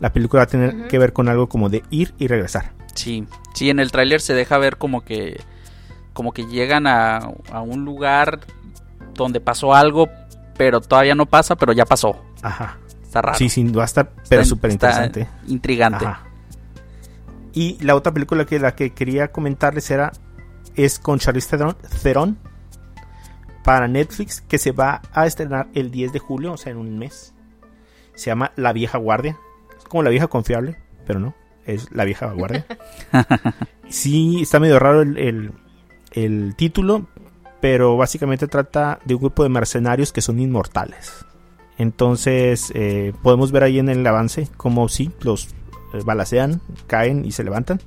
la 0.00 0.12
película 0.12 0.40
va 0.40 0.44
a 0.44 0.48
tener 0.48 0.88
que 0.88 0.98
ver 0.98 1.12
con 1.12 1.28
algo 1.28 1.48
como 1.48 1.68
de 1.68 1.82
ir 1.90 2.14
y 2.18 2.26
regresar. 2.26 2.72
Sí, 2.94 3.26
sí, 3.54 3.70
en 3.70 3.80
el 3.80 3.90
tráiler 3.90 4.20
se 4.20 4.34
deja 4.34 4.58
ver 4.58 4.76
como 4.76 5.04
que 5.04 5.40
como 6.12 6.32
que 6.32 6.46
llegan 6.46 6.86
a, 6.86 7.18
a 7.52 7.62
un 7.62 7.84
lugar 7.84 8.40
donde 9.24 9.40
pasó 9.40 9.74
algo, 9.74 10.08
pero 10.56 10.80
todavía 10.80 11.14
no 11.14 11.26
pasa, 11.26 11.56
pero 11.56 11.72
ya 11.72 11.84
pasó. 11.84 12.24
Ajá. 12.42 12.78
Está 13.02 13.22
raro. 13.22 13.38
Sí, 13.38 13.48
sí, 13.48 13.64
va 13.64 13.82
a 13.82 13.86
estar 13.86 14.10
pero 14.28 14.44
súper 14.44 14.70
interesante. 14.70 15.28
Intrigante. 15.46 16.06
Y 17.52 17.82
la 17.82 17.94
otra 17.94 18.12
película 18.12 18.44
que 18.44 18.58
la 18.58 18.74
que 18.74 18.90
quería 18.90 19.32
comentarles 19.32 19.90
era 19.90 20.12
es 20.76 20.98
con 20.98 21.18
Charlize 21.18 21.56
Theron 22.02 22.38
para 23.64 23.88
Netflix 23.88 24.40
que 24.40 24.58
se 24.58 24.72
va 24.72 25.02
a 25.12 25.26
estrenar 25.26 25.68
el 25.74 25.90
10 25.90 26.12
de 26.12 26.18
julio, 26.18 26.52
o 26.52 26.56
sea, 26.56 26.72
en 26.72 26.78
un 26.78 26.98
mes. 26.98 27.34
Se 28.14 28.26
llama 28.30 28.52
La 28.56 28.72
Vieja 28.72 28.98
Guardia. 28.98 29.36
Es 29.76 29.84
como 29.84 30.02
La 30.02 30.10
Vieja 30.10 30.26
Confiable, 30.28 30.78
pero 31.06 31.20
no, 31.20 31.34
es 31.66 31.90
La 31.92 32.04
Vieja 32.04 32.32
Guardia. 32.32 32.64
sí, 33.88 34.42
está 34.42 34.58
medio 34.58 34.78
raro 34.78 35.02
el, 35.02 35.52
el, 36.12 36.54
título, 36.56 37.08
pero 37.60 37.96
básicamente 37.96 38.46
trata 38.46 39.00
de 39.04 39.14
un 39.14 39.20
grupo 39.20 39.42
de 39.42 39.48
mercenarios 39.48 40.12
que 40.12 40.20
son 40.20 40.40
inmortales. 40.40 41.24
Entonces 41.76 42.72
eh, 42.74 43.12
podemos 43.22 43.52
ver 43.52 43.62
ahí 43.62 43.78
en 43.78 43.88
el 43.88 44.06
avance 44.06 44.48
como 44.56 44.88
sí, 44.88 45.10
los 45.20 45.48
eh, 45.94 46.00
balacean, 46.04 46.60
caen 46.86 47.24
y 47.24 47.32
se 47.32 47.44
levantan 47.44 47.80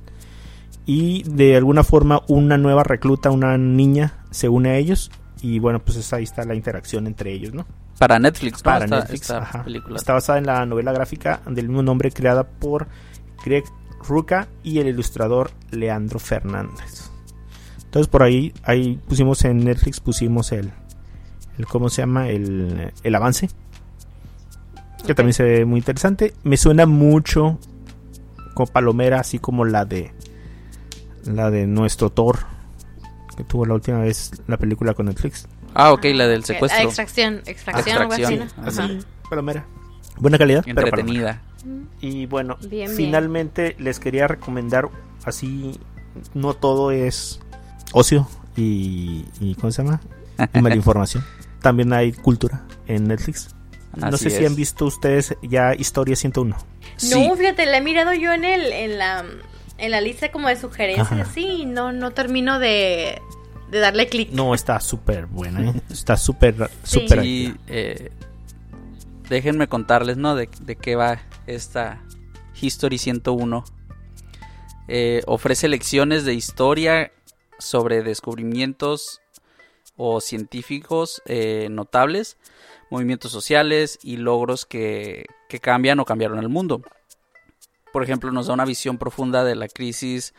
y 0.86 1.22
de 1.24 1.56
alguna 1.56 1.84
forma 1.84 2.22
una 2.28 2.58
nueva 2.58 2.82
recluta, 2.82 3.30
una 3.30 3.56
niña, 3.58 4.24
se 4.30 4.48
une 4.48 4.70
a 4.70 4.76
ellos 4.76 5.10
y 5.40 5.58
bueno, 5.58 5.80
pues 5.80 6.12
ahí 6.12 6.24
está 6.24 6.44
la 6.44 6.54
interacción 6.54 7.06
entre 7.06 7.32
ellos, 7.32 7.52
¿no? 7.52 7.66
Para 7.98 8.18
Netflix, 8.18 8.62
Para 8.62 8.86
Netflix, 8.86 9.32
Está 9.94 10.12
basada 10.12 10.38
en 10.38 10.46
la 10.46 10.66
novela 10.66 10.92
gráfica 10.92 11.40
del 11.46 11.68
mismo 11.68 11.82
nombre 11.82 12.10
creada 12.10 12.44
por 12.44 12.88
Greg 13.44 13.64
Ruca 14.06 14.48
y 14.64 14.80
el 14.80 14.88
ilustrador 14.88 15.50
Leandro 15.70 16.18
Fernández. 16.18 17.11
Entonces 17.92 18.08
por 18.08 18.22
ahí, 18.22 18.54
ahí 18.62 18.98
pusimos 19.06 19.44
en 19.44 19.66
Netflix, 19.66 20.00
pusimos 20.00 20.50
el, 20.52 20.70
el 21.58 21.66
¿cómo 21.66 21.90
se 21.90 22.00
llama? 22.00 22.30
El, 22.30 22.90
el 23.02 23.14
avance. 23.14 23.50
Que 25.06 25.14
también 25.14 25.34
se 25.34 25.42
ve 25.42 25.64
muy 25.66 25.80
interesante. 25.80 26.32
Me 26.42 26.56
suena 26.56 26.86
mucho 26.86 27.58
con 28.54 28.66
Palomera, 28.66 29.20
así 29.20 29.38
como 29.38 29.66
la 29.66 29.84
de 29.84 30.10
la 31.26 31.50
de 31.50 31.66
nuestro 31.66 32.08
Thor, 32.08 32.38
que 33.36 33.44
tuvo 33.44 33.66
la 33.66 33.74
última 33.74 33.98
vez 33.98 34.30
la 34.46 34.56
película 34.56 34.94
con 34.94 35.04
Netflix. 35.04 35.46
Ah, 35.74 35.92
ok, 35.92 36.06
la 36.14 36.26
del 36.28 36.44
secuestro. 36.44 36.82
extracción, 36.84 37.42
extracción, 37.44 38.10
extracción. 38.10 39.04
palomera. 39.28 39.66
Buena 40.16 40.38
calidad, 40.38 40.66
entretenida. 40.66 41.42
y 42.00 42.24
bueno, 42.24 42.56
finalmente 42.96 43.76
les 43.78 44.00
quería 44.00 44.28
recomendar 44.28 44.88
así 45.26 45.78
no 46.32 46.54
todo 46.54 46.90
es 46.90 47.41
ocio 47.92 48.28
y, 48.56 49.24
y 49.40 49.54
¿cómo 49.54 49.70
se 49.72 49.82
llama? 49.82 50.00
Y 50.54 50.60
mala 50.60 50.74
información. 50.74 51.24
También 51.60 51.92
hay 51.92 52.12
cultura 52.12 52.62
en 52.86 53.08
Netflix. 53.08 53.54
No 53.96 54.16
sé 54.16 54.30
si 54.30 54.44
han 54.44 54.56
visto 54.56 54.86
ustedes 54.86 55.36
ya 55.42 55.74
Historia 55.74 56.16
101. 56.16 56.56
No, 57.10 57.36
fíjate, 57.36 57.66
la 57.66 57.78
he 57.78 57.80
mirado 57.80 58.14
yo 58.14 58.32
en 58.32 58.44
el 58.44 58.72
en 58.72 58.98
la 58.98 59.24
en 59.78 59.90
la 59.90 60.00
lista 60.00 60.30
como 60.30 60.48
de 60.48 60.56
sugerencias, 60.56 61.28
sí, 61.34 61.64
no, 61.66 61.92
no 61.92 62.12
termino 62.12 62.60
de, 62.60 63.20
de 63.70 63.78
darle 63.80 64.08
clic. 64.08 64.30
No, 64.30 64.54
está 64.54 64.78
súper 64.78 65.26
buena, 65.26 65.70
¿eh? 65.70 65.82
está 65.90 66.16
súper, 66.16 66.70
súper. 66.84 67.22
Sí, 67.22 67.54
eh, 67.66 68.12
déjenme 69.28 69.66
contarles, 69.66 70.16
¿no? 70.16 70.36
De, 70.36 70.48
de, 70.60 70.76
qué 70.76 70.94
va 70.94 71.18
esta 71.48 72.00
History 72.60 72.96
101. 72.96 73.64
Eh, 74.86 75.22
ofrece 75.26 75.66
lecciones 75.68 76.24
de 76.24 76.34
historia 76.34 77.10
sobre 77.62 78.02
descubrimientos 78.02 79.20
o 79.96 80.20
científicos 80.20 81.22
eh, 81.26 81.68
notables, 81.70 82.36
movimientos 82.90 83.32
sociales 83.32 83.98
y 84.02 84.16
logros 84.16 84.66
que, 84.66 85.26
que 85.48 85.60
cambian 85.60 86.00
o 86.00 86.04
cambiaron 86.04 86.38
el 86.38 86.48
mundo 86.48 86.82
por 87.92 88.02
ejemplo, 88.02 88.32
nos 88.32 88.46
da 88.46 88.54
una 88.54 88.64
visión 88.64 88.98
profunda 88.98 89.44
de 89.44 89.54
la 89.54 89.68
crisis 89.68 90.34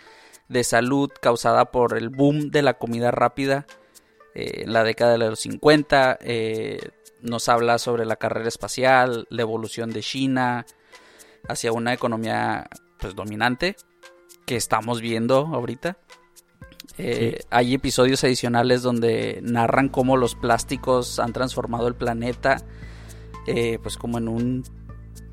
de 0.49 0.63
salud 0.63 1.09
causada 1.21 1.71
por 1.71 1.97
el 1.97 2.09
boom 2.09 2.49
de 2.49 2.63
la 2.63 2.73
comida 2.73 3.11
rápida 3.11 3.65
eh, 4.33 4.63
en 4.63 4.73
la 4.73 4.83
década 4.83 5.13
de 5.13 5.19
los 5.19 5.39
50. 5.39 6.17
Eh, 6.21 6.79
nos 7.21 7.47
habla 7.47 7.77
sobre 7.77 8.05
la 8.05 8.17
carrera 8.17 8.49
espacial, 8.49 9.27
la 9.29 9.41
evolución 9.43 9.91
de 9.91 10.01
China 10.01 10.65
hacia 11.47 11.71
una 11.71 11.93
economía 11.93 12.67
pues, 12.99 13.15
dominante 13.15 13.75
que 14.45 14.55
estamos 14.55 14.99
viendo 14.99 15.47
ahorita. 15.53 15.97
Eh, 16.97 17.41
hay 17.49 17.73
episodios 17.73 18.23
adicionales 18.23 18.81
donde 18.81 19.39
narran 19.41 19.89
cómo 19.89 20.17
los 20.17 20.35
plásticos 20.35 21.19
han 21.19 21.33
transformado 21.33 21.87
el 21.87 21.95
planeta, 21.95 22.61
pues 23.81 23.97
como 23.97 24.19
en 24.19 24.27
un 24.27 24.63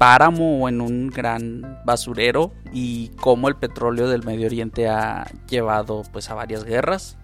páramo 0.01 0.63
o 0.63 0.69
en 0.71 0.81
un 0.81 1.11
gran 1.11 1.83
basurero 1.85 2.53
y 2.73 3.09
cómo 3.21 3.49
el 3.49 3.57
petróleo 3.57 4.09
del 4.09 4.25
Medio 4.25 4.47
Oriente 4.47 4.89
ha 4.89 5.31
llevado 5.47 6.05
pues 6.11 6.31
a 6.31 6.35
varias 6.35 6.65
guerras. 6.65 7.19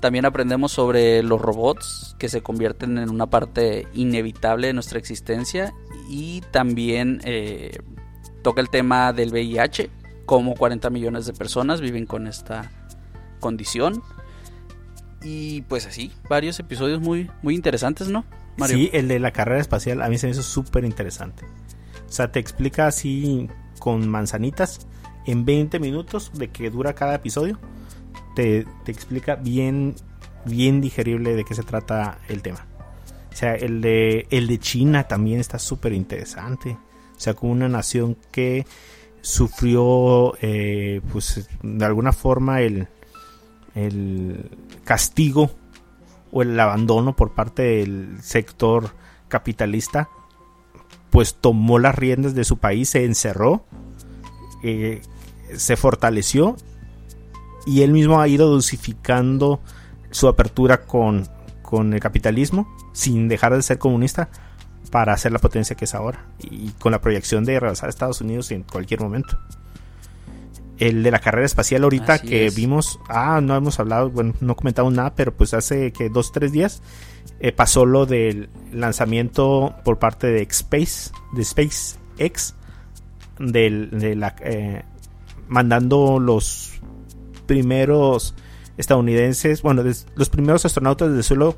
También 0.00 0.24
aprendemos 0.26 0.72
sobre 0.72 1.22
los 1.22 1.40
robots 1.40 2.16
que 2.18 2.28
se 2.28 2.42
convierten 2.42 2.98
en 2.98 3.08
una 3.08 3.30
parte 3.30 3.86
inevitable 3.94 4.66
de 4.66 4.72
nuestra 4.72 4.98
existencia 4.98 5.72
y 6.08 6.40
también 6.50 7.20
eh, 7.24 7.78
toca 8.42 8.60
el 8.60 8.68
tema 8.68 9.12
del 9.12 9.30
VIH, 9.30 9.88
cómo 10.26 10.54
40 10.54 10.90
millones 10.90 11.26
de 11.26 11.34
personas 11.34 11.80
viven 11.80 12.04
con 12.04 12.26
esta 12.26 12.68
condición. 13.40 14.02
Y 15.22 15.62
pues 15.62 15.86
así, 15.86 16.12
varios 16.28 16.58
episodios 16.60 17.00
muy, 17.00 17.30
muy 17.42 17.54
interesantes, 17.54 18.08
¿no? 18.08 18.24
Mario? 18.56 18.76
Sí, 18.76 18.90
el 18.92 19.08
de 19.08 19.18
la 19.18 19.32
carrera 19.32 19.60
espacial 19.60 20.02
a 20.02 20.08
mí 20.08 20.18
se 20.18 20.26
me 20.26 20.32
hizo 20.32 20.42
súper 20.42 20.84
interesante. 20.84 21.44
O 22.08 22.12
sea, 22.12 22.30
te 22.30 22.38
explica 22.38 22.86
así 22.86 23.48
con 23.78 24.08
manzanitas 24.08 24.86
en 25.26 25.44
20 25.44 25.80
minutos 25.80 26.30
de 26.34 26.48
que 26.48 26.70
dura 26.70 26.94
cada 26.94 27.16
episodio. 27.16 27.58
Te, 28.34 28.66
explica 28.86 29.36
bien, 29.36 29.94
bien 30.44 30.80
digerible 30.80 31.34
de 31.34 31.44
qué 31.44 31.54
se 31.54 31.62
trata 31.62 32.18
el 32.28 32.42
tema. 32.42 32.66
O 33.32 33.36
sea, 33.36 33.54
el 33.54 33.80
de, 33.80 34.26
el 34.30 34.46
de 34.46 34.58
China 34.58 35.04
también 35.04 35.40
está 35.40 35.58
súper 35.58 35.92
interesante. 35.92 36.78
O 37.16 37.20
sea, 37.20 37.34
como 37.34 37.52
una 37.52 37.68
nación 37.68 38.16
que 38.30 38.66
sufrió, 39.20 40.36
eh, 40.40 41.00
pues, 41.12 41.48
de 41.62 41.84
alguna 41.84 42.12
forma 42.12 42.60
el, 42.60 42.88
el 43.76 44.50
castigo 44.84 45.50
o 46.32 46.42
el 46.42 46.58
abandono 46.58 47.14
por 47.14 47.34
parte 47.34 47.62
del 47.62 48.18
sector 48.22 48.90
capitalista 49.28 50.08
pues 51.10 51.34
tomó 51.34 51.78
las 51.78 51.94
riendas 51.94 52.34
de 52.34 52.44
su 52.44 52.58
país, 52.58 52.90
se 52.90 53.04
encerró, 53.04 53.64
eh, 54.62 55.00
se 55.54 55.76
fortaleció 55.76 56.56
y 57.64 57.82
él 57.82 57.92
mismo 57.92 58.20
ha 58.20 58.28
ido 58.28 58.50
dosificando 58.50 59.60
su 60.10 60.28
apertura 60.28 60.82
con, 60.84 61.28
con 61.62 61.94
el 61.94 62.00
capitalismo 62.00 62.66
sin 62.92 63.28
dejar 63.28 63.54
de 63.54 63.62
ser 63.62 63.78
comunista 63.78 64.28
para 64.90 65.16
ser 65.16 65.32
la 65.32 65.38
potencia 65.38 65.76
que 65.76 65.84
es 65.84 65.94
ahora 65.94 66.26
y 66.38 66.70
con 66.72 66.92
la 66.92 67.00
proyección 67.00 67.44
de 67.44 67.60
regresar 67.60 67.88
a 67.88 67.90
Estados 67.90 68.20
Unidos 68.20 68.50
en 68.50 68.62
cualquier 68.62 69.00
momento. 69.00 69.38
El 70.78 71.02
de 71.02 71.10
la 71.10 71.20
carrera 71.20 71.46
espacial 71.46 71.84
ahorita 71.84 72.18
que 72.18 72.50
vimos, 72.50 73.00
ah, 73.08 73.40
no 73.42 73.56
hemos 73.56 73.80
hablado, 73.80 74.10
bueno, 74.10 74.34
no 74.40 74.56
comentamos 74.56 74.92
nada, 74.92 75.14
pero 75.14 75.34
pues 75.34 75.54
hace 75.54 75.92
que 75.92 76.10
dos, 76.10 76.32
tres 76.32 76.52
días 76.52 76.82
eh, 77.40 77.52
pasó 77.52 77.86
lo 77.86 78.06
del 78.06 78.50
lanzamiento 78.72 79.74
por 79.84 79.98
parte 79.98 80.26
de 80.26 80.42
Space, 80.42 81.12
de 81.32 81.44
SpaceX, 81.44 82.54
de 83.38 84.14
la, 84.16 84.36
eh, 84.40 84.82
mandando 85.48 86.18
los 86.18 86.80
primeros 87.46 88.34
estadounidenses, 88.76 89.62
bueno, 89.62 89.82
los 90.14 90.28
primeros 90.28 90.64
astronautas 90.64 91.12
del 91.12 91.22
suelo 91.22 91.56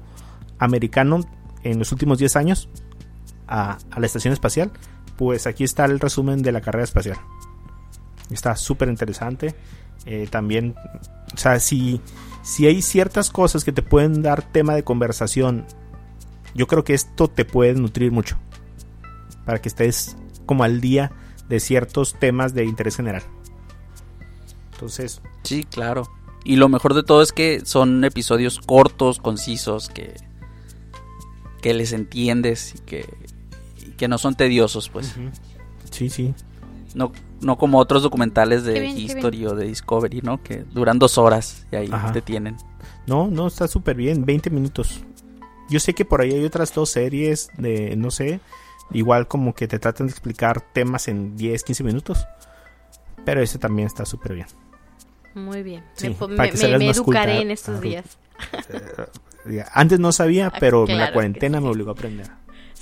americano 0.58 1.20
en 1.62 1.78
los 1.78 1.92
últimos 1.92 2.18
10 2.18 2.36
años 2.36 2.68
a, 3.46 3.78
la 3.96 4.06
estación 4.06 4.32
espacial. 4.32 4.70
Pues 5.16 5.46
aquí 5.46 5.64
está 5.64 5.84
el 5.84 5.98
resumen 5.98 6.42
de 6.42 6.52
la 6.52 6.60
carrera 6.60 6.84
espacial. 6.84 7.18
Está 8.30 8.56
súper 8.56 8.88
interesante. 8.88 9.54
Eh, 10.06 10.28
también, 10.30 10.74
o 11.34 11.36
sea, 11.36 11.58
si 11.60 12.00
si 12.42 12.66
hay 12.66 12.82
ciertas 12.82 13.30
cosas 13.30 13.64
que 13.64 13.72
te 13.72 13.82
pueden 13.82 14.22
dar 14.22 14.42
tema 14.42 14.74
de 14.74 14.84
conversación 14.84 15.66
yo 16.54 16.66
creo 16.66 16.84
que 16.84 16.94
esto 16.94 17.28
te 17.28 17.44
puede 17.44 17.74
nutrir 17.74 18.12
mucho. 18.12 18.36
Para 19.44 19.60
que 19.60 19.68
estés 19.68 20.16
como 20.46 20.64
al 20.64 20.80
día 20.80 21.12
de 21.48 21.60
ciertos 21.60 22.14
temas 22.18 22.54
de 22.54 22.64
interés 22.64 22.96
general. 22.96 23.22
Entonces. 24.72 25.22
Sí, 25.44 25.64
claro. 25.64 26.08
Y 26.44 26.56
lo 26.56 26.68
mejor 26.68 26.94
de 26.94 27.02
todo 27.02 27.22
es 27.22 27.32
que 27.32 27.64
son 27.64 28.04
episodios 28.04 28.58
cortos, 28.58 29.18
concisos, 29.18 29.88
que, 29.88 30.14
que 31.62 31.74
les 31.74 31.92
entiendes 31.92 32.74
y 32.74 32.78
que, 32.80 33.08
y 33.86 33.90
que 33.92 34.08
no 34.08 34.18
son 34.18 34.34
tediosos, 34.34 34.88
pues. 34.88 35.14
Sí, 35.90 36.10
sí. 36.10 36.34
No, 36.94 37.12
no 37.40 37.56
como 37.58 37.78
otros 37.78 38.02
documentales 38.02 38.64
de 38.64 38.80
bien, 38.80 38.96
History 38.96 39.46
o 39.46 39.54
de 39.54 39.66
Discovery, 39.66 40.20
¿no? 40.22 40.42
Que 40.42 40.64
duran 40.64 40.98
dos 40.98 41.18
horas 41.18 41.66
y 41.70 41.76
ahí 41.76 41.88
Ajá. 41.92 42.12
te 42.12 42.22
tienen. 42.22 42.56
No, 43.06 43.28
no, 43.28 43.46
está 43.46 43.68
súper 43.68 43.96
bien, 43.96 44.24
20 44.24 44.50
minutos. 44.50 45.04
Yo 45.70 45.80
sé 45.80 45.92
que 45.94 46.04
por 46.04 46.20
ahí 46.22 46.32
hay 46.32 46.44
otras 46.44 46.72
dos 46.74 46.90
series 46.90 47.50
de, 47.58 47.94
no 47.96 48.10
sé, 48.10 48.40
igual 48.90 49.28
como 49.28 49.54
que 49.54 49.68
te 49.68 49.78
tratan 49.78 50.06
de 50.06 50.12
explicar 50.12 50.60
temas 50.72 51.08
en 51.08 51.36
10, 51.36 51.62
15 51.62 51.84
minutos. 51.84 52.26
Pero 53.24 53.42
ese 53.42 53.58
también 53.58 53.86
está 53.86 54.06
súper 54.06 54.34
bien. 54.34 54.46
Muy 55.34 55.62
bien. 55.62 55.84
Sí, 55.94 56.08
me, 56.08 56.26
me- 56.28 56.36
que 56.46 56.52
me- 56.52 56.56
salgas 56.56 56.78
me 56.80 56.86
más 56.86 57.00
culta, 57.00 57.20
educaré 57.24 57.42
en 57.42 57.50
estos 57.50 57.76
Ruth. 57.76 57.82
días. 57.82 58.18
Eh, 59.46 59.62
Antes 59.72 59.98
no 60.00 60.12
sabía, 60.12 60.48
Ah, 60.48 60.56
pero 60.58 60.84
claro 60.84 61.00
la 61.00 61.12
cuarentena 61.12 61.58
sí. 61.58 61.64
me 61.64 61.70
obligó 61.70 61.90
a 61.90 61.92
aprender. 61.92 62.26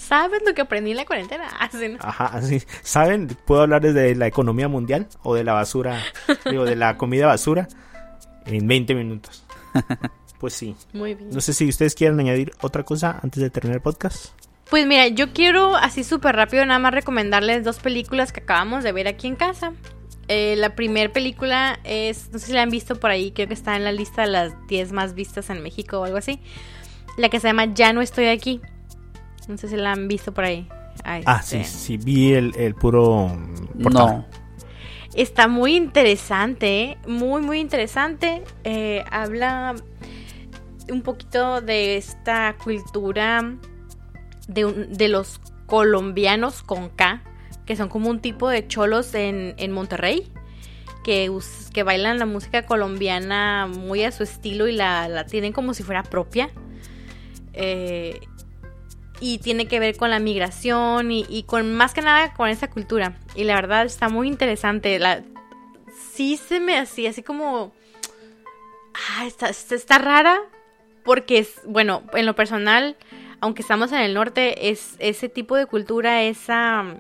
¿Sabes 0.07 0.43
lo 0.47 0.55
que 0.55 0.63
aprendí 0.63 0.93
en 0.93 0.99
la 0.99 1.05
cuarentena? 1.05 1.49
Ah, 1.59 1.69
sí, 1.71 1.89
¿no? 1.89 1.99
Ajá, 2.01 2.27
así. 2.27 2.63
¿Saben? 2.83 3.27
Puedo 3.45 3.63
hablar 3.63 3.83
desde 3.83 4.15
la 4.15 4.27
economía 4.27 4.69
mundial 4.69 5.09
o 5.23 5.35
de 5.35 5.43
la 5.43 5.53
basura, 5.53 6.01
digo, 6.51 6.65
de 6.65 6.77
la 6.77 6.97
comida 6.97 7.27
basura 7.27 7.67
en 8.47 8.67
20 8.67 8.95
minutos. 8.95 9.45
Pues 10.39 10.53
sí. 10.53 10.77
Muy 10.93 11.15
bien. 11.15 11.31
No 11.31 11.41
sé 11.41 11.55
si 11.55 11.67
ustedes 11.67 11.95
quieren 11.95 12.21
añadir 12.21 12.53
otra 12.61 12.83
cosa 12.83 13.19
antes 13.23 13.43
de 13.43 13.49
terminar 13.49 13.77
el 13.77 13.83
podcast. 13.83 14.35
Pues 14.69 14.87
mira, 14.87 15.09
yo 15.09 15.33
quiero 15.33 15.77
así 15.77 16.05
súper 16.05 16.37
rápido 16.37 16.67
nada 16.67 16.79
más 16.79 16.93
recomendarles 16.93 17.65
dos 17.65 17.79
películas 17.79 18.33
que 18.33 18.41
acabamos 18.41 18.85
de 18.85 18.93
ver 18.93 19.09
aquí 19.09 19.29
en 19.29 19.37
casa. 19.37 19.73
Eh, 20.29 20.55
la 20.59 20.75
primera 20.75 21.11
película 21.11 21.81
es, 21.85 22.31
no 22.33 22.39
sé 22.39 22.49
si 22.49 22.53
la 22.53 22.61
han 22.61 22.69
visto 22.69 23.01
por 23.01 23.11
ahí, 23.11 23.33
creo 23.33 23.49
que 23.49 23.55
está 23.55 23.77
en 23.77 23.85
la 23.85 23.93
lista 23.93 24.23
de 24.23 24.29
las 24.29 24.67
10 24.67 24.93
más 24.93 25.15
vistas 25.15 25.49
en 25.49 25.63
México 25.63 26.01
o 26.01 26.05
algo 26.05 26.19
así. 26.19 26.39
La 27.17 27.31
que 27.31 27.41
se 27.41 27.49
llama 27.49 27.73
Ya 27.73 27.95
no 27.95 28.03
estoy 28.03 28.27
aquí. 28.27 28.61
No 29.49 29.57
sé 29.57 29.69
si 29.69 29.77
la 29.77 29.93
han 29.93 30.09
visto 30.09 30.33
por 30.33 30.45
ahí. 30.45 30.69
Ah, 31.05 31.21
Ah, 31.25 31.39
este, 31.41 31.65
sí, 31.65 31.77
sí, 31.79 31.97
vi 31.99 32.33
el, 32.33 32.55
el 32.57 32.75
puro. 32.75 33.37
No. 33.75 34.27
Está 35.15 35.49
muy 35.49 35.77
interesante, 35.77 36.83
¿eh? 36.83 36.99
muy, 37.07 37.41
muy 37.43 37.61
interesante. 37.61 38.43
Eh, 38.65 39.05
habla 39.11 39.75
un 40.91 41.03
poquito 41.03 41.61
de 41.61 41.97
esta 41.97 42.57
cultura 42.63 43.55
de, 44.49 44.65
un- 44.65 44.93
de 44.93 45.09
los 45.09 45.41
colombianos 45.67 46.63
con 46.63 46.89
K, 46.91 47.23
que 47.65 47.77
son 47.77 47.89
como 47.89 48.11
un 48.11 48.21
tipo 48.21 48.49
de 48.49 48.67
cholos 48.69 49.15
en, 49.15 49.55
en 49.59 49.73
Monterrey, 49.73 50.31
que, 51.03 51.31
us- 51.31 51.71
que 51.73 51.83
bailan 51.83 52.19
la 52.19 52.27
música 52.27 52.67
colombiana 52.67 53.67
muy 53.67 54.03
a 54.05 54.13
su 54.13 54.23
estilo 54.23 54.69
y 54.69 54.73
la, 54.73 55.09
la 55.09 55.25
tienen 55.25 55.53
como 55.53 55.73
si 55.75 55.83
fuera 55.83 56.03
propia. 56.03 56.51
Eh, 57.55 58.21
y 59.21 59.39
tiene 59.39 59.67
que 59.67 59.81
ver 59.81 59.97
con 59.97 60.11
la 60.11 60.19
migración 60.19 61.11
y, 61.11 61.45
con 61.45 61.75
más 61.75 61.95
que 61.95 62.03
nada 62.03 62.35
con 62.35 62.49
esa 62.49 62.69
cultura. 62.69 63.17
Y 63.35 63.45
la 63.45 63.55
verdad 63.55 63.85
está 63.85 64.09
muy 64.09 64.29
interesante. 64.29 65.01
Sí 66.13 66.37
se 66.37 66.61
me 66.61 66.79
hacía 66.79 67.11
así 67.11 67.23
como... 67.23 67.73
Ah, 68.95 69.27
está, 69.27 69.49
está, 69.49 69.75
está 69.75 69.99
rara 69.99 70.41
porque 71.05 71.39
es, 71.39 71.61
bueno, 71.67 72.03
en 72.15 72.27
lo 72.27 72.35
personal, 72.35 72.97
aunque 73.41 73.63
estamos 73.63 73.93
en 73.93 74.01
el 74.01 74.15
norte, 74.15 74.71
es 74.71 74.97
ese 74.99 75.29
tipo 75.29 75.57
de 75.57 75.67
cultura, 75.67 76.23
esa... 76.23 76.97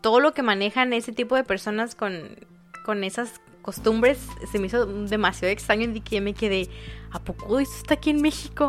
Todo 0.00 0.20
lo 0.20 0.34
que 0.34 0.42
manejan 0.42 0.92
ese 0.92 1.12
tipo 1.12 1.34
de 1.34 1.44
personas 1.44 1.94
con, 1.94 2.36
con 2.84 3.04
esas 3.04 3.40
costumbres 3.62 4.18
se 4.52 4.58
me 4.58 4.66
hizo 4.66 4.84
demasiado 4.84 5.50
extraño 5.50 5.90
y 5.94 6.00
que 6.00 6.20
me 6.20 6.34
quedé, 6.34 6.68
¿a 7.10 7.18
poco 7.18 7.58
esto 7.58 7.74
está 7.78 7.94
aquí 7.94 8.10
en 8.10 8.20
México? 8.20 8.68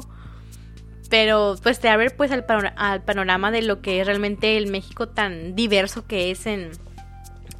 Pero 1.10 1.56
pues 1.62 1.80
te 1.80 1.89
abre 1.89 2.10
pues 2.10 2.32
al, 2.32 2.45
al 2.76 3.03
panorama 3.03 3.51
de 3.51 3.62
lo 3.62 3.82
que 3.82 4.01
es 4.01 4.08
realmente 4.08 4.58
el 4.58 4.68
México 4.68 5.08
tan 5.08 5.56
diverso 5.56 6.08
que 6.08 6.32
es 6.32 6.45
en, 6.45 6.72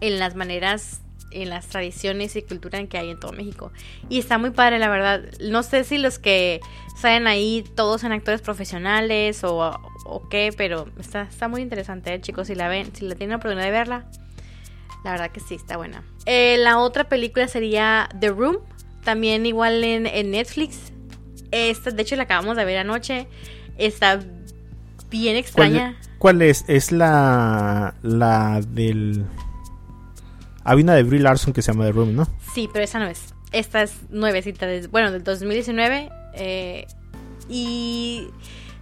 en 0.02 0.20
las 0.20 0.36
maneras, 0.36 1.02
en 1.32 1.50
las 1.50 1.68
tradiciones 1.68 2.36
y 2.36 2.42
cultura 2.42 2.84
que 2.88 2.98
hay 2.98 3.12
en 3.12 3.20
todo 3.20 3.34
México. 3.34 3.72
Y 4.10 4.20
está 4.20 4.38
muy 4.38 4.50
padre, 4.52 4.80
la 4.80 4.90
verdad. 4.90 5.22
No 5.42 5.64
sé 5.64 5.84
si 5.84 5.98
los 5.98 6.18
que 6.18 6.60
salen 6.98 7.28
ahí 7.28 7.64
todos 7.76 8.02
son 8.02 8.14
actores 8.14 8.42
profesionales 8.42 9.44
o, 9.44 9.80
o 10.06 10.30
qué, 10.30 10.54
pero 10.56 10.88
está, 11.00 11.24
está 11.24 11.48
muy 11.48 11.62
interesante, 11.62 12.14
¿eh, 12.14 12.22
chicos. 12.22 12.48
Si 12.48 12.56
la 12.56 12.68
ven, 12.68 12.96
si 12.96 13.06
la 13.06 13.16
tienen 13.16 13.32
la 13.32 13.38
oportunidad 13.38 13.66
de 13.66 13.72
verla, 13.72 14.06
la 15.04 15.12
verdad 15.12 15.32
que 15.32 15.40
sí, 15.40 15.56
está 15.56 15.78
buena. 15.78 16.04
Eh, 16.26 16.58
la 16.58 16.80
otra 16.80 17.04
película 17.04 17.48
sería 17.48 18.10
The 18.20 18.30
Room, 18.30 18.58
también 19.04 19.46
igual 19.46 19.84
en, 19.84 20.08
en 20.08 20.32
Netflix. 20.32 20.92
Esta, 21.56 21.92
de 21.92 22.02
hecho, 22.02 22.16
la 22.16 22.24
acabamos 22.24 22.58
de 22.58 22.66
ver 22.66 22.78
anoche. 22.78 23.28
Está 23.78 24.20
bien 25.10 25.36
extraña. 25.38 25.96
¿Cuál, 26.00 26.18
cuál 26.18 26.42
es? 26.42 26.66
Es 26.68 26.92
la, 26.92 27.96
la 28.02 28.62
del... 28.68 29.26
Había 30.64 30.84
una 30.84 30.96
de 30.96 31.04
Brie 31.04 31.22
Larson 31.22 31.54
que 31.54 31.62
se 31.62 31.72
llama 31.72 31.86
The 31.86 31.92
Room, 31.92 32.16
¿no? 32.16 32.28
Sí, 32.54 32.70
pero 32.74 32.84
esa 32.84 33.00
no 33.00 33.06
es. 33.06 33.34
Esta 33.52 33.84
es 33.84 33.94
nuevecita, 34.10 34.68
bueno, 34.92 35.12
del 35.12 35.24
2019. 35.24 36.10
eh, 36.34 36.88
y 37.48 38.28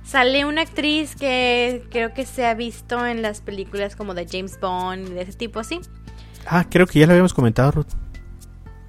sale 0.03 0.45
una 0.45 0.61
actriz 0.61 1.15
que 1.15 1.83
creo 1.91 2.13
que 2.13 2.25
se 2.25 2.45
ha 2.45 2.53
visto 2.53 3.05
en 3.05 3.21
las 3.21 3.41
películas 3.41 3.95
como 3.95 4.13
de 4.13 4.25
James 4.25 4.57
Bond 4.59 5.09
y 5.09 5.13
de 5.13 5.21
ese 5.21 5.33
tipo 5.33 5.59
así. 5.59 5.79
Ah, 6.45 6.65
creo 6.69 6.87
que 6.87 6.99
ya 6.99 7.05
lo 7.07 7.13
habíamos 7.13 7.33
comentado, 7.33 7.71
Ruth. 7.71 7.87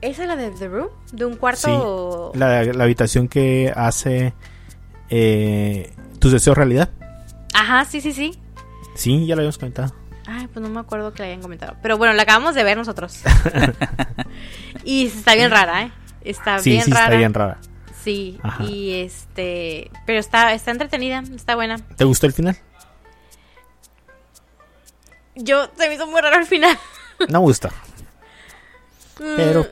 ¿Esa 0.05 0.23
es 0.23 0.29
la 0.29 0.37
de 0.37 0.51
The 0.51 0.69
Room? 0.69 0.89
¿De 1.13 1.25
un 1.25 1.37
cuarto? 1.37 2.31
La, 2.35 2.63
la 2.63 2.85
habitación 2.85 3.27
que 3.27 3.73
hace 3.75 4.35
eh, 5.09 5.95
tus 6.19 6.31
deseos 6.31 6.59
realidad. 6.59 6.91
Ajá, 7.55 7.87
sí, 7.87 8.03
sí, 8.03 8.13
sí. 8.13 8.39
Sí, 8.95 9.27
ya 9.27 9.35
lo 9.35 9.41
habíamos 9.41 9.57
comentado. 9.57 9.95
Ay, 10.27 10.47
pues 10.49 10.63
no 10.63 10.69
me 10.69 10.81
acuerdo 10.81 11.15
que 11.15 11.23
la 11.23 11.29
hayan 11.29 11.41
comentado. 11.41 11.77
Pero 11.81 11.97
bueno, 11.97 12.13
la 12.13 12.25
acabamos 12.25 12.55
de 12.55 12.65
ver 12.65 12.77
nosotros. 12.77 13.23
y 14.85 15.07
está 15.07 15.35
bien 15.37 15.51
rara, 15.51 15.85
¿eh? 15.85 15.93
Está 16.23 16.59
sí, 16.59 16.73
bien 16.73 16.85
sí, 16.85 16.91
rara. 16.91 17.05
está 17.07 17.17
bien 17.17 17.33
rara. 17.33 17.59
Sí, 18.03 18.39
Ajá. 18.43 18.63
y 18.65 18.93
este... 19.01 19.91
Pero 20.05 20.19
está, 20.19 20.53
está 20.53 20.71
entretenida, 20.71 21.23
está 21.35 21.55
buena. 21.55 21.79
¿Te 21.79 22.05
gustó 22.05 22.27
el 22.27 22.35
final? 22.35 22.59
Yo, 25.35 25.71
se 25.79 25.89
me 25.89 25.95
hizo 25.95 26.07
muy 26.07 26.21
raro 26.21 26.37
al 26.37 26.47
final. 26.47 26.77
No 27.31 27.41
me 27.41 27.47
gustó. 27.47 27.71
Pero, 29.19 29.67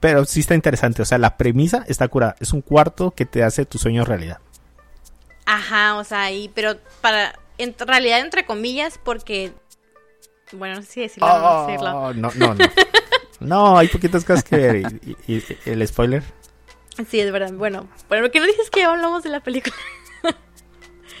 pero 0.00 0.24
sí 0.24 0.40
está 0.40 0.54
interesante. 0.54 1.02
O 1.02 1.04
sea, 1.04 1.18
la 1.18 1.36
premisa 1.36 1.84
está 1.88 2.08
curada. 2.08 2.36
Es 2.40 2.52
un 2.52 2.62
cuarto 2.62 3.12
que 3.12 3.24
te 3.26 3.42
hace 3.44 3.64
tus 3.64 3.80
sueños 3.82 4.08
realidad. 4.08 4.38
Ajá, 5.46 5.96
o 5.96 6.04
sea, 6.04 6.30
y, 6.30 6.48
pero 6.48 6.76
para... 7.00 7.38
En 7.58 7.74
realidad, 7.78 8.20
entre 8.20 8.44
comillas, 8.46 8.98
porque... 9.02 9.52
Bueno, 10.52 10.76
no 10.76 10.82
sé 10.82 10.88
si 10.92 11.00
decirlo 11.00 11.28
o 11.28 11.38
no 11.38 11.66
decirlo. 11.66 11.98
Oh, 11.98 12.12
no, 12.14 12.30
no, 12.36 12.54
no. 12.54 12.64
No, 13.40 13.78
hay 13.78 13.86
poquitas 13.86 14.24
cosas 14.24 14.42
que 14.42 14.56
ver. 14.56 14.76
Y, 15.04 15.16
y- 15.32 15.36
y 15.36 15.44
el 15.70 15.86
spoiler. 15.86 16.24
Sí, 17.08 17.20
es 17.20 17.30
verdad. 17.30 17.52
Bueno, 17.52 17.86
¿por 18.08 18.30
qué 18.32 18.40
no 18.40 18.46
dices 18.46 18.68
que 18.68 18.82
hablamos 18.82 19.22
de 19.22 19.30
la 19.30 19.40
película? 19.40 19.76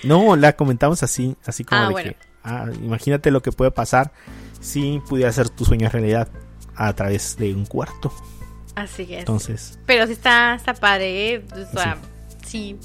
No, 0.04 0.36
la 0.36 0.54
comentamos 0.54 1.02
así, 1.02 1.36
así 1.44 1.64
como 1.64 1.80
Ah, 1.80 1.86
de 1.86 1.92
bueno. 1.92 2.10
que, 2.12 2.16
ah, 2.44 2.66
imagínate 2.82 3.30
lo 3.32 3.42
que 3.42 3.50
puede 3.50 3.70
pasar 3.72 4.12
si 4.60 5.00
pudiera 5.08 5.30
hacer 5.30 5.48
tu 5.48 5.64
sueño 5.64 5.88
realidad 5.88 6.28
a 6.78 6.92
través 6.94 7.36
de 7.36 7.54
un 7.54 7.66
cuarto. 7.66 8.12
Así 8.74 9.02
es. 9.02 9.20
Entonces, 9.20 9.78
Pero 9.86 10.06
sí 10.06 10.12
está, 10.12 10.54
está 10.54 10.72
padre, 10.72 11.34
¿eh? 11.34 11.44
O 11.52 11.76
sea, 11.76 11.98
sí. 12.46 12.76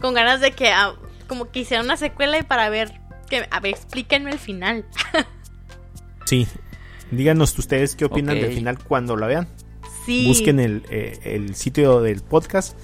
Con 0.00 0.14
ganas 0.14 0.40
de 0.40 0.52
que 0.52 0.70
ah, 0.72 0.94
como 1.28 1.50
que 1.50 1.60
hicieran 1.60 1.84
una 1.84 1.98
secuela 1.98 2.38
y 2.38 2.42
para 2.42 2.70
ver 2.70 3.00
que 3.28 3.46
a 3.50 3.60
ver, 3.60 3.74
explíquenme 3.74 4.30
el 4.32 4.38
final. 4.38 4.86
sí. 6.24 6.48
Díganos 7.10 7.58
ustedes 7.58 7.96
qué 7.96 8.04
opinan 8.06 8.40
del 8.40 8.54
final 8.54 8.78
cuando 8.82 9.16
la 9.16 9.26
vean. 9.26 9.48
Sí. 10.06 10.26
Busquen 10.26 10.58
el, 10.58 10.84
eh, 10.88 11.18
el 11.24 11.54
sitio 11.54 12.00
del 12.00 12.22
podcast. 12.22 12.78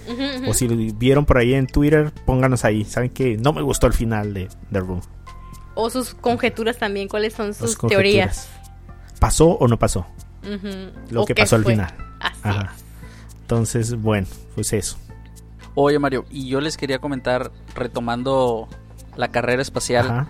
O 0.47 0.53
si 0.53 0.68
lo 0.68 0.76
vieron 0.97 1.24
por 1.24 1.39
ahí 1.39 1.55
en 1.55 1.66
Twitter, 1.66 2.12
pónganos 2.26 2.64
ahí. 2.64 2.84
Saben 2.84 3.11
que 3.11 3.37
no 3.37 3.53
me 3.53 3.62
gustó 3.62 3.87
el 3.87 3.93
final 3.93 4.34
de 4.34 4.49
The 4.72 4.80
Room. 4.80 5.01
O 5.74 5.91
sus 5.91 6.12
conjeturas 6.14 6.78
también, 6.78 7.09
cuáles 7.09 7.34
son 7.34 7.55
Sus 7.55 7.78
teorías. 7.78 8.49
¿Pasó 9.20 9.51
o 9.51 9.68
no 9.68 9.78
pasó? 9.78 10.07
Lo 11.11 11.24
que 11.24 11.34
pasó 11.34 11.57
al 11.57 11.62
fue. 11.62 11.72
final. 11.72 11.94
Así 12.20 12.40
Ajá. 12.42 12.72
Entonces, 13.42 13.94
bueno, 13.94 14.26
pues 14.55 14.72
eso. 14.72 14.97
Oye, 15.74 15.99
Mario, 15.99 16.24
y 16.30 16.49
yo 16.49 16.61
les 16.61 16.76
quería 16.76 16.99
comentar, 16.99 17.53
retomando 17.74 18.66
la 19.16 19.28
carrera 19.28 19.62
espacial, 19.62 20.07
Ajá. 20.07 20.26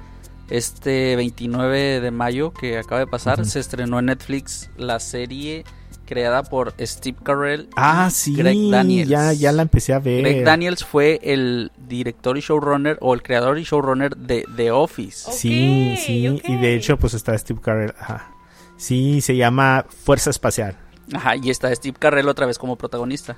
este 0.51 1.17
29 1.17 2.01
de 2.01 2.11
mayo 2.11 2.53
que 2.53 2.79
acaba 2.79 2.99
de 3.01 3.07
pasar, 3.07 3.45
se 3.47 3.61
estrenó 3.61 3.99
en 3.99 4.07
Netflix 4.07 4.71
la 4.77 4.99
serie 5.01 5.65
creada 6.05 6.43
por 6.45 6.75
Steve 6.81 7.19
Carell. 7.23 7.69
Ah, 7.77 8.11
sí, 8.13 8.35
Greg 8.35 8.71
Daniels. 8.71 9.09
Ya, 9.09 9.33
ya 9.33 9.53
la 9.53 9.63
empecé 9.63 9.93
a 9.93 9.99
ver. 9.99 10.21
Greg 10.23 10.45
Daniels 10.45 10.85
fue 10.85 11.21
el 11.23 11.73
director 11.89 12.37
y 12.39 12.41
showrunner 12.41 12.99
o 13.01 13.15
el 13.15 13.23
creador 13.23 13.59
y 13.59 13.65
showrunner 13.65 14.17
de 14.17 14.45
The 14.57 14.71
Office. 14.71 15.31
sí, 15.33 15.97
sí, 15.99 16.41
y 16.45 16.57
de 16.57 16.75
hecho 16.75 16.97
pues 16.99 17.15
está 17.15 17.37
Steve 17.37 17.61
Carell. 17.63 17.95
Ajá. 17.99 18.31
Sí, 18.77 19.21
se 19.21 19.37
llama 19.37 19.87
Fuerza 19.89 20.31
Espacial. 20.31 20.77
Ajá, 21.13 21.37
y 21.37 21.51
está 21.51 21.75
Steve 21.75 21.97
Carell 21.99 22.29
otra 22.29 22.47
vez 22.47 22.59
como 22.59 22.77
protagonista. 22.77 23.37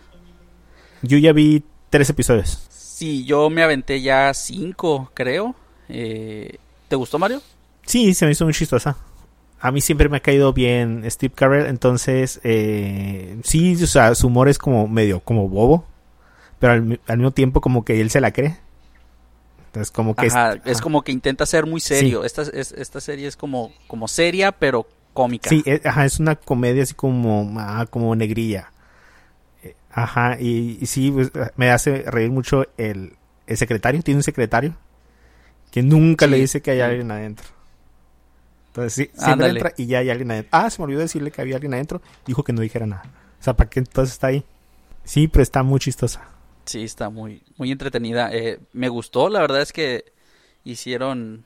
Yo 1.02 1.18
ya 1.18 1.32
vi 1.32 1.62
tres 1.90 2.10
episodios. 2.10 2.66
Sí, 2.70 3.24
yo 3.24 3.50
me 3.50 3.62
aventé 3.62 4.00
ya 4.00 4.32
cinco, 4.34 5.10
creo. 5.14 5.54
Eh, 5.88 6.58
¿Te 6.88 6.96
gustó, 6.96 7.18
Mario? 7.18 7.40
Sí, 7.84 8.14
se 8.14 8.26
me 8.26 8.32
hizo 8.32 8.44
muy 8.44 8.54
chistosa. 8.54 8.96
A 9.60 9.70
mí 9.70 9.80
siempre 9.80 10.08
me 10.08 10.18
ha 10.18 10.20
caído 10.20 10.52
bien 10.52 11.04
Steve 11.10 11.34
Carell, 11.34 11.66
entonces 11.66 12.40
eh, 12.44 13.38
sí, 13.42 13.74
o 13.82 13.86
sea, 13.86 14.14
su 14.14 14.28
humor 14.28 14.48
es 14.48 14.56
como 14.56 14.86
medio 14.86 15.20
como 15.20 15.48
bobo, 15.48 15.84
pero 16.60 16.74
al, 16.74 16.82
mismo 16.82 17.32
tiempo 17.32 17.60
como 17.60 17.84
que 17.84 18.00
él 18.00 18.10
se 18.10 18.20
la 18.20 18.32
cree. 18.32 18.56
Entonces 19.66 19.90
como 19.90 20.14
que 20.14 20.28
es, 20.64 20.80
como 20.80 21.02
que 21.02 21.12
intenta 21.12 21.44
ser 21.44 21.66
muy 21.66 21.80
serio. 21.80 22.24
Esta, 22.24 22.42
esta 22.42 23.00
serie 23.00 23.26
es 23.26 23.36
como, 23.36 23.72
como 23.86 24.06
seria, 24.06 24.52
pero 24.52 24.86
cómica. 25.18 25.48
Sí, 25.48 25.64
es, 25.66 25.84
ajá, 25.84 26.04
es 26.04 26.20
una 26.20 26.36
comedia 26.36 26.84
así 26.84 26.94
como, 26.94 27.52
ah, 27.58 27.86
como 27.90 28.14
negrilla. 28.14 28.70
Eh, 29.64 29.74
ajá, 29.90 30.40
y, 30.40 30.86
sí, 30.86 31.10
pues, 31.10 31.32
me 31.56 31.72
hace 31.72 32.02
reír 32.02 32.30
mucho 32.30 32.66
el, 32.76 33.14
el 33.48 33.56
secretario, 33.56 34.00
tiene 34.02 34.18
un 34.18 34.22
secretario 34.22 34.76
que 35.72 35.82
nunca 35.82 36.28
le 36.28 36.36
dice 36.38 36.62
que 36.62 36.70
hay 36.70 36.80
alguien 36.80 37.10
adentro. 37.10 37.46
Entonces 38.68 38.92
sí, 38.92 39.10
siempre 39.12 39.48
entra 39.48 39.72
y 39.76 39.86
ya 39.86 39.98
hay 39.98 40.10
alguien 40.10 40.30
adentro. 40.30 40.50
Ah, 40.52 40.70
se 40.70 40.78
me 40.78 40.84
olvidó 40.84 41.00
decirle 41.00 41.32
que 41.32 41.40
había 41.40 41.56
alguien 41.56 41.74
adentro. 41.74 42.00
Dijo 42.24 42.44
que 42.44 42.52
no 42.52 42.60
dijera 42.60 42.86
nada. 42.86 43.02
O 43.40 43.42
sea, 43.42 43.54
¿para 43.54 43.68
qué 43.68 43.80
entonces 43.80 44.12
está 44.12 44.28
ahí? 44.28 44.44
Sí, 45.02 45.26
pero 45.26 45.42
está 45.42 45.64
muy 45.64 45.80
chistosa. 45.80 46.28
Sí, 46.64 46.84
está 46.84 47.10
muy, 47.10 47.42
muy 47.56 47.72
entretenida. 47.72 48.30
Eh, 48.32 48.60
me 48.72 48.88
gustó, 48.88 49.28
la 49.28 49.40
verdad 49.40 49.62
es 49.62 49.72
que 49.72 50.04
hicieron, 50.62 51.44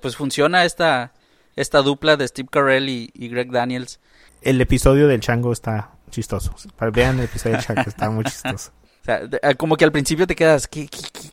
pues 0.00 0.14
funciona 0.16 0.64
esta, 0.64 1.12
esta 1.56 1.82
dupla 1.82 2.16
de 2.16 2.26
Steve 2.28 2.48
Carell 2.50 2.88
y, 2.88 3.28
Greg 3.28 3.50
Daniels. 3.50 4.00
El 4.42 4.60
episodio 4.60 5.08
del 5.08 5.20
chango 5.20 5.52
está 5.52 5.92
chistoso. 6.10 6.54
Vean 6.92 7.18
el 7.18 7.24
episodio 7.24 7.56
del 7.56 7.64
chango, 7.64 7.82
está 7.86 8.10
muy 8.10 8.24
chistoso. 8.24 8.72
O 9.02 9.04
sea, 9.04 9.20
eh, 9.42 9.54
como 9.56 9.76
que 9.76 9.84
al 9.84 9.92
principio 9.92 10.26
te 10.26 10.34
quedas, 10.34 10.66
¿qué, 10.66 10.88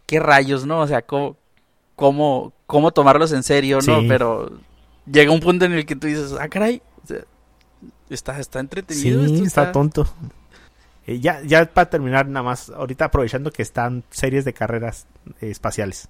qué, 0.05 0.19
rayos, 0.19 0.65
no? 0.65 0.82
O 0.82 0.88
sea, 0.88 1.01
¿cómo, 1.03 1.38
cómo, 1.95 2.53
cómo 2.65 2.91
tomarlos 2.91 3.32
en 3.32 3.43
serio, 3.43 3.80
no? 3.86 4.01
Pero 4.07 4.59
llega 5.05 5.32
un 5.32 5.39
punto 5.39 5.65
en 5.65 5.74
el 5.74 5.86
que 5.86 5.95
tú 5.95 6.07
dices, 6.07 6.34
ah, 6.39 6.49
caray, 6.49 6.82
está, 8.09 8.39
está 8.39 8.59
entretenido. 8.59 9.26
Sí, 9.26 9.43
está... 9.43 9.72
tonto. 9.72 10.07
Eh, 11.07 11.19
ya, 11.19 11.41
ya 11.43 11.65
para 11.65 11.89
terminar, 11.89 12.28
nada 12.28 12.43
más, 12.43 12.69
ahorita 12.69 13.05
aprovechando 13.05 13.51
que 13.51 13.61
están 13.61 14.03
series 14.09 14.45
de 14.45 14.53
carreras 14.53 15.07
eh, 15.39 15.49
espaciales. 15.49 16.09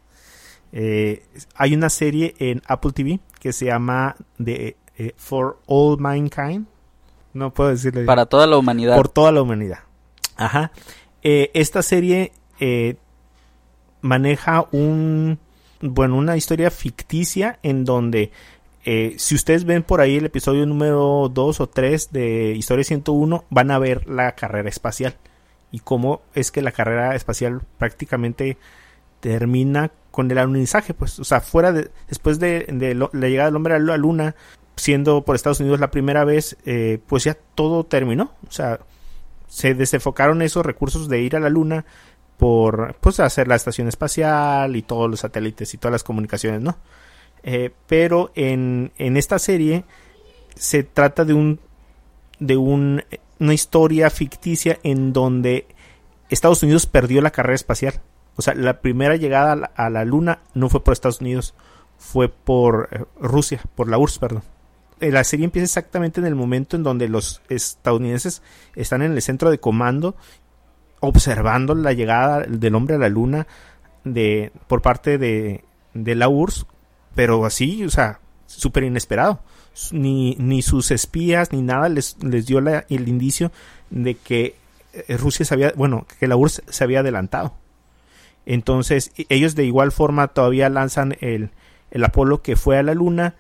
Eh, 0.74 1.24
hay 1.56 1.74
una 1.74 1.90
serie 1.90 2.36
en 2.40 2.62
Apple 2.66 2.92
TV 2.92 3.20
que 3.40 3.54
se 3.54 3.66
llama 3.66 4.16
The, 4.44 4.78
For 5.18 5.60
All 5.66 5.98
Mankind. 6.00 6.68
No 7.34 7.54
puedo 7.54 7.70
decirle. 7.70 8.06
Para 8.06 8.26
toda 8.26 8.48
la 8.48 8.58
humanidad. 8.58 8.96
Por 8.96 9.10
toda 9.10 9.32
la 9.32 9.42
humanidad. 9.42 9.80
Ajá. 10.36 10.72
esta 11.22 11.82
serie 11.82 12.32
maneja 14.02 14.68
un. 14.72 15.40
Bueno, 15.82 16.18
una 16.18 16.38
historia 16.38 16.70
ficticia 16.70 17.58
en 17.64 17.86
donde 17.86 18.32
eh, 18.84 19.14
si 19.18 19.36
ustedes 19.36 19.66
ven 19.66 19.84
por 19.84 20.02
ahí 20.02 20.18
el 20.18 20.26
episodio 20.26 20.66
número 20.66 21.30
2 21.32 21.60
o 21.60 21.70
3 21.70 22.12
de 22.12 22.54
Historia 22.54 22.84
101, 22.84 23.46
van 23.50 23.72
a 23.72 23.80
ver 23.80 24.08
la 24.08 24.34
carrera 24.34 24.70
espacial 24.70 25.16
y 25.72 25.80
cómo 25.80 26.22
es 26.34 26.52
que 26.52 26.62
la 26.62 26.72
carrera 26.72 27.16
espacial 27.16 27.62
prácticamente 27.78 28.58
termina 29.22 29.92
con 30.12 30.30
el 30.30 30.38
alunizaje, 30.38 30.94
pues, 30.94 31.20
o 31.20 31.24
sea, 31.24 31.40
fuera 31.40 31.72
de, 31.72 31.90
después 32.10 32.40
de, 32.40 32.66
la 33.14 33.28
llegada 33.28 33.48
del 33.48 33.56
hombre 33.56 33.76
a 33.76 33.80
la 33.80 33.96
luna, 33.96 34.36
siendo 34.76 35.24
por 35.24 35.36
Estados 35.36 35.62
Unidos 35.62 35.80
la 35.80 35.92
primera 35.92 36.26
vez, 36.26 36.58
eh, 36.66 37.00
pues 37.08 37.24
ya 37.24 37.38
todo 37.56 37.86
terminó, 37.86 38.34
o 38.48 38.52
sea, 38.52 38.82
se 39.48 39.74
desenfocaron 39.74 40.42
esos 40.42 40.66
recursos 40.66 41.08
de 41.08 41.22
ir 41.22 41.36
a 41.36 41.40
la 41.40 41.50
luna 41.50 41.86
por, 42.38 42.96
pues, 43.00 43.20
hacer 43.22 43.48
la 43.48 43.56
estación 43.56 43.88
espacial 43.88 44.76
y 44.76 44.82
todos 44.82 45.10
los 45.10 45.22
satélites 45.22 45.74
y 45.74 45.78
todas 45.78 45.94
las 45.94 46.04
comunicaciones, 46.04 46.62
¿no? 46.62 46.78
Eh, 47.44 47.72
pero 47.88 48.32
en, 48.36 48.92
en, 48.98 49.18
esta 49.18 49.40
serie 49.40 49.84
se 50.56 50.84
trata 50.84 51.26
de 51.26 51.34
un 51.34 51.60
de 52.40 52.58
un, 52.58 53.04
una 53.40 53.54
historia 53.54 54.10
ficticia 54.10 54.80
en 54.84 55.14
donde 55.14 55.68
Estados 56.30 56.64
Unidos 56.64 56.86
perdió 56.86 57.22
la 57.22 57.32
carrera 57.32 57.56
espacial. 57.56 58.02
O 58.42 58.44
sea, 58.44 58.56
la 58.56 58.82
primera 58.82 59.18
llegada 59.18 59.72
a 59.76 59.90
la, 59.92 60.04
Luna 60.04 60.40
no 60.56 60.68
fue 60.68 60.84
por 60.84 60.94
Estados 60.94 61.22
Unidos, 61.22 61.54
fue 62.00 62.28
por 62.28 62.90
eh, 62.92 63.06
Rusia, 63.20 63.62
por 63.76 63.88
la 63.88 64.00
URSS, 64.00 64.18
perdón. 64.18 64.42
Eh, 65.00 65.12
la 65.12 65.24
serie 65.24 65.46
empieza 65.46 65.66
exactamente 65.66 66.20
en 66.20 66.26
el 66.26 66.34
momento 66.34 66.76
en 66.76 66.82
donde 66.82 67.08
los 67.08 67.44
estadounidenses 67.50 68.42
están 68.76 69.04
en 69.04 69.12
el 69.12 69.22
centro 69.22 69.52
de 69.52 69.60
comando 69.60 70.16
observando 71.02 71.76
la 71.76 71.94
llegada 71.94 72.40
del 72.42 72.74
hombre 72.74 72.96
a 72.96 72.98
la 72.98 73.10
luna 73.10 73.46
de 74.04 74.52
por 74.68 74.82
parte 74.82 75.20
de, 75.20 75.64
la 75.94 76.28
URSS 76.28 76.66
pero 77.14 77.46
así, 77.46 77.84
o 77.84 77.92
sea, 77.92 78.22
súper 78.48 78.86
inesperado. 78.86 79.44
Ni, 79.92 80.36
ni 80.40 80.64
sus 80.64 80.90
espías 80.90 81.52
ni 81.52 81.62
nada 81.62 81.90
les, 81.90 82.18
les 82.24 82.48
dio 82.48 82.58
el 82.58 83.08
indicio 83.08 83.52
de 83.92 84.16
que 84.16 84.56
eh, 84.94 85.16
Rusia 85.18 85.46
se 85.46 85.54
había, 85.54 85.74
bueno, 85.76 86.08
que 86.20 86.28
la 86.28 86.36
URSS 86.38 86.64
se 86.68 86.84
había 86.84 87.02
adelantado. 87.02 87.61
Entonces, 88.46 89.12
e, 89.18 89.26
ellos 89.30 89.56
de 89.56 89.66
igual 89.66 89.92
forma 89.92 90.30
todavía 90.30 90.70
lanzan 90.70 91.18
el, 91.22 91.52
el 91.92 92.04
Apolo 92.04 92.42
que 92.42 92.56
fue 92.56 92.78
a 92.78 92.84
la 92.84 92.94
Luna, 92.94 93.36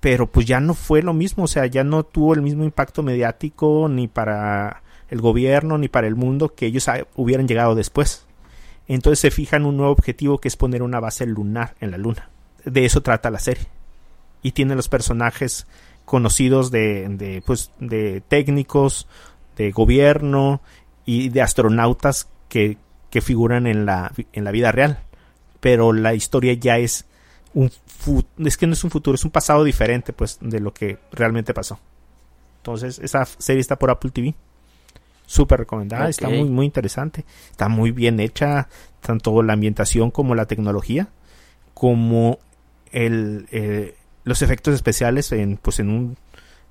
pero 0.00 0.26
pues 0.26 0.46
ya 0.46 0.60
no 0.60 0.74
fue 0.74 1.02
lo 1.02 1.12
mismo, 1.12 1.44
o 1.44 1.48
sea, 1.48 1.66
ya 1.66 1.84
no 1.84 2.04
tuvo 2.04 2.34
el 2.34 2.42
mismo 2.42 2.64
impacto 2.64 3.02
mediático 3.02 3.88
ni 3.88 4.08
para 4.08 4.82
el 5.10 5.20
gobierno 5.20 5.78
ni 5.78 5.88
para 5.88 6.06
el 6.06 6.14
mundo 6.14 6.54
que 6.54 6.66
ellos 6.66 6.86
hubieran 7.16 7.48
llegado 7.48 7.74
después. 7.74 8.26
Entonces 8.86 9.18
se 9.18 9.30
fijan 9.30 9.66
un 9.66 9.76
nuevo 9.76 9.92
objetivo 9.92 10.38
que 10.38 10.48
es 10.48 10.56
poner 10.56 10.82
una 10.82 11.00
base 11.00 11.26
lunar 11.26 11.74
en 11.80 11.90
la 11.90 11.98
Luna 11.98 12.30
de 12.64 12.84
eso 12.84 13.02
trata 13.02 13.30
la 13.30 13.38
serie. 13.38 13.66
Y 14.42 14.52
tiene 14.52 14.74
los 14.74 14.88
personajes 14.88 15.66
conocidos 16.04 16.70
de, 16.70 17.08
de, 17.10 17.42
pues, 17.44 17.72
de 17.78 18.22
técnicos, 18.26 19.08
de 19.56 19.72
gobierno 19.72 20.60
y 21.04 21.28
de 21.30 21.42
astronautas 21.42 22.28
que, 22.48 22.78
que 23.10 23.20
figuran 23.20 23.66
en 23.66 23.86
la, 23.86 24.12
en 24.32 24.44
la 24.44 24.50
vida 24.50 24.72
real. 24.72 24.98
Pero 25.60 25.92
la 25.92 26.14
historia 26.14 26.54
ya 26.54 26.78
es 26.78 27.06
un 27.54 27.70
es 28.38 28.56
que 28.56 28.66
no 28.66 28.72
es 28.72 28.84
un 28.84 28.90
futuro, 28.90 29.14
es 29.14 29.24
un 29.24 29.30
pasado 29.30 29.64
diferente 29.64 30.12
pues 30.12 30.38
de 30.40 30.60
lo 30.60 30.72
que 30.72 30.98
realmente 31.12 31.54
pasó. 31.54 31.78
Entonces, 32.58 32.98
esa 32.98 33.24
serie 33.24 33.60
está 33.60 33.76
por 33.76 33.90
Apple 33.90 34.10
TV. 34.10 34.34
Súper 35.26 35.60
recomendada, 35.60 36.08
está 36.08 36.28
muy 36.28 36.48
muy 36.48 36.64
interesante, 36.64 37.26
está 37.50 37.68
muy 37.68 37.90
bien 37.90 38.18
hecha, 38.18 38.68
tanto 39.00 39.42
la 39.42 39.52
ambientación 39.52 40.10
como 40.10 40.34
la 40.34 40.46
tecnología, 40.46 41.08
como 41.74 42.38
el, 42.92 43.46
eh, 43.50 43.94
los 44.24 44.40
efectos 44.40 44.74
especiales 44.74 45.30
en, 45.32 45.58
pues 45.58 45.80
en, 45.80 45.90
un, 45.90 46.16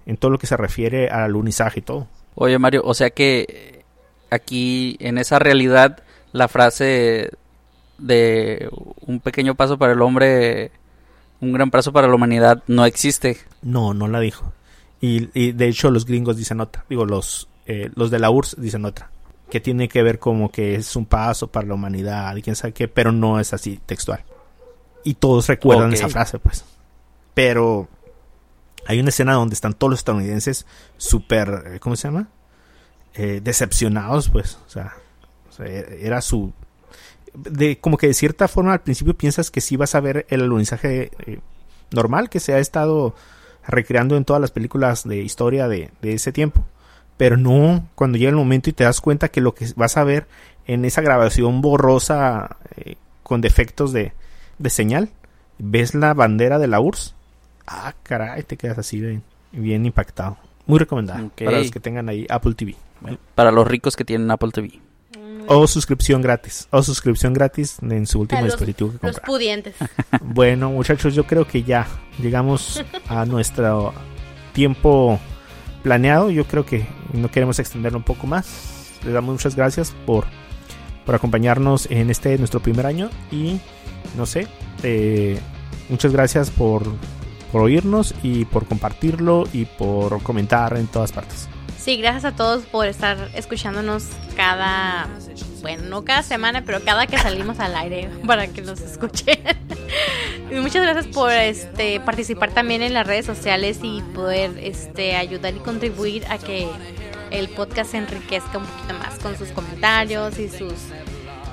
en 0.07 0.17
todo 0.17 0.31
lo 0.31 0.39
que 0.39 0.47
se 0.47 0.57
refiere 0.57 1.09
al 1.09 1.25
alunizaje 1.25 1.81
y 1.81 1.83
todo. 1.83 2.07
Oye 2.33 2.57
Mario, 2.57 2.81
o 2.83 2.95
sea 2.95 3.11
que 3.11 3.83
aquí 4.31 4.97
en 5.01 5.19
esa 5.19 5.37
realidad 5.37 6.01
la 6.37 6.47
frase 6.47 7.31
de 7.97 8.69
un 9.01 9.19
pequeño 9.19 9.55
paso 9.55 9.77
para 9.77 9.93
el 9.93 10.01
hombre, 10.01 10.71
un 11.41 11.53
gran 11.53 11.71
paso 11.71 11.91
para 11.91 12.07
la 12.07 12.15
humanidad 12.15 12.63
no 12.67 12.85
existe. 12.85 13.37
No, 13.61 13.93
no 13.93 14.07
la 14.07 14.19
dijo. 14.19 14.53
Y, 15.01 15.29
y 15.33 15.51
de 15.51 15.67
hecho 15.67 15.91
los 15.91 16.05
gringos 16.05 16.37
dicen 16.37 16.59
otra, 16.61 16.85
digo 16.89 17.05
los, 17.05 17.49
eh, 17.65 17.89
los 17.95 18.09
de 18.11 18.19
la 18.19 18.29
URSS 18.29 18.59
dicen 18.59 18.85
otra, 18.85 19.11
que 19.49 19.59
tiene 19.59 19.87
que 19.87 20.01
ver 20.03 20.19
como 20.19 20.51
que 20.51 20.75
es 20.75 20.95
un 20.95 21.05
paso 21.05 21.47
para 21.47 21.67
la 21.67 21.75
humanidad 21.75 22.35
y 22.35 22.41
quién 22.41 22.55
sabe 22.55 22.73
qué, 22.73 22.87
pero 22.87 23.11
no 23.11 23.39
es 23.39 23.53
así 23.53 23.79
textual 23.85 24.23
y 25.07 25.13
todos 25.13 25.47
recuerdan 25.47 25.93
esa 25.93 26.09
frase, 26.09 26.37
pues. 26.37 26.65
Pero 27.33 27.87
hay 28.85 28.99
una 28.99 29.07
escena 29.07 29.35
donde 29.35 29.53
están 29.53 29.73
todos 29.73 29.91
los 29.91 29.99
estadounidenses 30.01 30.65
súper, 30.97 31.63
eh, 31.65 31.79
¿cómo 31.79 31.95
se 31.95 32.09
llama? 32.09 32.27
Eh, 33.13 33.39
decepcionados, 33.41 34.27
pues. 34.27 34.59
O 34.67 34.69
sea, 34.69 34.95
era 35.59 36.21
su... 36.21 36.53
De, 37.33 37.77
como 37.79 37.97
que 37.97 38.07
de 38.07 38.13
cierta 38.13 38.47
forma 38.47 38.73
al 38.73 38.81
principio 38.81 39.15
piensas 39.15 39.51
que 39.51 39.61
sí 39.61 39.77
vas 39.77 39.93
a 39.93 39.99
ver 39.99 40.25
el 40.29 40.41
alunizaje 40.41 41.11
eh, 41.25 41.39
normal 41.91 42.29
que 42.29 42.39
se 42.39 42.53
ha 42.53 42.59
estado 42.59 43.13
recreando 43.67 44.17
en 44.17 44.25
todas 44.25 44.41
las 44.41 44.51
películas 44.51 45.07
de 45.07 45.17
historia 45.17 45.67
de, 45.67 45.91
ese 46.01 46.31
tiempo. 46.31 46.65
Pero 47.17 47.37
no, 47.37 47.87
cuando 47.95 48.17
llega 48.17 48.29
el 48.29 48.35
momento 48.35 48.69
y 48.69 48.73
te 48.73 48.83
das 48.83 49.01
cuenta 49.01 49.29
que 49.29 49.41
lo 49.41 49.53
que 49.53 49.67
vas 49.75 49.97
a 49.97 50.03
ver 50.03 50.27
en 50.65 50.85
esa 50.85 51.01
grabación 51.01 51.61
borrosa 51.61 52.57
con 53.23 53.41
defectos 53.41 53.91
de, 53.93 54.13
de 54.57 54.69
señal, 54.69 55.09
ves 55.57 55.93
la 55.93 56.13
bandera 56.13 56.59
de 56.59 56.67
la 56.67 56.79
URSS. 56.79 57.15
Ah, 57.65 57.93
caray, 58.03 58.43
te 58.43 58.57
quedas 58.57 58.77
así 58.77 59.01
bien, 59.01 59.23
bien 59.51 59.85
impactado. 59.85 60.37
muy 60.65 60.79
recomendada 60.79 61.23
Ok. 61.23 61.43
para 61.43 61.59
los 61.59 61.71
que 61.71 61.79
tengan 61.79 62.09
ahí 62.09 62.25
Apple 62.29 62.53
TV. 62.53 62.75
Para 63.35 63.51
los 63.51 63.67
ricos 63.67 63.95
que 63.95 64.05
tienen 64.05 64.31
Apple 64.31 64.51
TV. 64.51 64.79
O 65.47 65.67
suscripción 65.67 66.21
gratis. 66.21 66.67
O 66.71 66.83
suscripción 66.83 67.33
gratis 67.33 67.77
en 67.81 68.05
su 68.05 68.19
último 68.19 68.41
los, 68.41 68.51
dispositivo 68.51 68.89
que 68.89 68.93
los 68.95 69.01
comprar. 69.01 69.25
pudientes. 69.25 69.75
Bueno, 70.21 70.69
muchachos, 70.71 71.15
yo 71.15 71.25
creo 71.25 71.47
que 71.47 71.63
ya 71.63 71.87
llegamos 72.21 72.83
a 73.07 73.25
nuestro 73.25 73.93
tiempo 74.53 75.19
planeado. 75.83 76.29
Yo 76.29 76.45
creo 76.45 76.65
que 76.65 76.85
no 77.13 77.31
queremos 77.31 77.59
extenderlo 77.59 77.99
un 77.99 78.03
poco 78.03 78.27
más. 78.27 78.91
Les 79.03 79.13
damos 79.13 79.33
muchas 79.33 79.55
gracias 79.55 79.93
por, 80.05 80.25
por 81.05 81.15
acompañarnos 81.15 81.87
en 81.89 82.09
este 82.09 82.37
nuestro 82.37 82.59
primer 82.59 82.85
año. 82.85 83.09
Y 83.31 83.59
no 84.17 84.25
sé, 84.25 84.47
eh, 84.83 85.39
muchas 85.89 86.11
gracias 86.11 86.49
por, 86.49 86.83
por 87.51 87.61
oírnos 87.61 88.13
y 88.23 88.45
por 88.45 88.65
compartirlo 88.65 89.47
y 89.53 89.65
por 89.65 90.21
comentar 90.23 90.75
en 90.77 90.87
todas 90.87 91.11
partes. 91.11 91.47
Sí, 91.87 91.95
gracias 91.95 92.25
a 92.25 92.35
todos 92.35 92.65
por 92.65 92.85
estar 92.85 93.29
escuchándonos 93.33 94.07
cada, 94.35 95.07
bueno, 95.61 95.83
no 95.83 96.03
cada 96.03 96.21
semana, 96.21 96.65
pero 96.65 96.83
cada 96.83 97.07
que 97.07 97.17
salimos 97.17 97.61
al 97.61 97.73
aire 97.77 98.09
para 98.27 98.47
que 98.47 98.61
nos 98.61 98.81
escuchen. 98.81 99.39
y 100.51 100.55
muchas 100.55 100.81
gracias 100.81 101.07
por 101.07 101.31
este 101.31 102.01
participar 102.01 102.51
también 102.51 102.81
en 102.81 102.93
las 102.93 103.07
redes 103.07 103.25
sociales 103.25 103.79
y 103.83 104.01
poder 104.13 104.51
este 104.57 105.15
ayudar 105.15 105.55
y 105.55 105.59
contribuir 105.59 106.25
a 106.27 106.37
que 106.37 106.67
el 107.31 107.47
podcast 107.47 107.91
se 107.91 107.99
enriquezca 107.99 108.57
un 108.57 108.65
poquito 108.65 108.93
más 108.95 109.17
con 109.19 109.37
sus 109.37 109.47
comentarios 109.51 110.39
y 110.39 110.49
sus 110.49 110.73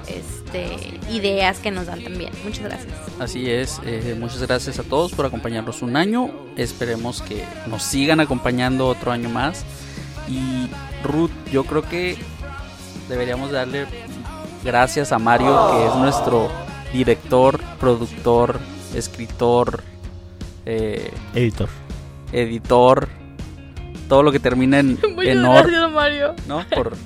este 0.09 0.99
ideas 1.13 1.61
que 1.61 1.71
nos 1.71 1.87
dan 1.87 2.03
también. 2.03 2.33
Muchas 2.43 2.65
gracias. 2.65 2.93
Así 3.21 3.49
es, 3.49 3.81
eh, 3.85 4.17
muchas 4.19 4.43
gracias 4.43 4.81
a 4.81 4.83
todos 4.83 5.13
por 5.13 5.27
acompañarnos 5.27 5.81
un 5.83 5.97
año. 5.97 6.33
Esperemos 6.57 7.23
que 7.23 7.45
nos 7.69 7.85
sigan 7.85 8.19
acompañando 8.19 8.89
otro 8.89 9.13
año 9.13 9.29
más. 9.29 9.65
Y 10.29 10.69
Ruth, 11.03 11.31
yo 11.53 11.65
creo 11.65 11.83
que 11.83 12.17
deberíamos 13.09 13.51
darle 13.51 13.87
gracias 14.65 15.13
a 15.13 15.19
Mario, 15.19 15.71
que 15.73 15.87
es 15.87 15.95
nuestro 15.97 16.51
director, 16.93 17.61
productor, 17.79 18.59
escritor, 18.95 19.83
eh, 20.67 21.13
Editor. 21.35 21.69
editor, 22.33 23.09
todo 24.09 24.23
lo 24.23 24.33
que 24.33 24.41
termina 24.41 24.79
en, 24.79 24.99
en 25.23 25.45
or, 25.45 25.91
Mario. 25.91 26.35
¿no? 26.49 26.65
Por, 26.75 26.97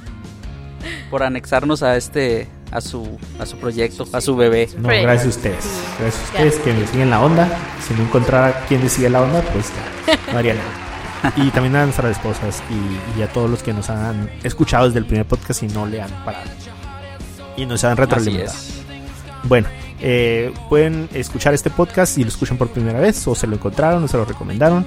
por 1.11 1.23
anexarnos 1.23 1.83
a 1.83 1.97
este, 1.97 2.49
a 2.71 2.81
su, 2.81 3.19
a 3.39 3.47
su 3.47 3.57
proyecto, 3.57 4.07
a 4.13 4.21
su 4.21 4.37
bebé. 4.37 4.69
No, 4.79 4.89
gracias 4.89 5.27
a 5.27 5.29
ustedes. 5.29 5.83
Gracias 5.99 6.23
a 6.23 6.27
ustedes 6.27 6.59
que 6.61 6.73
me 6.73 6.87
siguen 6.87 7.11
la 7.11 7.21
onda. 7.21 7.49
Si 7.87 7.95
no 7.95 8.03
encontrara 8.03 8.65
quien 8.67 8.83
me 8.83 8.89
sigue 8.89 9.11
la 9.11 9.23
onda, 9.23 9.43
pues 9.53 9.73
ya, 10.07 10.33
no 10.33 10.39
haría 10.39 10.55
nada. 10.55 10.88
Y 11.37 11.51
también 11.51 11.77
a 11.77 11.85
nuestras 11.85 12.17
esposas 12.17 12.63
y, 12.71 13.19
y 13.19 13.23
a 13.23 13.29
todos 13.33 13.51
los 13.51 13.63
que 13.63 13.73
nos 13.73 13.91
han 13.91 14.31
escuchado 14.43 14.87
desde 14.87 14.99
el 14.99 15.07
primer 15.07 15.27
podcast 15.27 15.63
y 15.63 15.69
no 15.69 15.87
le 15.87 16.01
han 16.01 16.11
parado. 16.25 16.51
Y 17.57 17.67
nos 17.67 17.83
han 17.85 17.97
retroalimentado. 17.97 18.57
Bueno, 19.45 19.69
eh, 20.01 20.53
pueden 20.69 21.09
escuchar 21.13 21.55
este 21.55 21.71
podcast 21.71 22.15
si 22.15 22.23
lo 22.23 22.29
escuchan 22.29 22.57
por 22.57 22.69
primera 22.69 23.01
vez 23.01 23.27
o 23.27 23.35
se 23.35 23.47
lo 23.47 23.55
encontraron 23.57 24.05
o 24.05 24.09
se 24.09 24.17
lo 24.17 24.25
recomendaron 24.25 24.87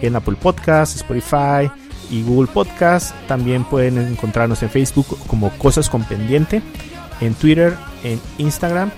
en 0.00 0.16
Apple 0.16 0.36
Podcast, 0.40 0.96
Spotify 0.96 1.70
y 2.10 2.22
Google 2.22 2.50
Podcast. 2.52 3.14
También 3.26 3.64
pueden 3.64 3.98
encontrarnos 3.98 4.62
en 4.62 4.70
Facebook 4.70 5.18
como 5.26 5.50
Cosas 5.58 5.88
con 5.88 6.04
Pendiente, 6.04 6.62
en 7.20 7.34
Twitter, 7.34 7.76
en 8.04 8.20
Instagram 8.38 8.90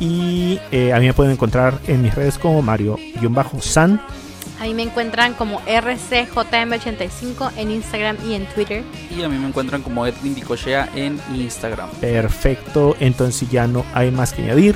y 0.00 0.60
eh, 0.70 0.92
a 0.92 1.00
mí 1.00 1.06
me 1.06 1.14
pueden 1.14 1.32
encontrar 1.32 1.78
en 1.86 2.02
mis 2.02 2.14
redes 2.14 2.38
como 2.38 2.62
Mario-San. 2.62 4.00
Ahí 4.60 4.74
me 4.74 4.82
encuentran 4.82 5.34
como 5.34 5.60
RCJM85 5.66 7.52
en 7.56 7.70
Instagram 7.70 8.16
y 8.28 8.34
en 8.34 8.46
Twitter. 8.46 8.82
Y 9.16 9.22
a 9.22 9.28
mí 9.28 9.38
me 9.38 9.48
encuentran 9.48 9.82
como 9.82 10.06
Edwin 10.06 10.34
Dicochea 10.34 10.88
en 10.94 11.20
Instagram. 11.34 11.88
Perfecto, 12.00 12.96
entonces 13.00 13.48
ya 13.50 13.66
no 13.66 13.84
hay 13.94 14.10
más 14.10 14.32
que 14.32 14.42
añadir. 14.42 14.74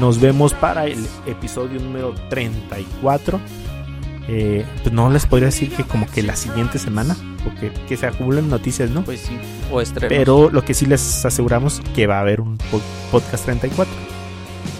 Nos 0.00 0.20
vemos 0.20 0.52
para 0.54 0.86
el 0.86 1.06
episodio 1.26 1.80
número 1.80 2.14
34. 2.28 3.40
Eh, 4.26 4.64
pues 4.82 4.92
no 4.94 5.10
les 5.10 5.26
podría 5.26 5.46
decir 5.46 5.70
que 5.70 5.84
como 5.84 6.06
que 6.06 6.22
la 6.22 6.34
siguiente 6.34 6.78
semana, 6.78 7.14
porque 7.44 7.70
que 7.86 7.96
se 7.96 8.06
acumulen 8.06 8.48
noticias, 8.48 8.88
¿no? 8.90 9.04
Pues 9.04 9.20
sí, 9.20 9.36
o 9.70 9.80
estrenos. 9.82 10.16
Pero 10.16 10.48
lo 10.50 10.64
que 10.64 10.72
sí 10.72 10.86
les 10.86 11.24
aseguramos 11.26 11.82
que 11.94 12.06
va 12.06 12.16
a 12.18 12.20
haber 12.20 12.40
un 12.40 12.56
po- 12.56 12.80
podcast 13.10 13.44
34. 13.44 13.92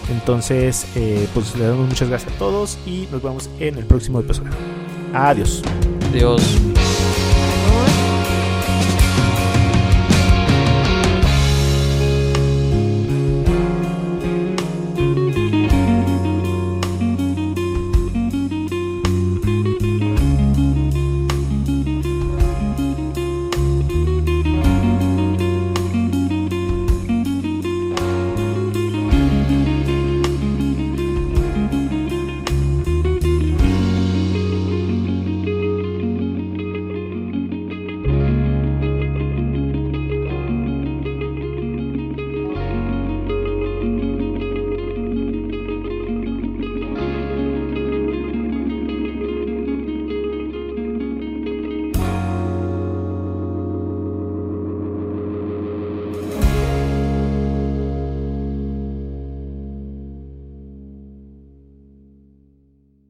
Entonces, 0.09 0.85
eh, 0.95 1.27
pues 1.33 1.55
le 1.55 1.65
damos 1.65 1.87
muchas 1.87 2.09
gracias 2.09 2.33
a 2.33 2.37
todos 2.37 2.77
y 2.85 3.07
nos 3.11 3.21
vemos 3.21 3.49
en 3.59 3.77
el 3.77 3.85
próximo 3.85 4.19
episodio. 4.19 4.51
Adiós. 5.13 5.61
Adiós. 6.11 6.41